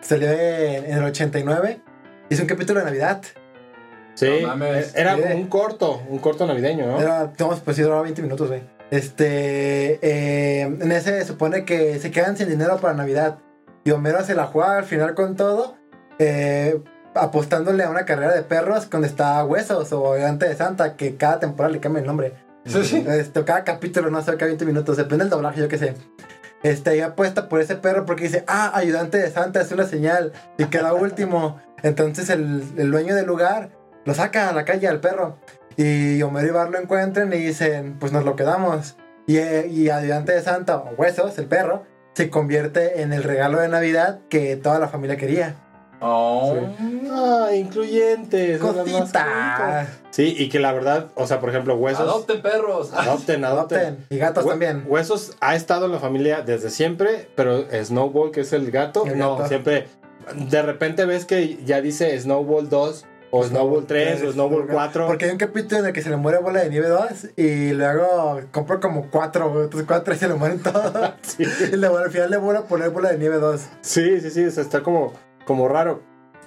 Salió 0.00 0.30
en, 0.30 0.84
en 0.86 0.98
el 0.98 1.04
89. 1.04 1.80
Y 2.30 2.34
es 2.34 2.40
un 2.40 2.46
capítulo 2.46 2.80
de 2.80 2.86
Navidad. 2.86 3.22
Sí, 4.14 4.28
No 4.42 4.48
mames. 4.48 4.94
era 4.94 5.16
Sí. 5.16 5.22
un 5.34 5.46
corto, 5.48 6.02
un 6.08 6.18
corto 6.18 6.46
navideño, 6.46 6.86
¿no? 6.86 7.00
Era, 7.00 7.32
vamos, 7.38 7.60
pues 7.60 7.76
sí, 7.76 7.82
duraba 7.82 8.02
20 8.02 8.20
minutos, 8.22 8.48
güey. 8.48 8.62
Este, 8.90 9.98
eh, 10.02 10.62
en 10.62 10.92
ese 10.92 11.18
se 11.20 11.26
supone 11.26 11.64
que 11.64 11.98
se 11.98 12.10
quedan 12.10 12.36
sin 12.36 12.48
dinero 12.48 12.76
para 12.78 12.94
Navidad. 12.94 13.38
Y 13.84 13.90
Homero 13.90 14.22
se 14.24 14.34
la 14.34 14.44
juega 14.46 14.76
al 14.78 14.84
final 14.84 15.14
con 15.14 15.34
todo, 15.34 15.76
eh, 16.18 16.78
apostándole 17.14 17.82
a 17.84 17.90
una 17.90 18.04
carrera 18.04 18.32
de 18.34 18.42
perros 18.42 18.88
donde 18.90 19.08
está 19.08 19.44
Huesos 19.44 19.92
o 19.92 20.12
Ayudante 20.12 20.46
de 20.48 20.54
Santa, 20.54 20.94
que 20.96 21.16
cada 21.16 21.40
temporada 21.40 21.72
le 21.72 21.80
cambia 21.80 22.00
el 22.00 22.06
nombre. 22.06 22.34
Sí, 22.64 22.84
sí. 22.84 23.04
Este, 23.08 23.42
cada 23.44 23.64
capítulo, 23.64 24.10
no 24.10 24.20
sé, 24.22 24.32
cada 24.36 24.46
20 24.46 24.64
minutos, 24.66 24.96
depende 24.96 25.24
del 25.24 25.30
doblaje, 25.30 25.60
yo 25.60 25.68
qué 25.68 25.78
sé. 25.78 25.94
Este, 26.62 26.94
ella 26.94 27.06
apuesta 27.06 27.48
por 27.48 27.60
ese 27.60 27.74
perro 27.74 28.06
porque 28.06 28.24
dice, 28.24 28.44
ah, 28.46 28.70
ayudante 28.74 29.18
de 29.18 29.30
Santa, 29.30 29.60
es 29.60 29.72
una 29.72 29.84
señal, 29.84 30.32
y 30.58 30.66
queda 30.66 30.92
último. 30.94 31.60
Entonces 31.82 32.30
el, 32.30 32.62
el 32.76 32.90
dueño 32.92 33.16
del 33.16 33.26
lugar 33.26 33.70
lo 34.04 34.14
saca 34.14 34.48
a 34.48 34.52
la 34.52 34.64
calle 34.64 34.88
al 34.88 35.00
perro. 35.00 35.38
Y 35.76 36.20
Homero 36.22 36.46
y 36.48 36.50
Bart 36.50 36.70
lo 36.70 36.78
encuentran 36.78 37.32
y 37.32 37.36
dicen, 37.38 37.96
pues 37.98 38.12
nos 38.12 38.24
lo 38.24 38.36
quedamos. 38.36 38.96
Y, 39.26 39.38
eh, 39.38 39.66
y 39.68 39.88
ayudante 39.90 40.32
de 40.32 40.42
Santa, 40.42 40.76
o 40.78 40.90
Huesos, 40.96 41.38
el 41.38 41.46
perro, 41.46 41.84
se 42.14 42.28
convierte 42.28 43.00
en 43.02 43.12
el 43.12 43.22
regalo 43.22 43.58
de 43.60 43.68
Navidad 43.68 44.20
que 44.28 44.56
toda 44.56 44.78
la 44.78 44.88
familia 44.88 45.16
quería. 45.16 45.54
Oh. 46.04 46.56
Ah, 47.10 47.50
incluyentes. 47.54 48.60
Sí, 50.10 50.34
y 50.36 50.48
que 50.48 50.58
la 50.58 50.72
verdad, 50.72 51.06
o 51.14 51.26
sea, 51.26 51.38
por 51.40 51.48
ejemplo, 51.50 51.76
Huesos. 51.76 52.00
Adopten 52.02 52.42
perros. 52.42 52.92
Adopten, 52.92 53.44
adopten. 53.46 53.78
Adopten. 53.78 54.06
Y 54.10 54.18
gatos 54.18 54.44
Hue- 54.44 54.50
también. 54.50 54.84
Huesos 54.88 55.36
ha 55.40 55.54
estado 55.54 55.86
en 55.86 55.92
la 55.92 56.00
familia 56.00 56.42
desde 56.42 56.70
siempre, 56.70 57.30
pero 57.36 57.64
Snowball, 57.84 58.32
que 58.32 58.40
es 58.40 58.52
el 58.52 58.70
gato, 58.70 59.06
El 59.06 59.18
no, 59.18 59.36
gato. 59.36 59.48
siempre. 59.48 59.86
De 60.50 60.62
repente 60.62 61.04
ves 61.04 61.24
que 61.24 61.62
ya 61.64 61.80
dice 61.80 62.18
Snowball 62.20 62.68
2, 62.68 63.06
o 63.34 63.42
Snowball 63.42 63.86
3, 63.86 64.22
o 64.24 64.32
Snowball 64.32 64.66
4. 64.66 65.06
Porque 65.06 65.24
hay 65.24 65.30
un 65.30 65.38
capítulo 65.38 65.80
en 65.80 65.86
el 65.86 65.92
que 65.94 66.02
se 66.02 66.10
le 66.10 66.16
muere 66.16 66.38
bola 66.38 66.60
de 66.60 66.68
nieve 66.68 66.88
2 66.88 67.30
y 67.36 67.72
luego 67.72 68.42
compra 68.52 68.78
como 68.78 69.10
4, 69.10 69.50
otros 69.52 69.84
4 69.86 70.14
y 70.14 70.16
se 70.18 70.28
le 70.28 70.34
mueren 70.34 70.60
todos. 70.60 71.12
Sí, 71.22 71.44
y 71.72 71.76
luego 71.76 71.96
al 71.98 72.10
final 72.10 72.30
le 72.30 72.36
vuelve 72.36 72.60
a 72.60 72.64
poner 72.64 72.90
bola 72.90 73.10
de 73.10 73.18
nieve 73.18 73.36
2. 73.36 73.60
sí, 73.80 74.20
sí, 74.20 74.30
sí, 74.30 74.44
o 74.44 74.50
sea, 74.50 74.62
está 74.62 74.82
como, 74.82 75.14
como 75.46 75.66
raro. 75.66 76.02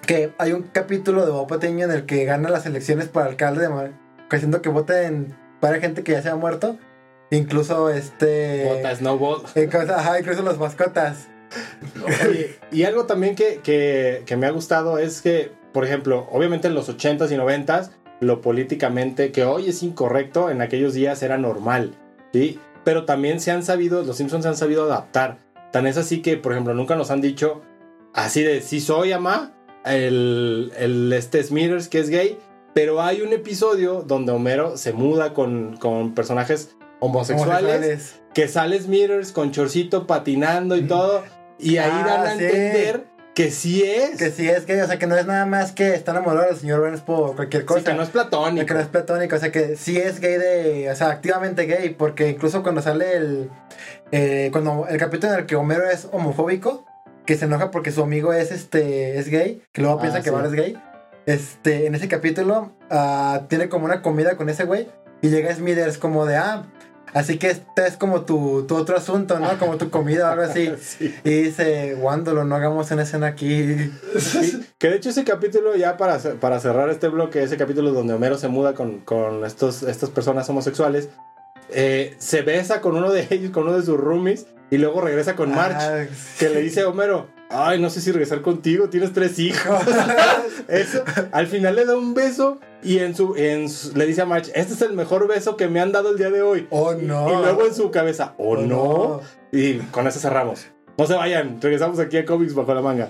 Que 0.05 0.33
hay 0.37 0.53
un 0.53 0.63
capítulo 0.63 1.25
de 1.25 1.31
Bob 1.31 1.47
Patiño 1.47 1.85
en 1.85 1.91
el 1.91 2.05
que 2.05 2.23
gana 2.25 2.49
las 2.49 2.67
elecciones 2.67 3.07
para 3.07 3.25
alcalde 3.27 3.67
de 3.67 3.91
haciendo 4.29 4.61
que 4.61 4.69
voten 4.69 5.35
para 5.59 5.79
gente 5.79 6.03
que 6.03 6.11
ya 6.11 6.21
se 6.21 6.29
ha 6.29 6.35
muerto. 6.35 6.77
Incluso 7.31 7.89
este. 7.89 8.65
Bota 8.65 8.95
Snowball. 8.95 9.41
ajá, 9.89 10.19
incluso 10.19 10.43
las 10.43 10.59
mascotas. 10.59 11.27
Oye, 12.27 12.59
y 12.71 12.83
algo 12.83 13.05
también 13.05 13.35
que, 13.35 13.61
que, 13.63 14.23
que 14.25 14.37
me 14.37 14.45
ha 14.45 14.51
gustado 14.51 14.99
es 14.99 15.21
que, 15.21 15.51
por 15.75 15.83
ejemplo, 15.83 16.25
obviamente 16.31 16.69
en 16.69 16.73
los 16.73 16.87
80s 16.89 17.29
y 17.31 17.35
90s, 17.35 17.89
lo 18.21 18.39
políticamente, 18.39 19.33
que 19.33 19.43
hoy 19.43 19.67
es 19.67 19.83
incorrecto, 19.83 20.49
en 20.49 20.61
aquellos 20.61 20.93
días 20.93 21.21
era 21.21 21.37
normal, 21.37 21.95
¿sí? 22.31 22.61
Pero 22.85 23.03
también 23.03 23.41
se 23.41 23.51
han 23.51 23.61
sabido, 23.61 24.01
los 24.03 24.15
Simpsons 24.15 24.43
se 24.43 24.47
han 24.49 24.55
sabido 24.55 24.85
adaptar. 24.85 25.39
Tan 25.73 25.85
es 25.85 25.97
así 25.97 26.21
que, 26.21 26.37
por 26.37 26.53
ejemplo, 26.53 26.73
nunca 26.73 26.95
nos 26.95 27.11
han 27.11 27.19
dicho 27.19 27.61
así 28.13 28.41
de 28.41 28.61
si 28.61 28.79
soy 28.79 29.11
ama, 29.11 29.51
el, 29.83 30.71
el 30.77 31.11
este 31.11 31.43
Smithers 31.43 31.89
que 31.89 31.99
es 31.99 32.09
gay, 32.09 32.39
pero 32.73 33.01
hay 33.01 33.21
un 33.21 33.33
episodio 33.33 34.01
donde 34.01 34.31
Homero 34.31 34.77
se 34.77 34.93
muda 34.93 35.33
con, 35.33 35.75
con 35.75 36.13
personajes 36.15 36.77
homosexuales, 37.01 37.63
Homosexuales. 37.69 38.21
que 38.33 38.47
sale 38.47 38.79
Smithers 38.79 39.33
con 39.33 39.51
chorcito 39.51 40.07
patinando 40.07 40.77
y 40.77 40.83
todo, 40.87 41.23
y 41.59 41.75
ahí 41.79 41.91
Ah, 41.93 42.05
dan 42.07 42.27
a 42.27 42.37
sí. 42.37 42.43
entender 42.45 43.13
que 43.35 43.51
sí 43.51 43.83
es. 43.83 44.17
Que 44.17 44.31
sí 44.31 44.49
es 44.49 44.65
gay, 44.65 44.79
o 44.79 44.87
sea, 44.87 44.97
que 44.97 45.05
no 45.07 45.15
es 45.15 45.25
nada 45.27 45.45
más 45.45 45.71
que 45.73 45.93
está 45.93 46.11
enamorado 46.11 46.47
del 46.47 46.55
señor 46.57 46.79
Burns 46.79 47.01
por 47.01 47.35
cualquier 47.35 47.61
Sí, 47.63 47.67
cosa. 47.67 47.83
que 47.83 47.93
no 47.93 48.01
es 48.03 48.09
platónico. 48.09 48.65
que 48.65 48.73
no 48.73 48.79
es 48.79 48.87
platónico, 48.87 49.35
o 49.35 49.39
sea 49.39 49.51
que 49.51 49.75
sí 49.75 49.97
es 49.97 50.19
gay 50.19 50.37
de, 50.37 50.89
o 50.89 50.95
sea, 50.95 51.09
activamente 51.09 51.65
gay, 51.65 51.89
porque 51.89 52.29
incluso 52.29 52.63
cuando 52.63 52.81
sale 52.81 53.13
el, 53.17 53.49
eh, 54.11 54.49
cuando 54.51 54.87
el 54.89 54.97
capítulo 54.97 55.33
en 55.33 55.39
el 55.39 55.45
que 55.45 55.55
Homero 55.55 55.87
es 55.89 56.07
homofóbico, 56.11 56.85
que 57.25 57.35
se 57.37 57.45
enoja 57.45 57.71
porque 57.71 57.91
su 57.91 58.01
amigo 58.03 58.33
es 58.33 58.51
este, 58.51 59.19
es 59.19 59.27
gay, 59.29 59.61
que 59.73 59.81
luego 59.81 59.97
Ah, 59.97 60.01
piensa 60.01 60.21
que. 60.21 60.29
Bart 60.31 60.45
es 60.47 60.53
gay, 60.53 60.77
este, 61.25 61.87
en 61.87 61.95
ese 61.95 62.07
capítulo 62.07 62.71
ah, 62.89 63.41
tiene 63.49 63.67
como 63.67 63.85
una 63.85 64.01
comida 64.01 64.37
con 64.37 64.47
ese 64.49 64.63
güey 64.63 64.87
y 65.21 65.29
llega 65.29 65.53
Smithers 65.53 65.97
como 65.97 66.25
de, 66.25 66.37
ah, 66.37 66.67
así 67.15 67.39
que 67.39 67.49
este 67.49 67.87
es 67.87 67.97
como 67.97 68.21
tu, 68.21 68.65
tu 68.67 68.75
otro 68.75 68.95
asunto, 68.95 69.39
¿no? 69.39 69.57
Como 69.57 69.77
tu 69.77 69.89
comida 69.89 70.29
o 70.29 70.31
algo 70.33 70.43
así. 70.43 70.71
Sí. 70.79 71.15
Y 71.23 71.29
dice, 71.29 71.95
Wándolo, 71.95 72.43
no 72.43 72.55
hagamos 72.55 72.91
una 72.91 73.03
escena 73.03 73.27
aquí. 73.27 73.91
Sí, 74.19 74.63
que 74.77 74.89
de 74.89 74.97
hecho 74.97 75.09
ese 75.09 75.23
capítulo, 75.23 75.75
ya 75.75 75.97
para, 75.97 76.19
para 76.19 76.59
cerrar 76.59 76.89
este 76.89 77.07
bloque, 77.07 77.41
ese 77.41 77.57
capítulo 77.57 77.91
donde 77.91 78.13
Homero 78.13 78.37
se 78.37 78.47
muda 78.47 78.73
con, 78.73 78.99
con 78.99 79.43
estos, 79.45 79.81
estas 79.83 80.11
personas 80.11 80.47
homosexuales, 80.49 81.09
eh, 81.69 82.15
se 82.19 82.43
besa 82.43 82.81
con 82.81 82.95
uno 82.95 83.11
de 83.11 83.27
ellos, 83.31 83.51
con 83.51 83.63
uno 83.63 83.77
de 83.77 83.83
sus 83.83 83.99
roomies, 83.99 84.45
y 84.69 84.77
luego 84.77 85.01
regresa 85.01 85.35
con 85.35 85.53
March, 85.53 85.77
Ah, 85.79 86.05
que 86.39 86.49
le 86.49 86.61
dice 86.61 86.81
a 86.81 86.89
Homero, 86.89 87.27
ay, 87.49 87.79
no 87.79 87.89
sé 87.89 88.01
si 88.01 88.11
regresar 88.11 88.41
contigo, 88.41 88.89
tienes 88.89 89.13
tres 89.13 89.37
hijos. 89.39 89.79
Eso, 90.67 91.03
al 91.31 91.47
final 91.47 91.75
le 91.75 91.85
da 91.85 91.95
un 91.97 92.13
beso 92.13 92.59
y 92.83 92.99
en 92.99 93.15
su, 93.15 93.35
en 93.35 93.69
su- 93.69 93.95
le 93.95 94.05
dice 94.05 94.21
a 94.21 94.25
March, 94.25 94.49
este 94.55 94.73
es 94.73 94.81
el 94.81 94.93
mejor 94.93 95.27
beso 95.27 95.55
que 95.57 95.67
me 95.67 95.79
han 95.79 95.91
dado 95.91 96.11
el 96.11 96.17
día 96.17 96.29
de 96.31 96.41
hoy. 96.41 96.67
Oh, 96.71 96.93
no. 96.93 97.27
Y 97.31 97.35
luego 97.43 97.65
en 97.65 97.73
su 97.75 97.91
cabeza, 97.91 98.33
oh, 98.37 98.53
Oh, 98.53 98.57
no. 98.57 98.65
no. 98.67 99.21
Y 99.51 99.75
con 99.91 100.07
eso 100.07 100.19
cerramos. 100.19 100.65
No 100.97 101.05
se 101.07 101.13
vayan, 101.13 101.59
regresamos 101.61 101.99
aquí 101.99 102.17
a 102.17 102.25
Comics 102.25 102.53
Bajo 102.55 102.73
la 102.73 102.81
Manga. 102.81 103.09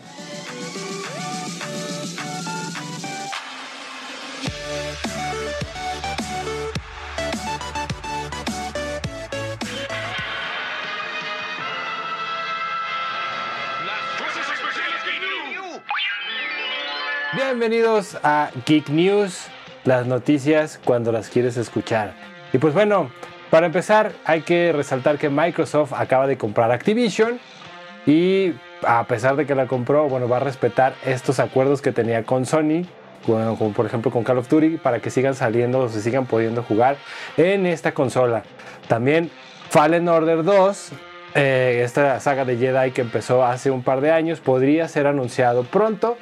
Bienvenidos 17.58 18.18
a 18.22 18.50
Geek 18.65 18.89
News, 18.89 19.48
las 19.86 20.06
noticias 20.06 20.78
cuando 20.84 21.13
las 21.13 21.30
quieres 21.30 21.56
escuchar. 21.56 22.13
Y 22.52 22.58
pues 22.58 22.74
bueno, 22.74 23.10
para 23.50 23.68
empezar 23.68 24.12
hay 24.26 24.41
que 24.41 24.74
resaltar 24.74 25.18
que 25.18 25.30
Microsoft 25.30 25.94
acaba 25.94 26.28
de 26.28 26.38
comprar 26.38 26.70
Activision 26.74 27.39
y 28.06 28.52
a 28.86 29.06
pesar 29.06 29.38
de 29.38 29.46
que 29.46 29.56
la 29.56 29.68
compró, 29.68 30.10
bueno, 30.10 30.28
va 30.28 30.36
a 30.36 30.39
respetar 30.41 30.96
estos 31.06 31.39
acuerdos 31.39 31.82
que 31.82 31.94
tenía 31.94 32.24
con 32.26 32.46
Sony, 32.46 32.84
bueno, 33.26 33.56
como 33.56 33.72
por 33.72 33.86
ejemplo 33.86 34.12
con 34.12 34.26
Call 34.26 34.39
of 34.39 34.50
Duty, 34.50 34.76
para 34.76 35.00
que 35.00 35.10
sigan 35.10 35.34
saliendo 35.34 35.80
o 35.80 35.88
se 35.88 36.02
sigan 36.02 36.26
pudiendo 36.26 36.62
jugar 36.62 36.98
en 37.38 37.65
esta 37.68 37.94
consola. 37.94 38.44
También 38.89 39.32
Fallen 39.70 40.10
Order 40.10 40.44
2, 40.44 40.91
eh, 41.36 41.84
esta 41.86 42.20
saga 42.20 42.44
de 42.44 42.58
Jedi 42.58 42.91
que 42.91 43.00
empezó 43.00 43.46
hace 43.46 43.72
un 43.72 43.82
par 43.82 44.02
de 44.02 44.12
años, 44.12 44.41
podría 44.41 44.89
ser 44.89 45.08
anunciado 45.08 45.63
pronto. 45.63 46.18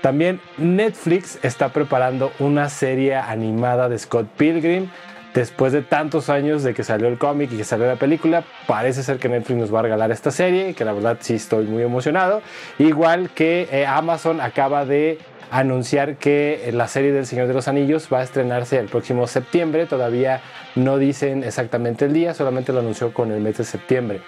También 0.00 0.40
Netflix 0.56 1.38
está 1.42 1.70
preparando 1.70 2.32
una 2.38 2.68
serie 2.68 3.16
animada 3.16 3.88
de 3.88 3.98
Scott 3.98 4.28
Pilgrim. 4.36 4.88
Después 5.34 5.72
de 5.72 5.82
tantos 5.82 6.28
años 6.28 6.64
de 6.64 6.74
que 6.74 6.82
salió 6.82 7.06
el 7.06 7.16
cómic 7.16 7.52
y 7.52 7.58
que 7.58 7.64
salió 7.64 7.86
la 7.86 7.94
película, 7.94 8.42
parece 8.66 9.04
ser 9.04 9.18
que 9.18 9.28
Netflix 9.28 9.60
nos 9.60 9.72
va 9.72 9.78
a 9.78 9.82
regalar 9.82 10.10
esta 10.10 10.32
serie, 10.32 10.74
que 10.74 10.84
la 10.84 10.92
verdad 10.92 11.18
sí 11.20 11.34
estoy 11.34 11.66
muy 11.66 11.84
emocionado. 11.84 12.42
Igual 12.80 13.30
que 13.30 13.68
eh, 13.70 13.86
Amazon 13.86 14.40
acaba 14.40 14.84
de 14.84 15.18
anunciar 15.50 16.16
que 16.16 16.70
la 16.72 16.88
serie 16.88 17.12
del 17.12 17.26
Señor 17.26 17.48
de 17.48 17.54
los 17.54 17.68
Anillos 17.68 18.08
va 18.12 18.20
a 18.20 18.22
estrenarse 18.22 18.78
el 18.78 18.86
próximo 18.86 19.26
septiembre. 19.26 19.86
Todavía 19.86 20.40
no 20.76 20.98
dicen 20.98 21.44
exactamente 21.44 22.04
el 22.04 22.12
día, 22.12 22.34
solamente 22.34 22.72
lo 22.72 22.80
anunció 22.80 23.12
con 23.12 23.32
el 23.32 23.40
mes 23.40 23.58
de 23.58 23.64
septiembre. 23.64 24.20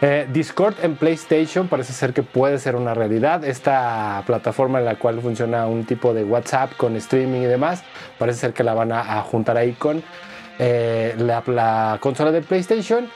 Eh, 0.00 0.26
Discord 0.32 0.74
en 0.82 0.96
PlayStation 0.96 1.68
parece 1.68 1.92
ser 1.92 2.12
que 2.12 2.22
puede 2.22 2.58
ser 2.58 2.76
una 2.76 2.94
realidad. 2.94 3.44
Esta 3.44 4.22
plataforma 4.26 4.78
en 4.78 4.84
la 4.84 4.96
cual 4.96 5.20
funciona 5.20 5.66
un 5.66 5.84
tipo 5.84 6.14
de 6.14 6.24
WhatsApp 6.24 6.72
con 6.76 6.96
streaming 6.96 7.40
y 7.40 7.46
demás, 7.46 7.82
parece 8.18 8.40
ser 8.40 8.52
que 8.52 8.62
la 8.62 8.74
van 8.74 8.92
a, 8.92 9.18
a 9.18 9.22
juntar 9.22 9.56
ahí 9.56 9.72
con 9.72 10.02
eh, 10.58 11.14
la, 11.18 11.42
la 11.46 11.98
consola 12.00 12.30
de 12.30 12.42
PlayStation. 12.42 13.08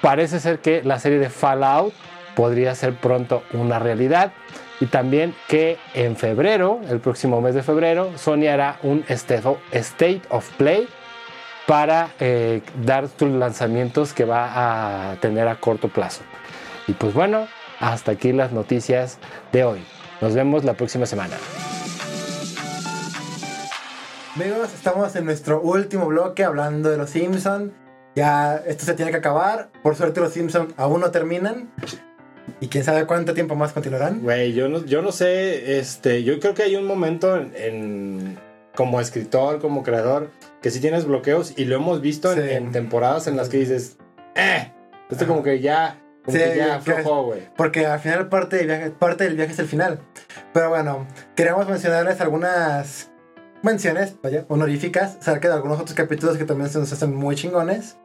Parece 0.00 0.40
ser 0.40 0.58
que 0.58 0.82
la 0.82 0.98
serie 0.98 1.18
de 1.18 1.30
Fallout 1.30 1.94
podría 2.34 2.74
ser 2.74 2.94
pronto 2.94 3.42
una 3.52 3.78
realidad. 3.78 4.32
Y 4.80 4.86
también 4.86 5.34
que 5.48 5.78
en 5.94 6.16
febrero, 6.16 6.80
el 6.88 7.00
próximo 7.00 7.40
mes 7.40 7.54
de 7.54 7.62
febrero, 7.62 8.10
Sony 8.16 8.48
hará 8.48 8.78
un 8.82 9.04
State 9.08 10.22
of 10.30 10.50
Play 10.56 10.88
para 11.66 12.10
eh, 12.20 12.60
dar 12.84 13.08
sus 13.08 13.30
lanzamientos 13.30 14.12
que 14.12 14.24
va 14.24 15.12
a 15.12 15.16
tener 15.16 15.48
a 15.48 15.56
corto 15.56 15.88
plazo. 15.88 16.22
Y 16.86 16.92
pues 16.92 17.14
bueno, 17.14 17.46
hasta 17.80 18.12
aquí 18.12 18.32
las 18.32 18.52
noticias 18.52 19.18
de 19.52 19.64
hoy. 19.64 19.84
Nos 20.20 20.34
vemos 20.34 20.64
la 20.64 20.74
próxima 20.74 21.06
semana. 21.06 21.36
Amigos, 24.36 24.74
estamos 24.74 25.14
en 25.16 25.24
nuestro 25.24 25.60
último 25.60 26.06
bloque 26.06 26.44
hablando 26.44 26.90
de 26.90 26.96
los 26.96 27.10
Simpsons. 27.10 27.72
Ya 28.16 28.56
esto 28.56 28.84
se 28.84 28.94
tiene 28.94 29.10
que 29.10 29.18
acabar. 29.18 29.70
Por 29.82 29.96
suerte 29.96 30.20
los 30.20 30.32
Simpsons 30.32 30.74
aún 30.76 31.00
no 31.00 31.10
terminan. 31.10 31.70
Y 32.60 32.68
quién 32.68 32.84
sabe 32.84 33.06
cuánto 33.06 33.32
tiempo 33.34 33.54
más 33.56 33.72
continuarán. 33.72 34.20
Güey, 34.20 34.52
yo 34.52 34.68
no, 34.68 34.84
yo 34.84 35.00
no 35.02 35.12
sé, 35.12 35.78
este, 35.78 36.24
yo 36.24 36.38
creo 36.40 36.54
que 36.54 36.62
hay 36.62 36.76
un 36.76 36.84
momento 36.86 37.36
en, 37.36 37.52
en- 37.56 38.38
como 38.74 39.00
escritor, 39.00 39.60
como 39.60 39.82
creador, 39.82 40.30
que 40.60 40.70
sí 40.70 40.80
tienes 40.80 41.04
bloqueos 41.06 41.54
y 41.56 41.64
lo 41.64 41.76
hemos 41.76 42.00
visto 42.00 42.32
en, 42.32 42.42
Sí. 42.48 42.50
en 42.54 42.72
temporadas 42.72 43.26
en 43.28 43.36
las 43.36 43.48
que 43.48 43.58
dices, 43.58 43.96
eh, 44.34 44.72
esto 45.10 45.26
como 45.26 45.42
que 45.42 45.60
ya, 45.60 46.00
como 46.24 46.36
Sí, 46.36 46.42
que 46.42 46.56
ya 46.56 46.76
aflojó, 46.76 47.24
güey. 47.24 47.40
Porque 47.56 47.86
al 47.86 48.00
final 48.00 48.28
parte 48.28 48.56
del, 48.56 48.66
viaje, 48.66 48.90
parte 48.90 49.24
del 49.24 49.36
viaje 49.36 49.52
es 49.52 49.58
el 49.60 49.66
final. 49.66 50.00
Pero 50.52 50.70
bueno, 50.70 51.06
queríamos 51.36 51.68
mencionarles 51.68 52.20
algunas 52.20 53.10
menciones, 53.62 54.16
vaya, 54.22 54.44
honoríficas, 54.48 55.16
acerca 55.20 55.48
de 55.48 55.54
algunos 55.54 55.80
otros 55.80 55.94
capítulos 55.94 56.36
que 56.36 56.44
también 56.44 56.68
se 56.68 56.78
nos 56.78 56.92
hacen 56.92 57.14
muy 57.14 57.36
chingones. 57.36 57.96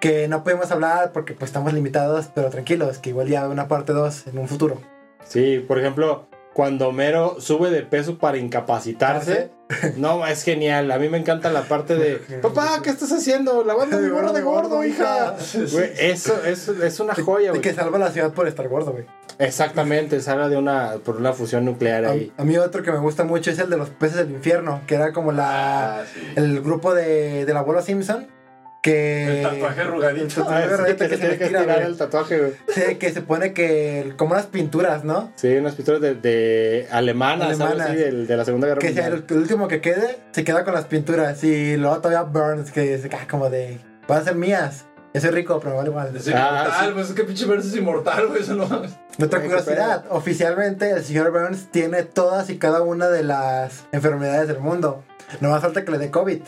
Que 0.00 0.28
no 0.28 0.44
podemos 0.44 0.70
hablar 0.70 1.12
porque 1.12 1.32
pues 1.34 1.48
estamos 1.48 1.72
limitados, 1.72 2.28
pero 2.34 2.50
tranquilos, 2.50 2.98
que 2.98 3.10
igual 3.10 3.28
ya 3.28 3.48
una 3.48 3.68
parte 3.68 3.92
2 3.92 4.26
en 4.28 4.38
un 4.38 4.48
futuro. 4.48 4.80
Sí, 5.24 5.64
por 5.66 5.78
ejemplo, 5.78 6.26
cuando 6.52 6.88
Homero 6.88 7.40
sube 7.40 7.70
de 7.70 7.82
peso 7.82 8.18
para 8.18 8.38
incapacitarse, 8.38 9.50
no, 9.96 10.26
es 10.26 10.42
genial. 10.42 10.90
A 10.90 10.98
mí 10.98 11.08
me 11.08 11.18
encanta 11.18 11.50
la 11.50 11.62
parte 11.62 11.96
de, 11.96 12.16
papá, 12.42 12.80
¿qué 12.82 12.90
estás 12.90 13.10
haciendo? 13.12 13.64
Lavando 13.64 13.98
mi 13.98 14.08
gorro 14.08 14.32
de 14.32 14.42
gordo, 14.42 14.84
hija. 14.84 15.34
Güey, 15.72 15.90
eso, 15.98 16.44
eso 16.44 16.82
es 16.84 17.00
una 17.00 17.14
joya, 17.14 17.50
güey. 17.50 17.60
que 17.62 17.72
salva 17.74 17.98
la 17.98 18.10
ciudad 18.10 18.32
por 18.32 18.46
estar 18.48 18.68
gordo, 18.68 18.92
güey. 18.92 19.04
Exactamente, 19.38 20.20
sale 20.20 20.48
de 20.48 20.56
una, 20.56 20.94
por 21.04 21.16
una 21.16 21.32
fusión 21.34 21.66
nuclear 21.66 22.06
A, 22.06 22.10
ahí. 22.12 22.32
a 22.38 22.44
mí 22.44 22.56
otro 22.56 22.82
que 22.82 22.90
me 22.90 22.98
gusta 22.98 23.24
mucho 23.24 23.50
es 23.50 23.58
el 23.58 23.68
de 23.68 23.76
los 23.76 23.90
peces 23.90 24.16
del 24.16 24.30
infierno, 24.30 24.80
que 24.86 24.94
era 24.94 25.12
como 25.12 25.30
la 25.32 26.00
Ah, 26.00 26.04
sí. 26.12 26.20
el 26.36 26.62
grupo 26.62 26.94
de, 26.94 27.44
del 27.44 27.56
abuelo 27.56 27.82
Simpson. 27.82 28.28
Que. 28.90 29.38
El 29.38 29.42
tatuaje 29.42 29.80
arrugadito. 29.80 30.24
el 30.26 30.32
tatuaje 30.34 30.62
Ah, 30.62 30.64
arrugadito 30.74 30.98
que 31.04 31.08
que 31.10 31.16
se 31.16 31.16
se 31.16 31.16
tiene 31.18 31.32
le 31.32 31.38
que 31.38 31.46
tira, 31.46 31.58
estirar 31.60 31.78
güey. 31.80 31.90
el 31.90 31.98
tatuaje, 31.98 32.38
güey. 32.38 32.52
Sí, 32.68 32.94
que 32.96 33.12
se 33.12 33.22
pone 33.22 33.52
que. 33.52 34.12
Como 34.16 34.32
unas 34.32 34.46
pinturas, 34.46 35.04
¿no? 35.04 35.32
Sí, 35.36 35.56
unas 35.56 35.74
pistolas 35.74 36.00
de, 36.00 36.14
de 36.14 36.86
alemanas, 36.92 37.48
Alemanas. 37.60 37.88
así, 37.90 37.96
del- 37.96 38.26
de, 38.26 38.36
la 38.36 38.44
Segunda 38.44 38.68
Guerra 38.68 38.80
Que 38.80 38.92
sea 38.92 39.02
Mundial. 39.10 39.24
el, 39.28 39.34
el 39.36 39.42
último 39.42 39.68
que 39.68 39.80
quede 39.80 40.18
se 40.32 40.44
queda 40.44 40.64
con 40.64 40.74
las 40.74 40.84
pinturas. 40.84 41.42
Y 41.44 41.76
luego 41.76 41.96
todavía 41.98 42.22
Burns, 42.22 42.70
que 42.70 42.98
se 42.98 43.08
queda 43.08 43.26
como 43.28 43.50
de. 43.50 43.78
Van 44.08 44.20
a 44.20 44.24
ser 44.24 44.34
mías. 44.36 44.84
Yo 45.14 45.20
soy 45.22 45.30
rico, 45.30 45.58
pero 45.60 45.76
vale 45.76 45.88
igual. 45.88 46.14
Es 46.14 46.28
Ah, 46.28 46.30
inmortal, 46.30 46.86
sí. 46.88 46.92
pues 46.94 47.08
es 47.08 47.14
que 47.14 47.24
pinche 47.24 47.46
verso 47.46 47.68
es 47.68 47.76
inmortal, 47.76 48.26
güey. 48.28 48.42
Eso 48.42 48.54
no 48.54 48.66
mames. 48.66 48.92
Otra 49.22 49.40
curiosidad: 49.40 50.04
oficialmente 50.10 50.90
el 50.90 51.02
señor 51.02 51.32
Burns 51.32 51.70
tiene 51.72 52.02
todas 52.02 52.50
y 52.50 52.58
cada 52.58 52.82
una 52.82 53.08
de 53.08 53.22
las 53.24 53.84
enfermedades 53.92 54.46
del 54.48 54.60
mundo. 54.60 55.02
No 55.40 55.50
más 55.50 55.62
falta 55.62 55.84
que 55.84 55.90
le 55.90 55.98
dé 55.98 56.10
COVID. 56.10 56.40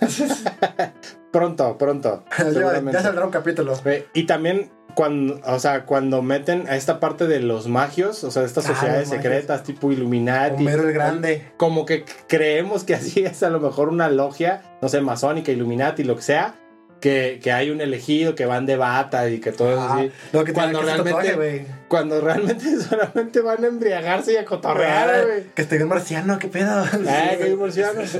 Pronto, 1.32 1.78
pronto. 1.78 2.24
ya, 2.38 3.00
saldrá 3.00 3.24
un 3.24 3.30
capítulo. 3.30 3.72
Y 4.12 4.24
también 4.24 4.70
cuando, 4.94 5.40
o 5.46 5.58
sea, 5.58 5.86
cuando 5.86 6.20
meten 6.20 6.68
a 6.68 6.76
esta 6.76 7.00
parte 7.00 7.26
de 7.26 7.40
los 7.40 7.68
magios, 7.68 8.22
o 8.22 8.30
sea, 8.30 8.42
de 8.42 8.48
estas 8.48 8.66
Ah, 8.66 8.74
sociedades 8.74 9.08
secretas 9.08 9.62
tipo 9.62 9.90
Illuminati. 9.90 10.62
Homero 10.62 10.86
el 10.86 10.92
Grande. 10.92 11.52
Como 11.56 11.86
que 11.86 12.04
creemos 12.28 12.84
que 12.84 12.94
así 12.94 13.20
es 13.24 13.42
a 13.42 13.48
lo 13.48 13.60
mejor 13.60 13.88
una 13.88 14.10
logia, 14.10 14.62
no 14.82 14.90
sé, 14.90 15.00
masónica, 15.00 15.50
Illuminati, 15.52 16.04
lo 16.04 16.16
que 16.16 16.22
sea. 16.22 16.54
Que, 17.02 17.40
que 17.42 17.52
hay 17.52 17.68
un 17.70 17.80
elegido, 17.82 18.34
que 18.34 18.46
van 18.46 18.64
de 18.64 18.76
bata 18.76 19.28
y 19.28 19.40
que 19.40 19.52
todo 19.52 19.72
eso 19.72 19.80
Ah, 19.82 19.98
así. 19.98 20.10
Lo 20.32 20.44
que 20.44 20.52
Cuando 20.54 20.78
que 20.80 20.86
realmente, 20.86 21.66
cuando 21.88 22.20
realmente 22.22 22.64
solamente 22.88 23.40
van 23.40 23.62
a 23.64 23.66
embriagarse 23.66 24.32
y 24.32 24.36
a 24.36 24.44
cotorrear, 24.46 25.26
güey. 25.26 25.42
Que 25.54 25.62
estoy 25.62 25.78
un 25.82 25.88
marciano, 25.88 26.38
qué 26.38 26.48
pedo. 26.48 26.70
Ah, 26.70 27.30
que. 27.36 27.52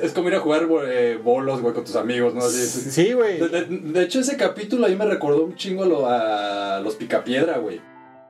Es 0.03 0.13
como 0.13 0.29
ir 0.29 0.35
a 0.35 0.41
jugar 0.41 0.69
eh, 0.87 1.19
bolos, 1.23 1.63
güey, 1.63 1.73
con 1.73 1.85
tus 1.85 1.97
amigos, 1.97 2.35
¿no? 2.35 2.41
Así, 2.45 2.67
Sí, 2.67 3.13
güey. 3.13 3.39
De, 3.39 3.49
de- 3.49 3.65
de 3.93 4.03
hecho, 4.03 4.21
ese 4.21 4.37
capítulo 4.37 4.87
ahí 4.87 4.97
me 4.97 5.07
recordó 5.07 5.45
un 5.45 5.55
chingo 5.57 5.85
a, 5.85 5.87
lo- 5.87 6.07
a 6.09 6.81
los 6.81 6.97
picapiedra, 6.97 7.59
güey. 7.59 7.81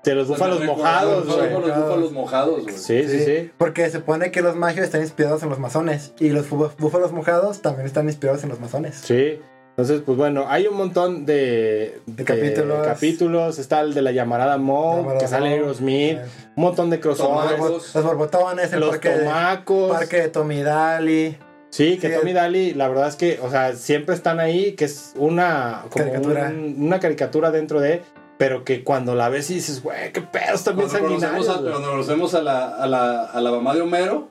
De 0.05 0.15
los 0.17 0.27
búfalos 0.29 0.63
mojados, 0.65 1.27
güey. 1.27 1.51
los 1.51 1.77
búfalos 1.77 2.13
mojados, 2.13 2.63
güey. 2.65 2.75
Sí, 2.77 3.05
sí, 3.09 3.25
sí. 3.25 3.51
Porque 3.57 3.85
se 3.89 3.99
supone 3.99 4.31
que 4.33 4.43
los 4.43 4.57
magios 4.57 4.85
están 4.85 5.01
inspirados 5.01 5.43
en 5.45 5.49
los 5.49 5.61
masones. 5.61 6.13
Y 6.19 6.31
los 6.31 6.49
búfalos 6.51 7.13
mojados 7.13 7.63
también 7.63 7.87
están 7.87 8.07
inspirados 8.09 8.43
en 8.43 8.49
los 8.51 8.59
masones. 8.61 8.97
Sí. 8.97 9.41
Entonces, 9.73 10.03
pues 10.05 10.19
bueno, 10.19 10.45
hay 10.49 10.67
un 10.67 10.77
montón 10.77 11.25
de, 11.25 12.01
De 12.07 12.25
capítulos. 12.25 12.87
capítulos. 12.87 13.59
Está 13.59 13.81
el 13.81 13.95
de 13.95 14.03
la 14.03 14.13
llamarada 14.13 14.57
Llamarada 14.59 15.19
que 15.19 15.27
sale 15.27 15.49
Aerosmith. 15.49 16.19
eh, 16.19 16.25
Un 16.57 16.63
montón 16.65 16.91
de 16.91 17.01
crossovers. 17.01 17.57
Tomacos. 17.57 17.95
Los 17.95 18.05
borbotones, 18.05 18.73
el 18.73 18.81
Los 18.81 18.91
parque 18.91 19.09
de, 19.09 19.25
tomacos. 19.25 19.91
parque 19.93 20.17
de 20.21 20.29
Tomidali. 20.29 21.39
Sí, 21.71 21.97
que 21.97 22.09
Sí, 22.11 22.15
Tommy 22.19 22.31
el- 22.33 22.37
Daly, 22.37 22.75
la 22.75 22.87
verdad 22.89 23.09
es 23.09 23.17
que, 23.17 23.41
o 23.43 23.49
sea, 23.51 23.75
siempre 23.75 24.15
están 24.15 24.41
ahí, 24.41 24.73
que 24.73 24.85
es 24.85 25.15
una 25.17 25.85
como 25.89 26.05
Caricatura. 26.05 26.49
un- 26.51 26.77
una 26.79 27.01
caricatura 27.01 27.51
dentro 27.51 27.81
de, 27.81 28.03
pero 28.37 28.63
que 28.65 28.85
cuando 28.85 29.15
la 29.15 29.31
ves 29.31 29.51
y 29.51 29.55
dices, 29.55 29.83
güey, 29.83 30.13
qué 30.13 30.21
pedos 30.21 30.65
también 30.65 30.91
a, 30.95 30.99
güey". 30.99 31.17
cuando 31.17 31.81
conocemos 31.83 32.35
a, 32.35 32.43
la, 32.43 32.69
a, 32.77 32.87
la, 32.87 33.23
a 33.25 33.41
la 33.41 33.51
mamá 33.51 33.75
de 33.75 33.81
Homero 33.81 34.29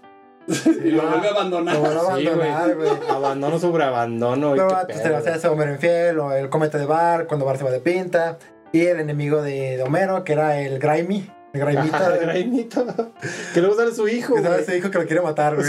y 0.48 0.92
lo 0.92 1.08
vuelve 1.08 1.28
a 1.28 1.32
abandonar. 1.32 1.76
Lo 1.76 1.86
a 1.86 2.00
abandonar, 2.00 2.76
güey. 2.76 2.90
Abandono 3.10 3.60
sobre 3.60 3.84
abandono. 3.84 4.56
Luego 4.56 4.78
qué 4.88 4.94
pues, 4.94 5.06
hacer 5.06 5.36
ese 5.36 5.48
Homero 5.48 5.72
infiel 5.72 6.20
o 6.20 6.32
el 6.34 6.50
cometa 6.50 6.78
de 6.78 6.86
Bar 6.86 7.28
cuando 7.28 7.46
Bar 7.46 7.58
se 7.58 7.64
va 7.64 7.72
de 7.72 7.80
pinta. 7.80 8.38
Y 8.72 8.86
el 8.86 9.00
enemigo 9.00 9.42
de, 9.42 9.78
de 9.78 9.84
Homero, 9.84 10.24
que 10.24 10.34
era 10.34 10.60
el 10.60 10.80
Grimy. 10.80 11.30
El 11.54 11.62
Grimito. 11.62 11.96
Ajá, 11.96 12.16
el 12.16 12.22
Grainito. 12.22 12.86
que 13.54 13.60
luego 13.60 13.76
sale 13.76 13.94
su 13.94 14.08
hijo. 14.08 14.36
que 14.36 14.42
güey. 14.42 14.64
se 14.64 14.76
dijo 14.76 14.90
que 14.90 15.00
lo 15.00 15.06
quiere 15.06 15.22
matar, 15.22 15.56
güey. 15.56 15.68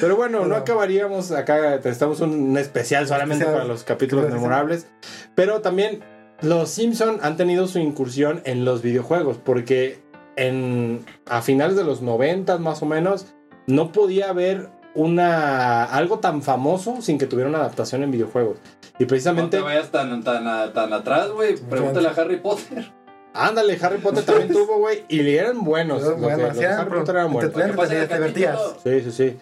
Pero 0.00 0.16
bueno, 0.16 0.46
no 0.46 0.56
acabaríamos 0.56 1.30
acá, 1.32 1.76
necesitamos 1.76 2.20
un 2.20 2.56
especial 2.56 3.06
solamente 3.06 3.44
Especial. 3.44 3.54
para 3.54 3.64
los 3.66 3.84
capítulos 3.84 4.30
memorables. 4.30 4.86
Pero 5.34 5.60
también 5.60 6.02
los 6.40 6.70
Simpson 6.70 7.18
han 7.22 7.36
tenido 7.36 7.66
su 7.66 7.78
incursión 7.78 8.40
en 8.44 8.64
los 8.64 8.82
videojuegos, 8.82 9.38
porque 9.38 10.00
en, 10.36 11.04
a 11.26 11.42
finales 11.42 11.76
de 11.76 11.84
los 11.84 12.02
90 12.02 12.58
más 12.58 12.82
o 12.82 12.86
menos, 12.86 13.26
no 13.66 13.92
podía 13.92 14.30
haber 14.30 14.70
una 14.94 15.84
algo 15.84 16.18
tan 16.18 16.42
famoso 16.42 17.00
sin 17.00 17.18
que 17.18 17.26
tuviera 17.26 17.48
una 17.48 17.58
adaptación 17.58 18.02
en 18.02 18.10
videojuegos. 18.10 18.58
Y 18.98 19.04
No 19.04 19.08
precisamente, 19.08 19.56
te 19.56 19.62
vayas 19.62 19.90
tan, 19.90 20.22
tan, 20.22 20.72
tan 20.72 20.92
atrás, 20.92 21.30
güey. 21.30 21.56
Pregúntale 21.56 22.08
a 22.08 22.10
Harry 22.12 22.36
Potter. 22.36 22.92
ándale, 23.32 23.78
Harry 23.80 23.98
Potter 23.98 24.24
también 24.24 24.48
tuvo, 24.52 24.78
güey, 24.78 25.04
y 25.08 25.26
eran 25.34 25.64
buenos. 25.64 26.02
Eran 26.02 26.20
los 26.20 26.30
eran 26.58 26.80
Harry 26.80 26.90
Potter 26.90 27.14
eran 27.16 27.32
buenos. 27.32 27.50
entretenidos. 27.54 27.70
¿Qué 27.70 27.76
pasa 27.76 27.94
en 27.94 28.00
el 28.02 28.08
te 28.08 28.14
divertías. 28.14 28.58
capítulo? 28.58 29.00
Sí, 29.00 29.10
sí, 29.10 29.10
sí. 29.30 29.36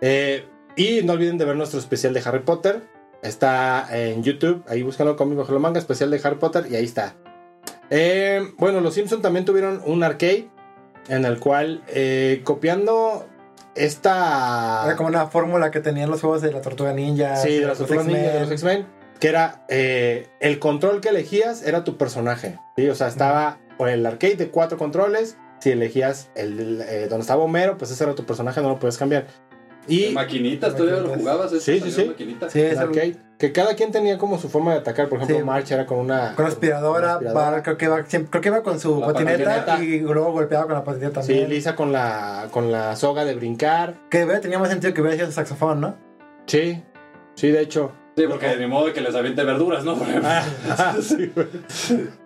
Eh, 0.00 0.44
y 0.76 1.02
no 1.04 1.12
olviden 1.12 1.38
de 1.38 1.44
ver 1.44 1.56
nuestro 1.56 1.78
especial 1.78 2.14
de 2.14 2.22
Harry 2.24 2.40
Potter. 2.40 2.82
Está 3.22 3.86
en 3.90 4.22
YouTube. 4.22 4.62
Ahí 4.68 4.82
búscanlo 4.82 5.16
conmigo 5.16 5.42
bajo 5.42 5.52
la 5.52 5.58
manga, 5.58 5.78
especial 5.78 6.10
de 6.10 6.20
Harry 6.24 6.36
Potter. 6.36 6.66
Y 6.70 6.76
ahí 6.76 6.84
está. 6.84 7.14
Eh, 7.90 8.52
bueno, 8.58 8.80
los 8.80 8.94
Simpson 8.94 9.22
también 9.22 9.44
tuvieron 9.44 9.82
un 9.84 10.02
arcade. 10.02 10.48
En 11.08 11.26
el 11.26 11.38
cual, 11.38 11.82
eh, 11.88 12.40
copiando 12.44 13.26
esta. 13.74 14.82
Era 14.84 14.96
como 14.96 15.08
una 15.08 15.26
fórmula 15.26 15.70
que 15.70 15.80
tenían 15.80 16.10
los 16.10 16.20
juegos 16.20 16.42
de 16.42 16.52
la 16.52 16.60
Tortuga 16.60 16.92
Ninja. 16.92 17.36
Sí, 17.36 17.58
de 17.58 17.66
ninja, 18.04 18.32
de 18.32 18.40
los 18.40 18.50
X-Men. 18.50 18.86
Que 19.20 19.28
era 19.28 19.64
eh, 19.68 20.28
el 20.40 20.58
control 20.58 21.00
que 21.00 21.08
elegías 21.08 21.62
era 21.62 21.84
tu 21.84 21.96
personaje. 21.96 22.58
¿sí? 22.76 22.88
O 22.88 22.94
sea, 22.94 23.08
estaba 23.08 23.58
por 23.78 23.88
el 23.88 24.04
arcade 24.04 24.36
de 24.36 24.50
cuatro 24.50 24.78
controles. 24.78 25.36
Si 25.60 25.70
elegías 25.70 26.30
el, 26.34 26.82
eh, 26.82 27.06
donde 27.08 27.22
estaba 27.22 27.42
Homero, 27.42 27.78
pues 27.78 27.90
ese 27.90 28.04
era 28.04 28.14
tu 28.14 28.26
personaje, 28.26 28.60
no 28.60 28.68
lo 28.68 28.78
puedes 28.78 28.98
cambiar. 28.98 29.26
Y 29.86 30.10
Maquinitas, 30.10 30.74
todavía 30.74 31.00
lo 31.00 31.14
jugabas. 31.14 31.52
ese 31.52 31.78
Sí, 31.78 31.80
sí, 31.84 31.90
sí. 31.90 32.04
maquinitas. 32.06 32.52
Sí, 32.52 32.60
es 32.60 32.78
arcade. 32.78 33.16
Que 33.38 33.52
cada 33.52 33.74
quien 33.74 33.90
tenía 33.92 34.16
como 34.16 34.38
su 34.38 34.48
forma 34.48 34.72
de 34.72 34.78
atacar. 34.78 35.08
Por 35.08 35.18
ejemplo, 35.18 35.36
Sí. 35.38 35.42
March 35.44 35.70
era 35.72 35.84
con 35.86 35.98
una. 35.98 36.34
Con 36.36 36.46
aspiradora, 36.46 37.18
una 37.18 37.32
Bar 37.32 37.62
creo 37.62 37.76
que, 37.76 37.84
iba, 37.86 38.06
siempre- 38.06 38.30
creo 38.30 38.42
que 38.42 38.48
iba 38.48 38.62
con 38.62 38.78
su 38.80 39.00
La 39.00 39.06
patineta, 39.08 39.64
patineta. 39.66 39.82
y 39.84 40.00
luego 40.00 40.32
golpeaba 40.32 40.64
con 40.66 40.74
la 40.74 40.84
patineta 40.84 41.20
Sí, 41.22 41.28
también. 41.28 41.50
Lisa 41.50 41.74
con 41.76 41.92
la, 41.92 42.46
con 42.50 42.70
la 42.72 42.94
soga 42.96 43.24
de 43.24 43.34
brincar. 43.34 43.94
Que 44.08 44.24
tenía 44.40 44.58
más 44.58 44.70
sentido 44.70 44.94
que 44.94 45.00
hubiera 45.00 45.16
sido 45.16 45.26
su 45.26 45.32
saxofón, 45.34 45.80
¿no? 45.80 45.96
Sí, 46.46 46.82
sí, 47.34 47.50
de 47.50 47.60
hecho. 47.60 47.92
Sí, 48.16 48.24
porque 48.28 48.54
ni 48.56 48.68
modo 48.68 48.86
de 48.86 48.92
que 48.92 49.00
les 49.00 49.12
aviente 49.16 49.42
verduras, 49.42 49.84
¿no? 49.84 49.96
Por 49.96 50.08
ejemplo. 50.08 50.28
Ah, 50.30 50.94
sí, 51.02 51.32
güey. 51.34 51.48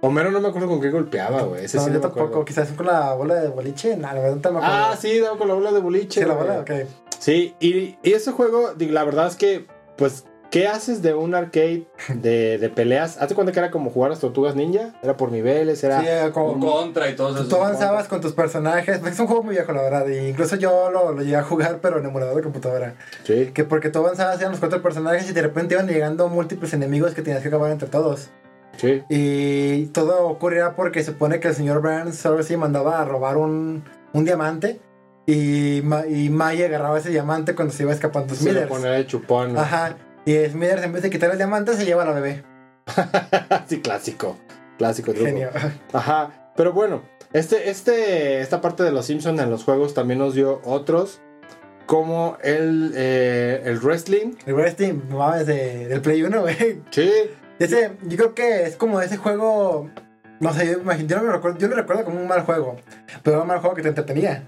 Homero 0.02 0.30
no 0.30 0.40
me 0.40 0.48
acuerdo 0.48 0.68
con 0.68 0.80
qué 0.82 0.90
golpeaba, 0.90 1.42
güey. 1.44 1.64
Ese 1.64 1.78
no, 1.78 1.84
sí 1.84 1.88
yo 1.88 1.94
no 1.94 2.00
tampoco, 2.02 2.44
quizás 2.44 2.68
con 2.72 2.84
la 2.86 3.14
bola 3.14 3.36
de 3.36 3.48
boliche, 3.48 3.96
no, 3.96 4.02
la 4.08 4.12
verdad 4.20 4.36
no 4.44 4.52
me 4.52 4.58
acuerdo. 4.58 4.76
Ah, 4.90 4.96
sí, 5.00 5.18
daba 5.18 5.38
con 5.38 5.48
la 5.48 5.54
bola 5.54 5.72
de 5.72 5.80
boliche. 5.80 6.20
Sí, 6.20 6.28
la 6.28 6.34
bola, 6.34 6.60
ok. 6.60 6.70
Sí, 7.18 7.54
y, 7.60 7.98
y 8.02 8.12
ese 8.12 8.32
juego, 8.32 8.74
digo, 8.74 8.92
la 8.92 9.04
verdad 9.04 9.26
es 9.26 9.36
que, 9.36 9.66
pues, 9.96 10.24
¿qué 10.50 10.66
haces 10.66 11.02
de 11.02 11.14
un 11.14 11.34
arcade 11.34 11.86
de, 12.14 12.58
de 12.58 12.68
peleas? 12.70 13.18
Hazte 13.20 13.34
cuenta 13.34 13.52
que 13.52 13.58
era 13.58 13.70
como 13.70 13.90
jugar 13.90 14.10
a 14.10 14.14
las 14.14 14.20
tortugas 14.20 14.54
ninja. 14.54 14.94
Era 15.02 15.16
por 15.16 15.30
niveles, 15.32 15.82
era. 15.84 16.00
Sí, 16.00 16.06
era 16.06 16.32
como, 16.32 16.52
Con 16.52 16.60
contra 16.60 17.10
y 17.10 17.16
todo 17.16 17.34
eso. 17.34 17.48
tú 17.48 17.56
avanzabas 17.56 18.08
con 18.08 18.20
tus 18.20 18.32
personajes, 18.32 19.02
es 19.04 19.20
un 19.20 19.26
juego 19.26 19.42
muy 19.42 19.54
viejo, 19.54 19.72
la 19.72 19.82
verdad, 19.82 20.06
y 20.08 20.28
incluso 20.28 20.56
yo 20.56 20.90
lo, 20.90 21.12
lo 21.12 21.22
llegué 21.22 21.36
a 21.36 21.42
jugar, 21.42 21.80
pero 21.82 21.98
en 21.98 22.06
emulador 22.06 22.36
de 22.36 22.42
computadora. 22.42 22.94
Sí. 23.24 23.50
Que 23.52 23.64
porque 23.64 23.90
tú 23.90 23.98
avanzabas 23.98 24.38
eran 24.38 24.52
los 24.52 24.60
cuatro 24.60 24.80
personajes 24.80 25.28
y 25.28 25.32
de 25.32 25.42
repente 25.42 25.74
iban 25.74 25.88
llegando 25.88 26.28
múltiples 26.28 26.72
enemigos 26.72 27.14
que 27.14 27.22
tenías 27.22 27.42
que 27.42 27.48
acabar 27.48 27.70
entre 27.72 27.88
todos. 27.88 28.30
Sí. 28.76 29.02
Y 29.08 29.86
todo 29.86 30.28
ocurría 30.28 30.76
porque 30.76 31.00
se 31.02 31.10
supone 31.10 31.40
que 31.40 31.48
el 31.48 31.54
señor 31.56 31.82
Burns 31.82 32.24
algo 32.24 32.38
así 32.38 32.56
mandaba 32.56 33.00
a 33.00 33.04
robar 33.04 33.36
un, 33.36 33.82
un 34.12 34.24
diamante 34.24 34.80
y, 35.30 35.82
Ma- 35.82 36.06
y 36.06 36.30
Maya 36.30 36.66
agarraba 36.66 36.98
ese 36.98 37.10
diamante 37.10 37.54
cuando 37.54 37.74
se 37.74 37.82
iba 37.82 37.92
escapando 37.92 38.34
Se 38.34 38.44
Smithers. 38.44 38.66
ponía 38.68 38.90
de 38.92 39.06
chupón. 39.06 39.56
Ajá. 39.58 39.96
Y 40.24 40.34
Smithers 40.46 40.82
en 40.84 40.92
vez 40.94 41.02
de 41.02 41.10
quitar 41.10 41.30
el 41.30 41.36
diamante 41.36 41.74
se 41.74 41.84
lleva 41.84 42.02
a 42.02 42.06
la 42.06 42.12
bebé. 42.12 42.42
sí, 43.66 43.80
clásico. 43.80 44.36
Clásico 44.78 45.12
truco. 45.12 45.26
Genio. 45.26 45.50
Ajá. 45.92 46.52
Pero 46.56 46.72
bueno, 46.72 47.02
este, 47.32 47.68
este, 47.70 48.40
esta 48.40 48.60
parte 48.60 48.82
de 48.82 48.90
los 48.90 49.04
Simpsons 49.06 49.38
en 49.40 49.50
los 49.50 49.64
juegos 49.64 49.92
también 49.94 50.18
nos 50.18 50.34
dio 50.34 50.60
otros. 50.64 51.20
Como 51.86 52.36
el, 52.42 52.92
eh, 52.96 53.62
el 53.64 53.78
wrestling. 53.80 54.34
El 54.46 54.54
wrestling, 54.54 55.00
no 55.08 55.18
mames, 55.18 55.46
de, 55.46 55.88
del 55.88 56.00
Play 56.02 56.22
1, 56.22 56.40
güey. 56.40 56.82
Sí. 56.90 57.10
Ese, 57.58 57.92
yo 58.02 58.16
creo 58.16 58.34
que 58.34 58.62
es 58.64 58.76
como 58.76 59.00
ese 59.00 59.16
juego. 59.16 59.90
No 60.40 60.52
sé, 60.52 60.66
yo, 60.66 60.72
imagino, 60.80 61.08
yo, 61.08 61.16
no 61.18 61.22
lo 61.24 61.32
recuerdo, 61.32 61.58
yo 61.58 61.68
lo 61.68 61.76
recuerdo 61.76 62.04
como 62.04 62.20
un 62.20 62.28
mal 62.28 62.42
juego. 62.42 62.76
Pero 63.22 63.36
era 63.36 63.42
un 63.42 63.48
mal 63.48 63.58
juego 63.60 63.74
que 63.74 63.82
te 63.82 63.88
entretenía. 63.88 64.46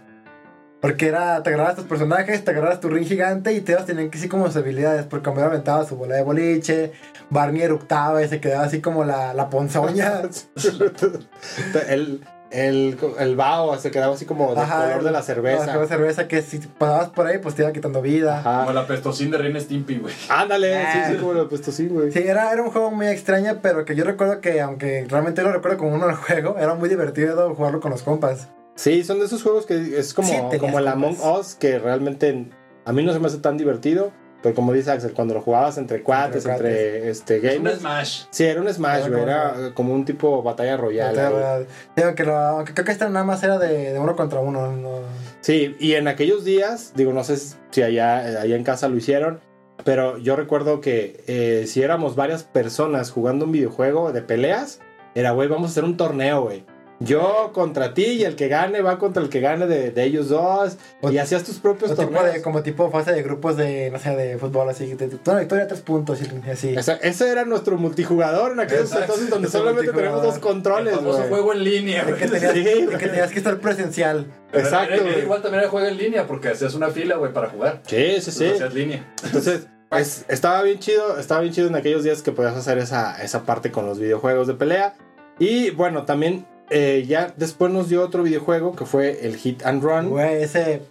Porque 0.81 1.09
era, 1.09 1.43
te 1.43 1.51
agarrabas 1.51 1.77
tus 1.77 1.85
personajes, 1.85 2.43
te 2.43 2.51
agarrabas 2.53 2.81
tu 2.81 2.89
ring 2.89 3.05
gigante 3.07 3.53
y 3.53 3.61
todos 3.61 3.85
tenían 3.85 4.09
que 4.11 4.17
sí 4.19 4.29
como 4.29 4.47
sus 4.47 4.57
habilidades. 4.57 5.05
Porque 5.05 5.29
Homero 5.29 5.49
aventaba 5.49 5.85
su 5.85 5.97
bola 5.97 6.17
de 6.17 6.23
boliche, 6.23 6.93
Barney 7.29 7.63
eructaba 7.63 8.23
y 8.23 8.29
se 8.29 8.41
quedaba 8.41 8.65
así 8.65 8.81
como 8.81 9.05
la, 9.05 9.35
la 9.35 9.51
ponzoña. 9.51 10.23
el, 11.89 12.23
el, 12.51 12.99
el 13.19 13.37
vaho 13.37 13.77
se 13.79 13.91
quedaba 13.91 14.15
así 14.15 14.25
como 14.25 14.51
del 14.55 14.59
Ajá, 14.59 14.85
color 14.89 14.99
de 15.05 15.11
la 15.11 15.19
La 15.19 15.23
cerveza. 15.23 15.87
cerveza 15.87 16.29
que 16.29 16.43
si 16.43 16.59
pasabas 16.59 17.11
por 17.11 17.27
ahí, 17.27 17.39
pues 17.39 17.55
te 17.55 17.63
iba 17.63 17.73
quitando 17.73 18.01
vida. 18.03 18.41
Como 18.43 18.61
Ajá. 18.63 18.73
la 18.73 18.87
pestocín 18.87 19.31
de 19.31 19.39
Reina 19.39 19.61
Stimpy, 19.61 19.99
güey. 19.99 20.15
Ándale, 20.29 20.75
sí, 20.93 20.99
sí, 21.09 21.15
Ah. 21.17 21.21
como 21.21 21.49
puesto 21.49 21.73
sí, 21.73 21.89
güey. 21.89 22.11
Sí, 22.11 22.21
era, 22.21 22.53
era 22.53 22.63
un 22.63 22.71
juego 22.71 22.91
muy 22.91 23.07
extraño, 23.07 23.59
pero 23.63 23.85
que 23.85 23.95
yo 23.95 24.05
recuerdo 24.05 24.41
que, 24.41 24.61
aunque 24.61 25.07
realmente 25.09 25.43
lo 25.43 25.53
recuerdo 25.53 25.79
como 25.79 25.95
uno 25.95 26.07
del 26.07 26.17
juego, 26.17 26.57
era 26.59 26.75
muy 26.75 26.89
divertido 26.89 27.55
jugarlo 27.55 27.81
con 27.81 27.91
los 27.91 28.03
compas. 28.03 28.49
Sí, 28.81 29.05
son 29.05 29.19
de 29.19 29.27
esos 29.27 29.43
juegos 29.43 29.67
que 29.67 29.99
es 29.99 30.15
como, 30.15 30.29
Sí, 30.29 30.59
como 30.59 30.79
el 30.79 30.89
Among. 30.89 31.17
Us, 31.39 31.55
que 31.55 31.79
realmente 31.79 32.47
a 32.87 32.93
mí 32.93 33.03
no 33.03 33.13
se 33.13 33.19
me 33.21 33.27
hace 33.27 33.39
tan 33.39 33.57
divertido. 33.59 34.11
Pero 34.43 34.55
como 34.55 34.73
dice 34.73 34.91
Axel, 34.91 35.13
cuando 35.13 35.35
lo 35.35 35.43
jugabas 35.43 35.77
entre 35.77 36.03
cuates, 36.03 36.45
cuates. 36.47 36.61
entre, 36.65 37.11
este, 37.11 37.37
Es 37.37 37.43
un 37.59 37.65
gamers. 37.65 37.81
Smash. 37.81 38.23
Sí, 38.31 38.45
era 38.45 38.59
un 38.63 38.73
Smash, 38.73 39.01
Era 39.05 39.11
como- 39.11 39.23
Era 39.23 39.75
como 39.75 39.93
un 39.95 40.07
tipo 40.07 40.43
batalla 40.43 40.79
royal. 40.79 41.15
La 41.15 41.27
ahí. 41.29 41.35
verdad. 41.35 41.63
Sí, 41.95 42.03
aunque, 42.03 42.25
lo- 42.25 42.65
creo 42.73 42.85
que 42.87 42.91
esta 42.93 43.11
nada 43.11 43.23
más 43.27 43.43
era 43.43 43.59
de, 43.59 43.93
de 43.93 43.99
uno 43.99 44.17
contra 44.17 44.41
uno. 44.41 44.73
no- 44.73 45.01
Sí, 45.43 45.77
y 45.79 45.93
en 45.93 46.09
aquellos 46.09 46.43
días, 46.47 46.95
digo, 46.97 47.13
no 47.13 47.23
sé 47.23 47.37
si 47.71 47.83
allá, 47.83 48.41
allá 48.41 48.57
en 48.57 48.65
casa 48.65 48.89
lo 48.89 48.97
hicieron, 48.97 49.41
pero 49.85 50.17
yo 50.17 50.37
recuerdo 50.37 50.81
que 50.81 51.23
eh, 51.27 51.67
si 51.67 51.83
éramos 51.83 52.17
varias 52.17 52.43
personas 52.43 53.11
jugando 53.11 53.45
un 53.45 53.53
videojuego 53.53 54.11
de 54.13 54.23
peleas, 54.23 54.81
era, 55.15 55.33
güey, 55.33 55.49
vamos 55.49 55.69
a 55.69 55.71
hacer 55.73 55.85
un 55.85 55.99
torneo, 55.99 56.45
güey. 56.45 56.65
Yo 57.03 57.51
contra 57.55 57.95
ti 57.95 58.05
y 58.05 58.25
el 58.25 58.37
que 58.37 58.49
gane 58.49 58.83
va 58.83 58.99
contra 58.99 59.23
el 59.23 59.31
que 59.31 59.41
gane 59.41 59.67
de, 59.67 59.91
de 59.91 60.05
ellos 60.05 60.29
dos. 60.29 60.77
O- 61.01 61.11
y 61.11 61.17
hacías 61.17 61.43
tus 61.45 61.59
propios 61.59 61.93
tipo 61.93 62.03
torneos. 62.03 62.35
de, 62.35 62.43
como 62.43 62.63
tipo 62.63 62.91
fase 62.91 63.13
de 63.13 63.23
grupos 63.23 63.57
de, 63.57 63.91
no 63.91 63.99
sé, 63.99 64.15
de 64.15 64.37
fútbol, 64.37 64.69
así. 64.69 64.87
De, 64.95 65.09
de, 65.09 65.19
una 65.27 65.41
victoria, 65.41 65.67
tres 65.67 65.81
puntos 65.81 66.21
y 66.21 66.51
así. 66.51 66.75
Esa- 66.77 66.97
ese 66.97 67.31
era 67.31 67.47
nuestro 67.47 67.79
multijugador 67.79 68.53
en 68.53 68.61
aquellos 68.61 68.83
Exacto. 68.93 69.05
entonces 69.15 69.31
donde 69.31 69.49
solamente 69.49 69.93
tenemos 69.93 70.23
dos 70.23 70.39
controles, 70.39 70.95
güey. 71.03 71.29
juego 71.29 71.53
en 71.55 71.65
línea, 71.65 72.05
güey. 72.05 72.17
que, 72.17 72.29
tenías, 72.29 72.53
Sí, 72.53 72.63
de 72.63 72.85
güey. 72.85 72.99
que 72.99 73.07
tenías 73.09 73.31
que 73.31 73.39
estar 73.39 73.59
presencial. 73.61 74.27
Pero 74.53 74.65
Exacto, 74.65 74.93
era- 74.95 75.03
era 75.03 75.13
güey. 75.13 75.25
igual 75.25 75.41
también 75.43 75.63
era 75.63 75.71
juego 75.71 75.87
en 75.89 75.97
línea 75.97 76.27
porque 76.27 76.49
hacías 76.49 76.75
una 76.75 76.91
fila, 76.91 77.17
güey, 77.17 77.33
para 77.33 77.49
jugar. 77.49 77.81
Sí, 77.87 78.21
sí, 78.21 78.31
sí. 78.31 78.45
Entonces 78.45 78.53
hacías 78.53 78.75
línea. 78.75 79.15
Entonces, 79.25 79.67
Es- 79.91 80.25
estaba 80.29 80.63
bien 80.63 80.79
chido, 80.79 81.19
estaba 81.19 81.41
bien 81.41 81.53
chido 81.53 81.67
en 81.69 81.75
aquellos 81.75 82.05
días 82.05 82.23
que 82.23 82.31
podías 82.31 82.55
hacer 82.55 82.77
esa, 82.79 83.21
esa 83.25 83.43
parte 83.45 83.73
con 83.73 83.87
los 83.87 83.99
videojuegos 83.99 84.47
de 84.47 84.55
pelea. 84.55 84.95
Y 85.41 85.71
bueno, 85.71 86.05
también 86.05 86.47
eh, 86.71 87.05
ya 87.07 87.33
después 87.37 87.73
nos 87.73 87.89
dio 87.89 88.03
otro 88.03 88.23
videojuego 88.23 88.75
que 88.77 88.85
fue 88.87 89.27
el 89.27 89.37
Hit 89.37 89.65
and 89.67 89.83
Run. 89.83 90.09
Güey, 90.11 90.43
ese. 90.43 90.83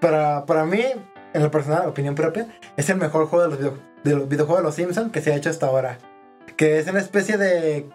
Para, 0.00 0.46
para 0.46 0.64
mí, 0.64 0.82
en 1.34 1.42
lo 1.42 1.50
personal, 1.50 1.88
opinión 1.88 2.14
propia, 2.14 2.46
es 2.76 2.88
el 2.88 2.96
mejor 2.98 3.26
juego 3.26 3.44
de 3.44 3.50
los, 3.50 3.58
video- 3.58 3.78
de 4.04 4.14
los 4.16 4.28
videojuegos 4.28 4.62
de 4.62 4.66
los 4.68 4.74
Simpsons 4.76 5.10
que 5.12 5.20
se 5.20 5.32
ha 5.32 5.36
hecho 5.36 5.50
hasta 5.50 5.66
ahora. 5.66 5.98
Que 6.56 6.78
es 6.78 6.86
una 6.88 7.00
especie 7.00 7.36
de. 7.36 7.88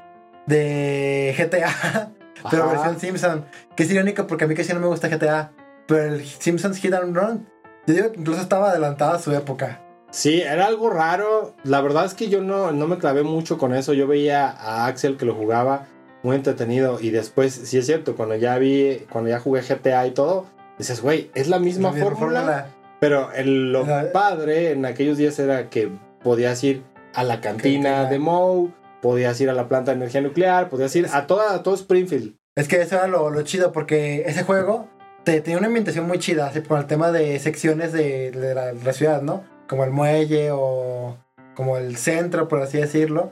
de 0.46 1.34
GTA, 1.38 2.12
pero 2.52 2.64
Ajá. 2.64 2.72
versión 2.74 3.00
Simpson. 3.00 3.46
Que 3.76 3.84
es 3.84 3.92
irónico 3.92 4.28
porque 4.28 4.46
a 4.46 4.48
mí 4.48 4.56
casi 4.56 4.74
no 4.74 4.80
me 4.80 4.88
gusta 4.88 5.08
GTA. 5.08 5.52
Pero 5.88 6.16
el 6.16 6.26
Simpsons 6.26 6.78
Hit 6.78 6.94
and 6.94 7.16
Run, 7.16 7.48
yo 7.88 7.94
digo 7.94 8.12
que 8.12 8.20
incluso 8.20 8.42
estaba 8.42 8.70
adelantado 8.70 9.14
a 9.16 9.20
su 9.20 9.32
época. 9.34 9.82
Sí, 10.12 10.42
era 10.42 10.68
algo 10.68 10.90
raro. 10.90 11.56
La 11.64 11.82
verdad 11.82 12.06
es 12.06 12.14
que 12.14 12.30
yo 12.30 12.40
no, 12.42 12.72
no 12.72 12.88
me 12.88 12.98
clavé 13.00 13.24
mucho 13.24 13.58
con 13.58 13.74
eso. 13.74 13.94
Yo 13.94 14.08
veía 14.08 14.48
a 14.50 14.86
Axel 14.86 15.18
que 15.18 15.26
lo 15.26 15.34
jugaba 15.34 15.88
muy 16.24 16.36
entretenido. 16.36 17.00
Y 17.00 17.12
después, 17.12 17.54
sí 17.54 17.78
es 17.78 17.86
cierto, 17.86 18.16
cuando 18.16 18.36
ya 18.36 18.58
vi, 18.58 19.06
cuando 19.12 19.30
ya 19.30 19.40
jugué 19.40 19.62
GTA 19.62 20.08
y 20.08 20.12
todo, 20.12 20.46
dices, 20.80 21.02
güey, 21.02 21.30
es 21.36 21.48
la 21.48 21.60
misma 21.60 21.90
La 21.90 21.96
misma 21.96 22.10
fórmula. 22.12 22.68
Pero 23.00 23.32
el- 23.34 23.72
lo 23.72 23.86
La- 23.86 24.12
padre 24.12 24.72
en 24.72 24.86
aquellos 24.86 25.18
días 25.18 25.38
era 25.38 25.70
que 25.70 25.90
podías 26.24 26.64
ir 26.64 26.82
a 27.14 27.24
la 27.24 27.42
cantina 27.42 27.90
Cantina. 27.90 28.10
de 28.10 28.20
Moe, 28.20 28.70
podías 29.02 29.40
ir 29.42 29.50
a 29.50 29.54
la 29.54 29.68
planta 29.68 29.92
de 29.92 29.98
energía 29.98 30.22
nuclear, 30.22 30.70
podías 30.70 30.96
ir 30.96 31.08
a 31.12 31.28
toda 31.28 31.54
a 31.54 31.62
todo 31.64 31.76
Springfield. 31.76 32.36
Es 32.56 32.68
que 32.68 32.82
eso 32.82 32.96
era 32.96 33.08
lo, 33.08 33.30
lo 33.30 33.42
chido, 33.42 33.72
porque 33.74 34.24
ese 34.26 34.44
juego 34.44 34.88
te, 35.26 35.42
tenía 35.42 35.58
una 35.58 35.68
ambientación 35.68 36.08
muy 36.08 36.20
chida, 36.20 36.48
así 36.48 36.62
por 36.62 36.80
el 36.80 36.86
tema 36.86 37.12
de 37.12 37.38
secciones 37.40 37.92
de, 37.92 38.32
de 38.32 38.56
la, 38.56 38.72
la 38.74 38.94
ciudad, 38.94 39.22
¿no? 39.22 39.44
Como 39.68 39.84
el 39.84 39.92
muelle 39.92 40.52
o 40.52 41.18
como 41.56 41.78
el 41.78 41.98
centro, 41.98 42.48
por 42.48 42.62
así 42.62 42.78
decirlo. 42.78 43.32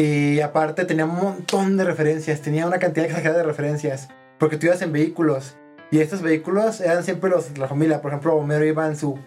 Y 0.00 0.40
aparte 0.40 0.86
tenía 0.86 1.04
un 1.04 1.14
montón 1.16 1.76
de 1.76 1.84
referencias, 1.84 2.40
tenía 2.40 2.66
una 2.66 2.78
cantidad 2.78 3.04
exagerada 3.04 3.40
de 3.40 3.44
referencias, 3.44 4.08
porque 4.38 4.56
tú 4.56 4.64
ibas 4.66 4.80
en 4.80 4.92
vehículos. 4.92 5.56
Y 5.90 5.98
estos 6.00 6.22
vehículos 6.22 6.80
eran 6.80 7.04
siempre 7.04 7.28
los 7.28 7.58
la 7.58 7.68
familia. 7.68 8.00
Por 8.00 8.10
ejemplo, 8.12 8.34
Homero 8.34 8.64
iba 8.64 8.86
en 8.86 8.96
su 8.96 9.18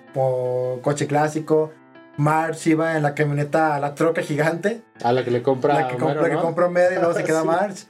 coche 0.82 1.06
clásico, 1.06 1.72
Marge 2.18 2.72
iba 2.72 2.98
en 2.98 3.04
la 3.04 3.14
camioneta, 3.14 3.80
la 3.80 3.94
troca 3.94 4.24
gigante. 4.24 4.82
A 5.04 5.12
la 5.12 5.24
que 5.24 5.30
le 5.30 5.44
compra 5.44 5.76
La 5.76 5.88
que, 5.90 5.96
Homero, 5.96 6.08
compra, 6.14 6.30
que 6.30 6.36
¿no? 6.36 6.42
compra 6.42 6.66
Homero 6.66 6.92
y 6.92 6.96
luego 6.96 7.14
se 7.14 7.24
queda 7.24 7.42
Sí. 7.44 7.48
Marge. 7.48 7.84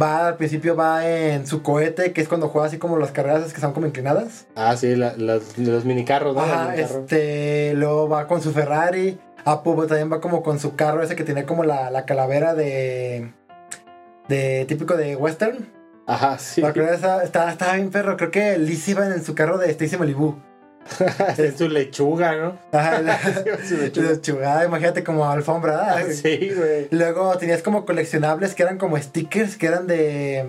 Va 0.00 0.28
al 0.28 0.36
principio 0.36 0.76
va 0.76 1.06
en 1.08 1.46
su 1.46 1.62
cohete, 1.62 2.12
que 2.12 2.20
es 2.20 2.28
cuando 2.28 2.48
juega 2.48 2.66
así 2.68 2.76
como 2.76 2.98
las 2.98 3.12
carreras 3.12 3.50
que 3.52 3.60
son 3.60 3.72
como 3.72 3.86
inclinadas. 3.86 4.46
Ah, 4.54 4.76
sí, 4.76 4.94
la- 4.94 5.14
las- 5.16 5.56
los 5.58 5.84
minicarros, 5.86 6.34
¿no? 6.36 6.42
Ajá, 6.42 6.74
este, 6.76 7.72
luego 7.74 8.06
va 8.08 8.26
con 8.26 8.42
su 8.42 8.52
Ferrari. 8.52 9.18
Apu 9.44 9.86
también 9.86 10.10
va 10.12 10.20
como 10.20 10.42
con 10.42 10.58
su 10.60 10.76
carro 10.76 11.02
ese 11.02 11.16
que 11.16 11.24
tiene 11.24 11.44
como 11.44 11.64
la, 11.64 11.90
la 11.90 12.04
calavera 12.04 12.54
de 12.54 13.32
de 14.28 14.64
típico 14.68 14.96
de 14.96 15.16
western. 15.16 15.68
Ajá, 16.06 16.38
sí. 16.38 16.62
Esa- 16.62 17.22
estaba, 17.22 17.50
estaba 17.52 17.74
bien 17.74 17.90
perro. 17.90 18.16
Creo 18.16 18.30
que 18.30 18.58
Liz 18.58 18.86
iba 18.88 19.04
en 19.06 19.22
su 19.24 19.34
carro 19.34 19.58
de 19.58 19.70
Stacy 19.70 19.96
Malibu. 19.96 20.36
es 21.38 21.56
su 21.58 21.68
lechuga, 21.68 22.34
¿no? 22.36 22.58
Ajá, 22.72 23.00
la, 23.02 23.18
Su 23.18 23.76
lechuga. 23.80 24.10
la 24.10 24.20
chugada, 24.20 24.64
imagínate 24.64 25.04
como 25.04 25.28
alfombra. 25.30 25.94
¿verdad? 25.96 26.06
Sí, 26.12 26.52
güey. 26.56 26.88
Luego 26.90 27.36
tenías 27.38 27.62
como 27.62 27.84
coleccionables 27.84 28.54
que 28.54 28.62
eran 28.62 28.78
como 28.78 28.96
stickers, 28.98 29.56
que 29.56 29.66
eran 29.66 29.86
de 29.86 30.46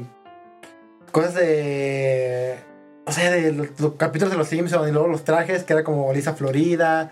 cosas 1.12 1.36
de... 1.36 2.56
O 3.06 3.12
sea, 3.12 3.32
de 3.32 3.52
los, 3.52 3.68
los 3.80 3.94
capítulos 3.96 4.32
de 4.32 4.38
los 4.38 4.48
Simpsons 4.48 4.88
y 4.88 4.92
luego 4.92 5.08
los 5.08 5.24
trajes, 5.24 5.64
que 5.64 5.74
era 5.74 5.84
como 5.84 6.14
Lisa 6.14 6.34
Florida. 6.34 7.12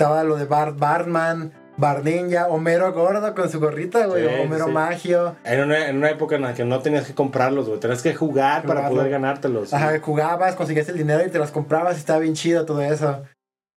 Estaba 0.00 0.24
lo 0.24 0.36
de 0.36 0.46
Bart 0.46 0.78
Bartman, 0.78 1.52
Bart 1.76 2.02
Ninja, 2.02 2.46
Homero 2.48 2.90
Gordo 2.94 3.34
con 3.34 3.50
su 3.50 3.60
gorrita, 3.60 4.06
güey, 4.06 4.26
Sí, 4.26 4.34
Homero 4.40 4.64
sí. 4.64 4.70
Magio. 4.70 5.36
En 5.44 5.60
una, 5.60 5.88
en 5.88 5.98
una 5.98 6.08
época 6.08 6.36
en 6.36 6.40
la 6.40 6.54
que 6.54 6.64
no 6.64 6.78
tenías 6.80 7.06
que 7.06 7.14
comprarlos, 7.14 7.68
güey. 7.68 7.78
Tenías 7.80 8.00
que 8.00 8.14
jugar 8.14 8.62
para 8.62 8.88
poder 8.88 9.10
ganártelos. 9.10 9.74
Ajá, 9.74 10.00
jugabas, 10.00 10.54
conseguías 10.54 10.88
el 10.88 10.96
dinero 10.96 11.22
y 11.26 11.28
te 11.28 11.38
las 11.38 11.50
comprabas 11.50 11.96
y 11.96 11.98
estaba 11.98 12.18
bien 12.18 12.32
chido 12.32 12.64
todo 12.64 12.80
eso. 12.80 13.24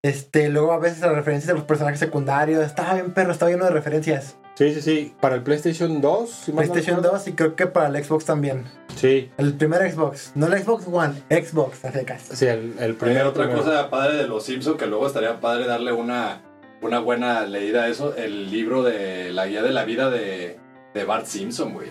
Este, 0.01 0.47
luego 0.47 0.71
a 0.71 0.80
veces 0.80 1.01
las 1.01 1.13
referencias 1.13 1.49
de 1.49 1.55
los 1.55 1.65
personajes 1.65 1.99
secundarios, 1.99 2.63
estaba 2.65 2.93
bien 2.93 3.13
perro, 3.13 3.34
estaba 3.34 3.51
lleno 3.51 3.65
de 3.65 3.71
referencias. 3.71 4.38
Sí, 4.56 4.74
sí, 4.74 4.82
sí. 4.82 5.16
Para 5.20 5.36
el 5.36 5.41
PlayStation 5.43 5.99
2. 5.99 6.30
si 6.30 6.51
no 6.51 6.58
PlayStation 6.58 6.97
recuerdo. 6.97 7.18
2 7.18 7.28
y 7.28 7.34
creo 7.34 7.56
que 7.56 7.66
para 7.68 7.88
el 7.97 8.04
Xbox 8.04 8.26
también. 8.26 8.66
Sí, 8.95 9.32
El 9.38 9.54
primer 9.56 9.91
Xbox, 9.91 10.32
no 10.36 10.45
el 10.45 10.62
Xbox 10.64 10.86
One, 10.91 11.16
Xbox, 11.30 11.84
a 11.86 11.91
secas. 11.91 12.22
sí, 12.32 12.45
el, 12.45 12.74
el 12.78 12.91
Hay 12.91 12.93
primero. 12.93 13.30
otra 13.30 13.45
primero. 13.45 13.64
cosa 13.66 13.89
padre 13.89 14.18
de 14.18 14.28
los 14.28 14.43
Simpsons 14.45 14.78
que 14.78 14.86
luego 14.86 15.08
estaría 15.08 15.39
padre 15.39 15.66
darle 15.66 15.91
una, 15.91 16.41
una 16.82 16.99
buena 16.99 17.45
leída 17.47 17.84
a 17.86 17.88
eso. 17.88 18.16
El 18.16 18.51
libro 18.51 18.84
de 18.84 19.32
la 19.34 19.47
guía 19.47 19.64
de 19.64 19.72
la 19.72 19.86
vida 19.86 20.12
de, 20.12 20.60
de 20.93 21.04
Bart 21.04 21.26
Simpson, 21.26 21.74
güey. 21.74 21.89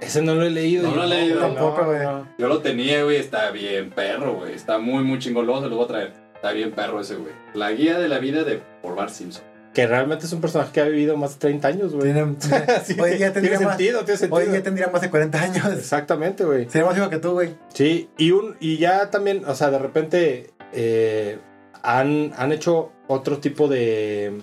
Ese 0.00 0.20
no 0.22 0.34
lo 0.34 0.42
he 0.44 0.50
leído. 0.50 0.82
No 0.84 0.90
yo, 0.90 0.96
lo 0.96 1.04
he 1.04 1.08
leído. 1.08 1.40
güey, 1.40 1.54
Tampoco, 1.54 1.84
güey. 1.86 1.98
Yo 2.38 2.48
lo 2.48 2.58
tenía, 2.60 3.02
güey. 3.02 3.16
Está 3.16 3.50
bien 3.50 3.90
perro, 3.90 4.34
güey. 4.34 4.52
Está 4.52 4.78
muy, 4.78 5.02
muy 5.02 5.18
chingón. 5.18 5.46
Luego 5.46 5.62
se 5.62 5.68
lo 5.68 5.76
voy 5.76 5.86
a 5.86 5.88
traer. 5.88 6.12
Está 6.34 6.52
bien 6.52 6.70
perro 6.70 7.00
ese, 7.00 7.16
güey. 7.16 7.32
La 7.54 7.72
guía 7.72 7.98
de 7.98 8.06
la 8.08 8.18
vida 8.18 8.44
de 8.44 8.62
por 8.82 8.94
Bart 8.94 9.10
Simpson. 9.10 9.42
Que 9.78 9.86
realmente 9.86 10.26
es 10.26 10.32
un 10.32 10.40
personaje 10.40 10.72
que 10.72 10.80
ha 10.80 10.86
vivido 10.86 11.16
más 11.16 11.34
de 11.34 11.38
30 11.38 11.68
años, 11.68 11.94
güey. 11.94 12.12
Tiene- 12.12 12.34
Sí, 12.84 12.96
hoy 13.00 13.10
tiene 13.16 13.30
tendría 13.30 13.60
más, 13.60 13.76
sentido, 13.76 14.00
tiene 14.04 14.18
sentido. 14.18 14.36
hoy 14.36 14.46
día 14.46 14.60
tendría 14.60 14.88
más 14.88 15.02
de 15.02 15.08
40 15.10 15.40
años. 15.40 15.66
Exactamente, 15.72 16.42
güey. 16.44 16.68
Sería 16.68 16.88
más 16.88 16.96
hijo 16.98 17.08
que 17.08 17.18
tú, 17.18 17.30
güey. 17.34 17.54
Sí, 17.74 18.10
y, 18.18 18.32
un, 18.32 18.56
y 18.58 18.78
ya 18.78 19.10
también, 19.10 19.44
o 19.46 19.54
sea, 19.54 19.70
de 19.70 19.78
repente 19.78 20.50
eh, 20.72 21.38
han, 21.84 22.32
han 22.36 22.50
hecho 22.50 22.90
otro 23.06 23.38
tipo 23.38 23.68
de, 23.68 24.42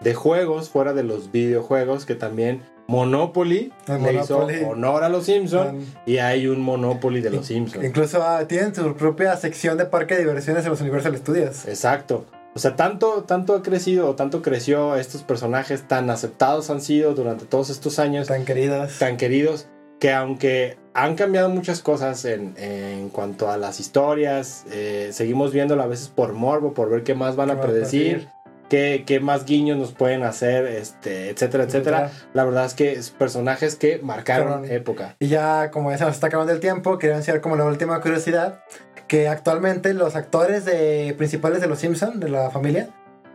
de 0.00 0.14
juegos 0.14 0.68
fuera 0.68 0.92
de 0.94 1.04
los 1.04 1.30
videojuegos 1.30 2.04
que 2.04 2.16
también 2.16 2.62
Monopoly 2.88 3.72
El 3.86 4.02
le 4.02 4.12
Monopoly. 4.14 4.56
hizo 4.56 4.68
honor 4.70 5.04
a 5.04 5.08
los 5.08 5.26
Simpsons 5.26 5.74
Um, 5.74 5.84
y 6.06 6.18
hay 6.18 6.48
un 6.48 6.60
Monopoly 6.60 7.20
de 7.20 7.30
los 7.30 7.46
Simpsons. 7.46 7.84
Incluso 7.84 8.20
ah, 8.24 8.48
tienen 8.48 8.74
su 8.74 8.96
propia 8.96 9.36
sección 9.36 9.78
de 9.78 9.84
parque 9.86 10.14
de 10.16 10.22
diversiones 10.22 10.64
en 10.64 10.70
los 10.70 10.80
Universal 10.80 11.16
Studios. 11.16 11.66
Exacto. 11.68 12.26
O 12.54 12.58
sea, 12.58 12.76
tanto, 12.76 13.24
tanto 13.24 13.54
ha 13.54 13.62
crecido, 13.62 14.10
o 14.10 14.14
tanto 14.14 14.42
creció 14.42 14.96
estos 14.96 15.22
personajes, 15.22 15.88
tan 15.88 16.10
aceptados 16.10 16.68
han 16.70 16.80
sido 16.82 17.14
durante 17.14 17.46
todos 17.46 17.70
estos 17.70 17.98
años, 17.98 18.28
Tan 18.28 18.44
queridos. 18.44 18.98
tan 18.98 19.16
queridos, 19.16 19.68
que 19.98 20.12
aunque 20.12 20.76
han 20.94 21.14
cambiado 21.14 21.48
muchas 21.48 21.80
cosas 21.80 22.24
en, 22.26 22.54
en 22.58 23.08
cuanto 23.08 23.50
a 23.50 23.56
las 23.56 23.80
historias, 23.80 24.64
eh, 24.70 25.08
seguimos 25.12 25.52
viéndolo 25.52 25.82
a 25.82 25.86
veces 25.86 26.08
por 26.08 26.34
morbo, 26.34 26.74
por 26.74 26.90
ver 26.90 27.04
qué 27.04 27.14
más 27.14 27.36
van 27.36 27.50
a 27.50 27.60
predecir, 27.60 28.28
qué, 28.72 29.04
qué 29.06 29.20
más 29.20 29.44
guiños 29.44 29.76
nos 29.76 29.92
pueden 29.92 30.22
hacer, 30.22 30.64
este, 30.64 31.28
etcétera, 31.28 31.64
etcétera. 31.64 32.10
La 32.32 32.42
verdad 32.42 32.64
es 32.64 32.72
que 32.72 32.92
es 32.92 33.10
personajes 33.10 33.76
que 33.76 33.98
marcaron 33.98 34.64
época. 34.64 35.14
Y 35.18 35.28
ya, 35.28 35.70
como 35.70 35.90
ya 35.90 35.98
se 35.98 36.04
nos 36.04 36.14
está 36.14 36.28
acabando 36.28 36.54
el 36.54 36.60
tiempo, 36.60 36.96
quería 36.96 37.16
anunciar 37.16 37.42
como 37.42 37.56
la 37.56 37.66
última 37.66 38.00
curiosidad 38.00 38.64
que 39.08 39.28
actualmente 39.28 39.92
los 39.92 40.16
actores 40.16 40.64
de, 40.64 41.14
principales 41.18 41.60
de 41.60 41.66
los 41.66 41.80
Simpsons, 41.80 42.18
de 42.18 42.30
la 42.30 42.48
familia, 42.48 42.88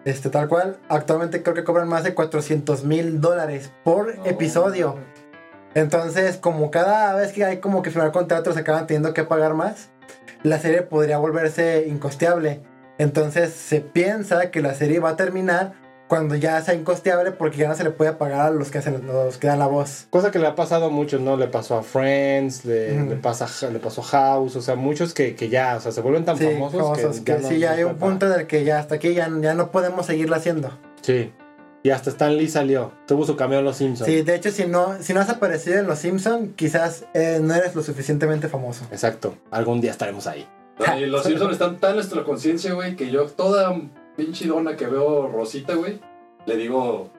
este, 0.05 0.31
tal 0.31 0.47
cual, 0.47 0.79
actualmente 0.89 1.43
creo 1.43 1.53
que 1.53 1.63
cobran 1.63 1.88
más 1.88 2.03
de 2.03 2.15
400 2.15 2.83
mil 2.83 3.21
dólares 3.21 3.71
por 3.83 4.15
episodio. 4.25 4.95
Entonces, 5.75 6.38
como 6.38 6.71
cada 6.71 7.13
vez 7.13 7.31
que 7.31 7.45
hay 7.45 7.57
como 7.57 7.83
que 7.83 7.91
firmar 7.91 8.11
contratos 8.11 8.57
acaban 8.57 8.88
teniendo 8.88 9.13
que 9.13 9.23
pagar 9.23 9.53
más, 9.53 9.91
la 10.41 10.57
serie 10.57 10.81
podría 10.81 11.19
volverse 11.19 11.85
incosteable. 11.88 12.63
Entonces 12.98 13.52
se 13.54 13.82
piensa 13.82 14.52
que 14.52 14.62
la 14.62 14.74
serie 14.74 15.00
va 15.00 15.10
a 15.12 15.16
terminar 15.16 15.74
cuando 16.08 16.36
ya 16.36 16.62
sea 16.62 16.74
incosteable 16.74 17.32
porque 17.32 17.58
ya 17.58 17.68
no 17.68 17.76
se 17.76 17.84
le 17.84 17.89
puede 17.91 18.14
pagar 18.14 18.39
a 18.48 18.50
los 18.50 18.72
que 18.72 18.78
hacen 18.78 19.06
los 19.06 19.38
que 19.38 19.48
dan 19.48 19.60
la 19.60 19.68
voz. 19.68 20.08
Cosa 20.10 20.32
que 20.32 20.39
le 20.39 20.48
ha 20.48 20.56
pasado 20.56 20.86
a 20.86 20.89
muchos, 20.89 21.20
¿no? 21.20 21.36
Le 21.36 21.48
pasó 21.48 21.78
a 21.78 21.84
Friends, 21.84 22.64
le, 22.64 22.93
pasa, 23.22 23.45
le 23.70 23.80
pasó 23.80 24.00
a 24.02 24.06
House, 24.06 24.56
o 24.56 24.62
sea, 24.62 24.76
muchos 24.76 25.14
que, 25.14 25.36
que 25.36 25.50
ya, 25.50 25.76
o 25.76 25.82
sea, 25.82 25.91
se 25.91 26.00
vuelven 26.00 26.24
tan 26.24 26.38
Sí, 26.38 26.45
famosos, 26.45 26.82
famosos, 26.82 27.20
que, 27.20 27.34
no- 27.39 27.48
sí, 27.50 27.60
ya 27.60 27.72
no 27.72 27.76
hay 27.78 27.84
un 27.84 27.95
punto 27.98 28.26
en 28.34 28.39
el 28.39 28.48
que 28.48 28.64
ya 28.64 28.80
hasta 28.80 28.95
aquí 28.95 29.14
ya, 29.14 29.30
ya 29.41 29.54
no 29.54 29.70
podemos 29.72 30.06
seguirla 30.06 30.38
haciendo. 30.38 30.72
Sí. 31.02 31.34
Y 31.84 31.89
hasta 31.91 32.10
Stan 32.10 32.36
Lee 32.36 32.48
salió, 32.50 32.93
tuvo 33.06 33.26
su 33.26 33.36
cameo 33.36 33.60
en 33.60 33.66
Los 33.66 33.78
Simpsons. 33.78 34.10
Sí, 34.10 34.22
de 34.22 34.34
hecho, 34.36 34.50
si 34.52 34.66
no, 34.66 35.02
si 35.02 35.14
no 35.14 35.20
has 35.20 35.30
aparecido 35.30 35.78
en 35.80 35.88
Los 35.88 36.00
Simpsons, 36.00 36.50
quizás 36.56 37.04
eh, 37.14 37.39
no 37.41 37.54
eres 37.54 37.76
lo 37.76 37.84
suficientemente 37.84 38.48
famoso. 38.48 38.86
Exacto, 38.91 39.36
algún 39.52 39.82
día 39.82 39.91
estaremos 39.91 40.26
ahí. 40.26 40.48
Y 40.97 41.05
los 41.07 41.23
Simpsons 41.23 41.53
están 41.53 41.78
tan 41.78 41.91
en 41.91 41.95
nuestra 41.97 42.23
conciencia, 42.23 42.73
güey, 42.73 42.95
que 42.95 43.09
yo 43.09 43.25
toda 43.25 43.75
pinche 44.15 44.47
dona 44.47 44.75
que 44.75 44.88
veo 44.88 45.28
rosita, 45.28 45.75
güey, 45.75 45.99
le 46.45 46.57
digo 46.57 47.09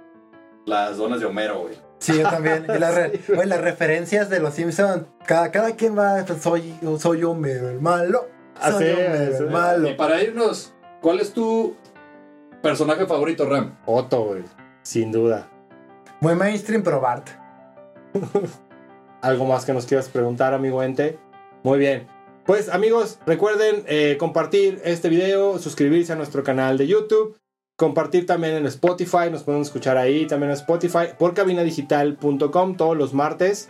las 0.66 0.96
donas 0.96 1.20
de 1.20 1.26
Homero, 1.26 1.60
güey. 1.62 1.74
Sí, 1.98 2.18
yo 2.18 2.28
también. 2.28 2.64
Y 2.72 2.78
las, 2.78 2.94
re- 2.96 3.20
güey, 3.28 3.48
las 3.48 3.60
referencias 3.60 4.30
de 4.30 4.38
Los 4.40 4.54
Simpsons, 4.54 5.04
cada, 5.26 5.50
cada 5.50 5.72
quien 5.72 5.98
va, 5.98 6.24
soy, 6.26 6.74
soy 6.98 7.24
Homero 7.24 7.68
el 7.70 7.80
malo. 7.80 8.26
Ah, 8.60 8.72
Soy 8.72 8.84
sí, 8.86 8.90
Homero 8.92 9.36
el 9.38 9.50
malo. 9.50 9.88
Y 9.88 9.94
para 9.94 10.22
irnos, 10.22 10.72
¿cuál 11.00 11.20
es 11.20 11.32
tu 11.32 11.74
personaje 12.62 13.06
favorito, 13.06 13.48
Ram? 13.48 13.76
Otto, 13.86 14.24
güey, 14.24 14.42
sin 14.82 15.10
duda. 15.12 15.48
Muy 16.20 16.34
mainstream, 16.34 16.82
pero 16.82 17.00
Bart. 17.00 17.28
¿Algo 19.20 19.44
más 19.46 19.64
que 19.64 19.72
nos 19.72 19.86
quieras 19.86 20.08
preguntar, 20.08 20.54
amigo 20.54 20.82
Ente? 20.82 21.18
Muy 21.62 21.78
bien. 21.78 22.06
Pues 22.48 22.70
amigos, 22.70 23.18
recuerden 23.26 23.84
eh, 23.88 24.16
compartir 24.18 24.80
este 24.82 25.10
video, 25.10 25.58
suscribirse 25.58 26.14
a 26.14 26.16
nuestro 26.16 26.42
canal 26.42 26.78
de 26.78 26.86
YouTube 26.86 27.36
compartir 27.76 28.24
también 28.24 28.54
en 28.54 28.64
Spotify, 28.64 29.30
nos 29.30 29.42
pueden 29.42 29.60
escuchar 29.60 29.98
ahí 29.98 30.26
también 30.26 30.50
en 30.50 30.56
Spotify, 30.56 31.10
por 31.18 31.34
cabinadigital.com 31.34 32.76
todos 32.76 32.96
los 32.96 33.12
martes 33.12 33.68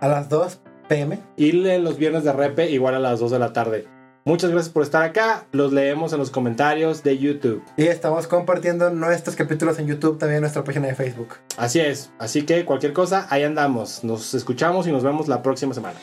A 0.00 0.06
las 0.06 0.28
2 0.28 0.60
pm. 0.88 1.18
y 1.36 1.68
en 1.68 1.82
los 1.82 1.98
viernes 1.98 2.22
de 2.22 2.32
repe 2.32 2.70
igual 2.70 2.94
a 2.94 3.00
las 3.00 3.18
2 3.18 3.32
de 3.32 3.38
la 3.40 3.52
tarde. 3.52 3.88
Muchas 4.24 4.52
gracias 4.52 4.72
por 4.72 4.84
estar 4.84 5.02
acá, 5.02 5.48
los 5.50 5.72
leemos 5.72 6.12
en 6.12 6.20
los 6.20 6.30
comentarios 6.30 7.02
de 7.02 7.18
YouTube. 7.18 7.64
Y 7.76 7.88
estamos 7.88 8.28
compartiendo 8.28 8.90
nuestros 8.90 9.34
capítulos 9.34 9.80
en 9.80 9.88
YouTube, 9.88 10.18
también 10.18 10.36
en 10.36 10.42
nuestra 10.42 10.62
página 10.62 10.86
de 10.86 10.94
Facebook. 10.94 11.34
Así 11.56 11.80
es, 11.80 12.12
así 12.20 12.46
que 12.46 12.64
cualquier 12.64 12.92
cosa, 12.92 13.26
ahí 13.28 13.42
andamos. 13.42 14.04
Nos 14.04 14.34
escuchamos 14.34 14.86
y 14.86 14.92
nos 14.92 15.02
vemos 15.02 15.26
la 15.26 15.42
próxima 15.42 15.74
semana. 15.74 15.98